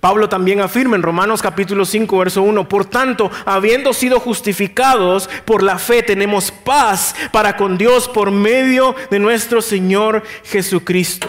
Pablo 0.00 0.28
también 0.28 0.60
afirma 0.60 0.96
en 0.96 1.02
Romanos 1.02 1.42
capítulo 1.42 1.84
5, 1.84 2.18
verso 2.18 2.42
1, 2.42 2.68
por 2.68 2.84
tanto, 2.84 3.30
habiendo 3.44 3.92
sido 3.92 4.20
justificados 4.20 5.28
por 5.44 5.62
la 5.62 5.78
fe, 5.78 6.02
tenemos 6.02 6.50
paz 6.50 7.14
para 7.32 7.56
con 7.56 7.78
Dios 7.78 8.08
por 8.08 8.30
medio 8.30 8.94
de 9.10 9.18
nuestro 9.18 9.62
Señor 9.62 10.22
Jesucristo. 10.44 11.28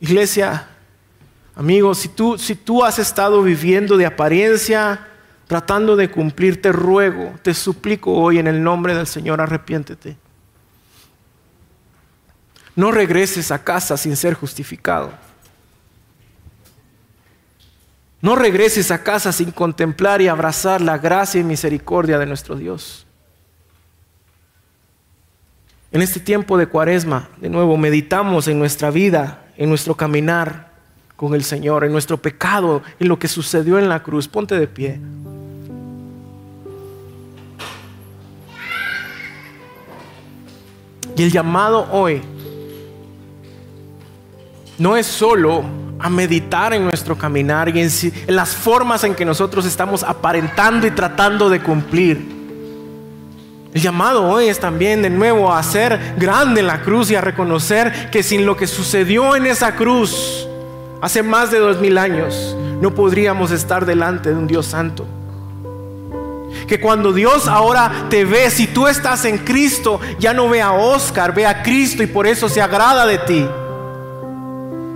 Iglesia, 0.00 0.68
Amigos, 1.54 1.98
si 1.98 2.08
tú, 2.08 2.38
si 2.38 2.54
tú 2.54 2.82
has 2.82 2.98
estado 2.98 3.42
viviendo 3.42 3.96
de 3.96 4.06
apariencia, 4.06 5.06
tratando 5.46 5.96
de 5.96 6.10
cumplir, 6.10 6.62
te 6.62 6.72
ruego, 6.72 7.34
te 7.42 7.52
suplico 7.52 8.12
hoy 8.12 8.38
en 8.38 8.46
el 8.46 8.62
nombre 8.62 8.94
del 8.94 9.06
Señor, 9.06 9.40
arrepiéntete. 9.40 10.16
No 12.74 12.90
regreses 12.90 13.50
a 13.50 13.62
casa 13.62 13.96
sin 13.96 14.16
ser 14.16 14.34
justificado. 14.34 15.12
No 18.20 18.36
regreses 18.36 18.90
a 18.90 19.02
casa 19.02 19.32
sin 19.32 19.50
contemplar 19.50 20.22
y 20.22 20.28
abrazar 20.28 20.80
la 20.80 20.96
gracia 20.96 21.40
y 21.40 21.44
misericordia 21.44 22.18
de 22.18 22.26
nuestro 22.26 22.54
Dios. 22.56 23.04
En 25.90 26.00
este 26.00 26.20
tiempo 26.20 26.56
de 26.56 26.66
cuaresma, 26.66 27.28
de 27.38 27.50
nuevo, 27.50 27.76
meditamos 27.76 28.48
en 28.48 28.58
nuestra 28.58 28.90
vida, 28.90 29.44
en 29.58 29.68
nuestro 29.68 29.96
caminar 29.96 30.72
con 31.16 31.34
el 31.34 31.44
Señor, 31.44 31.84
en 31.84 31.92
nuestro 31.92 32.16
pecado, 32.16 32.82
en 32.98 33.08
lo 33.08 33.18
que 33.18 33.28
sucedió 33.28 33.78
en 33.78 33.88
la 33.88 34.02
cruz. 34.02 34.28
Ponte 34.28 34.58
de 34.58 34.68
pie. 34.68 35.00
Y 41.14 41.22
el 41.22 41.30
llamado 41.30 41.88
hoy 41.92 42.22
no 44.78 44.96
es 44.96 45.06
solo 45.06 45.64
a 45.98 46.10
meditar 46.10 46.74
en 46.74 46.84
nuestro 46.84 47.16
caminar 47.16 47.68
y 47.68 47.80
en, 47.80 47.88
en, 48.26 48.36
las 48.36 48.56
formas 48.56 49.04
en 49.04 49.14
que 49.14 49.24
nosotros 49.24 49.64
estamos 49.64 50.02
aparentando 50.02 50.86
y 50.86 50.90
tratando 50.90 51.48
de 51.48 51.60
cumplir. 51.60 52.42
El 53.72 53.80
llamado 53.80 54.28
hoy 54.28 54.48
es 54.48 54.58
también 54.58 55.00
de 55.00 55.10
nuevo 55.10 55.50
a 55.50 55.58
hacer 55.58 56.14
grande 56.18 56.62
la 56.62 56.82
cruz 56.82 57.10
y 57.10 57.14
a 57.14 57.20
reconocer 57.20 58.10
que 58.10 58.22
sin 58.22 58.44
lo 58.44 58.56
que 58.56 58.66
sucedió 58.66 59.36
en 59.36 59.46
esa 59.46 59.76
cruz, 59.76 60.46
hace 61.00 61.22
más 61.22 61.50
de 61.50 61.58
dos 61.58 61.80
mil 61.80 61.96
años, 61.96 62.56
no 62.80 62.94
podríamos 62.94 63.50
estar 63.52 63.86
delante 63.86 64.30
de 64.30 64.34
un 64.34 64.46
Dios 64.46 64.66
santo. 64.66 65.06
Que 66.66 66.80
cuando 66.80 67.12
Dios 67.12 67.46
ahora 67.46 68.06
te 68.10 68.24
ve, 68.24 68.50
si 68.50 68.66
tú 68.66 68.88
estás 68.88 69.24
en 69.24 69.38
Cristo, 69.38 70.00
ya 70.18 70.34
no 70.34 70.48
ve 70.48 70.60
a 70.60 70.72
Oscar, 70.72 71.32
ve 71.32 71.46
a 71.46 71.62
Cristo 71.62 72.02
y 72.02 72.06
por 72.06 72.26
eso 72.26 72.48
se 72.48 72.60
agrada 72.60 73.06
de 73.06 73.18
ti. 73.18 73.46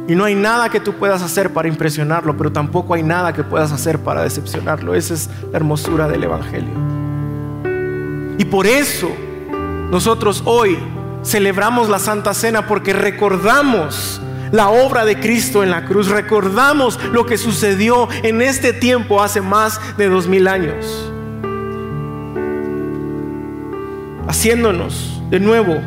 Y 0.08 0.14
no 0.14 0.24
hay 0.24 0.34
nada 0.36 0.68
que 0.68 0.78
tú 0.78 0.94
puedas 0.94 1.22
hacer 1.22 1.52
para 1.52 1.68
impresionarlo, 1.68 2.36
pero 2.36 2.52
tampoco 2.52 2.94
hay 2.94 3.02
nada 3.02 3.32
que 3.32 3.42
puedas 3.42 3.72
hacer 3.72 3.98
para 3.98 4.22
decepcionarlo. 4.22 4.94
Esa 4.94 5.14
es 5.14 5.28
la 5.50 5.56
hermosura 5.56 6.06
del 6.06 6.22
Evangelio. 6.24 6.74
Y 8.38 8.44
por 8.44 8.66
eso 8.66 9.10
nosotros 9.90 10.42
hoy 10.44 10.78
celebramos 11.24 11.88
la 11.88 11.98
Santa 11.98 12.34
Cena 12.34 12.66
porque 12.68 12.92
recordamos 12.92 14.20
la 14.52 14.68
obra 14.68 15.04
de 15.04 15.18
Cristo 15.18 15.64
en 15.64 15.70
la 15.70 15.84
cruz, 15.84 16.08
recordamos 16.08 17.00
lo 17.12 17.26
que 17.26 17.36
sucedió 17.36 18.08
en 18.22 18.42
este 18.42 18.72
tiempo 18.72 19.20
hace 19.20 19.40
más 19.40 19.80
de 19.96 20.08
dos 20.08 20.28
mil 20.28 20.46
años, 20.46 21.10
haciéndonos 24.28 25.20
de 25.30 25.40
nuevo 25.40 25.80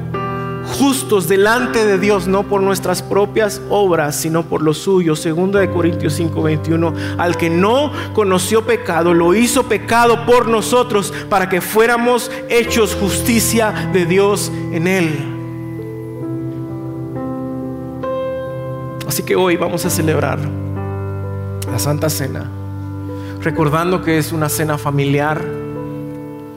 justos 0.69 1.27
delante 1.27 1.85
de 1.85 1.97
Dios, 1.97 2.27
no 2.27 2.43
por 2.43 2.61
nuestras 2.61 3.01
propias 3.01 3.61
obras, 3.69 4.15
sino 4.15 4.43
por 4.43 4.61
lo 4.61 4.73
suyo. 4.73 5.15
Segundo 5.15 5.59
de 5.59 5.69
Corintios 5.69 6.13
5:21, 6.13 6.93
al 7.17 7.37
que 7.37 7.49
no 7.49 7.91
conoció 8.13 8.65
pecado, 8.65 9.13
lo 9.13 9.33
hizo 9.33 9.63
pecado 9.63 10.25
por 10.25 10.47
nosotros 10.47 11.13
para 11.29 11.49
que 11.49 11.61
fuéramos 11.61 12.31
hechos 12.49 12.95
justicia 12.95 13.89
de 13.91 14.05
Dios 14.05 14.51
en 14.71 14.87
él. 14.87 15.35
Así 19.07 19.23
que 19.23 19.35
hoy 19.35 19.57
vamos 19.57 19.85
a 19.85 19.89
celebrar 19.89 20.39
la 21.69 21.79
Santa 21.79 22.09
Cena, 22.09 22.49
recordando 23.41 24.01
que 24.01 24.17
es 24.17 24.31
una 24.31 24.49
cena 24.49 24.77
familiar. 24.77 25.43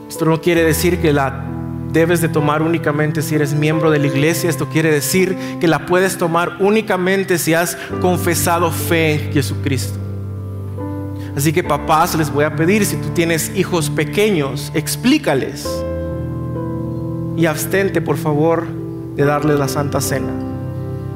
Esto 0.07 0.25
no 0.25 0.39
quiere 0.39 0.63
decir 0.63 1.01
que 1.01 1.11
la 1.11 1.52
debes 1.93 2.21
de 2.21 2.27
tomar 2.27 2.63
únicamente 2.63 3.21
si 3.21 3.35
eres 3.35 3.53
miembro 3.53 3.91
de 3.91 3.99
la 3.99 4.07
iglesia. 4.07 4.49
Esto 4.49 4.67
quiere 4.67 4.91
decir 4.91 5.37
que 5.61 5.67
la 5.67 5.85
puedes 5.85 6.17
tomar 6.17 6.57
únicamente 6.59 7.37
si 7.37 7.53
has 7.53 7.77
confesado 8.01 8.71
fe 8.71 9.27
en 9.27 9.31
Jesucristo. 9.31 9.99
Así 11.37 11.53
que 11.53 11.63
papás, 11.63 12.15
les 12.15 12.31
voy 12.31 12.43
a 12.43 12.55
pedir, 12.55 12.85
si 12.85 12.95
tú 12.97 13.09
tienes 13.09 13.51
hijos 13.55 13.89
pequeños, 13.89 14.71
explícales 14.75 15.67
y 17.37 17.45
abstente, 17.45 18.01
por 18.01 18.17
favor, 18.17 18.67
de 19.15 19.23
darles 19.23 19.57
la 19.57 19.67
Santa 19.67 20.01
Cena. 20.01 20.31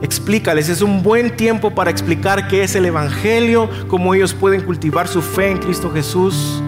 Explícales, 0.02 0.70
es 0.70 0.82
un 0.82 1.02
buen 1.02 1.36
tiempo 1.36 1.72
para 1.72 1.90
explicar 1.90 2.48
qué 2.48 2.64
es 2.64 2.76
el 2.76 2.86
Evangelio, 2.86 3.70
cómo 3.88 4.14
ellos 4.14 4.34
pueden 4.34 4.62
cultivar 4.62 5.08
su 5.08 5.22
fe 5.22 5.52
en 5.52 5.58
Cristo 5.58 5.92
Jesús 5.92 6.62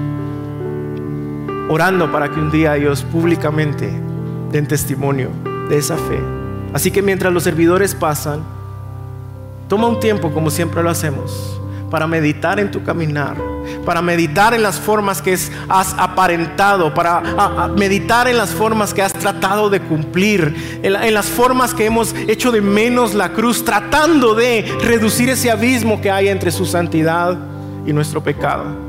orando 1.70 2.12
para 2.12 2.30
que 2.30 2.40
un 2.40 2.52
día 2.52 2.76
ellos 2.76 3.04
públicamente 3.04 3.90
den 4.52 4.68
testimonio 4.68 5.30
de 5.70 5.78
esa 5.78 5.96
fe. 5.96 6.20
Así 6.74 6.92
que 6.92 7.02
mientras 7.02 7.32
los 7.32 7.44
servidores 7.44 7.96
pasan, 7.96 8.44
toma 9.68 9.88
un 9.88 10.00
tiempo 10.00 10.32
como 10.32 10.50
siempre 10.50 10.84
lo 10.84 10.90
hacemos 10.90 11.56
para 11.90 12.08
meditar 12.08 12.60
en 12.60 12.70
tu 12.70 12.84
caminar, 12.84 13.36
para 13.86 14.02
meditar 14.02 14.54
en 14.54 14.62
las 14.62 14.80
formas 14.80 15.22
que 15.22 15.38
has 15.68 15.96
aparentado, 15.98 16.94
para 16.94 17.68
meditar 17.76 18.28
en 18.28 18.38
las 18.38 18.52
formas 18.52 18.94
que 18.94 19.02
has 19.02 19.14
tratado 19.14 19.70
de 19.70 19.82
cumplir, 19.82 20.80
en 20.84 21.14
las 21.14 21.26
formas 21.26 21.74
que 21.74 21.86
hemos 21.86 22.14
hecho 22.28 22.52
de 22.52 22.62
menos 22.62 23.14
la 23.14 23.34
cruz, 23.34 23.66
tratando 23.66 24.36
de 24.36 24.72
reducir 24.84 25.30
ese 25.30 25.50
abismo 25.50 26.00
que 26.02 26.12
hay 26.12 26.28
entre 26.28 26.52
su 26.52 26.66
santidad 26.66 27.38
y 27.86 27.94
nuestro 27.94 28.22
pecado. 28.22 28.89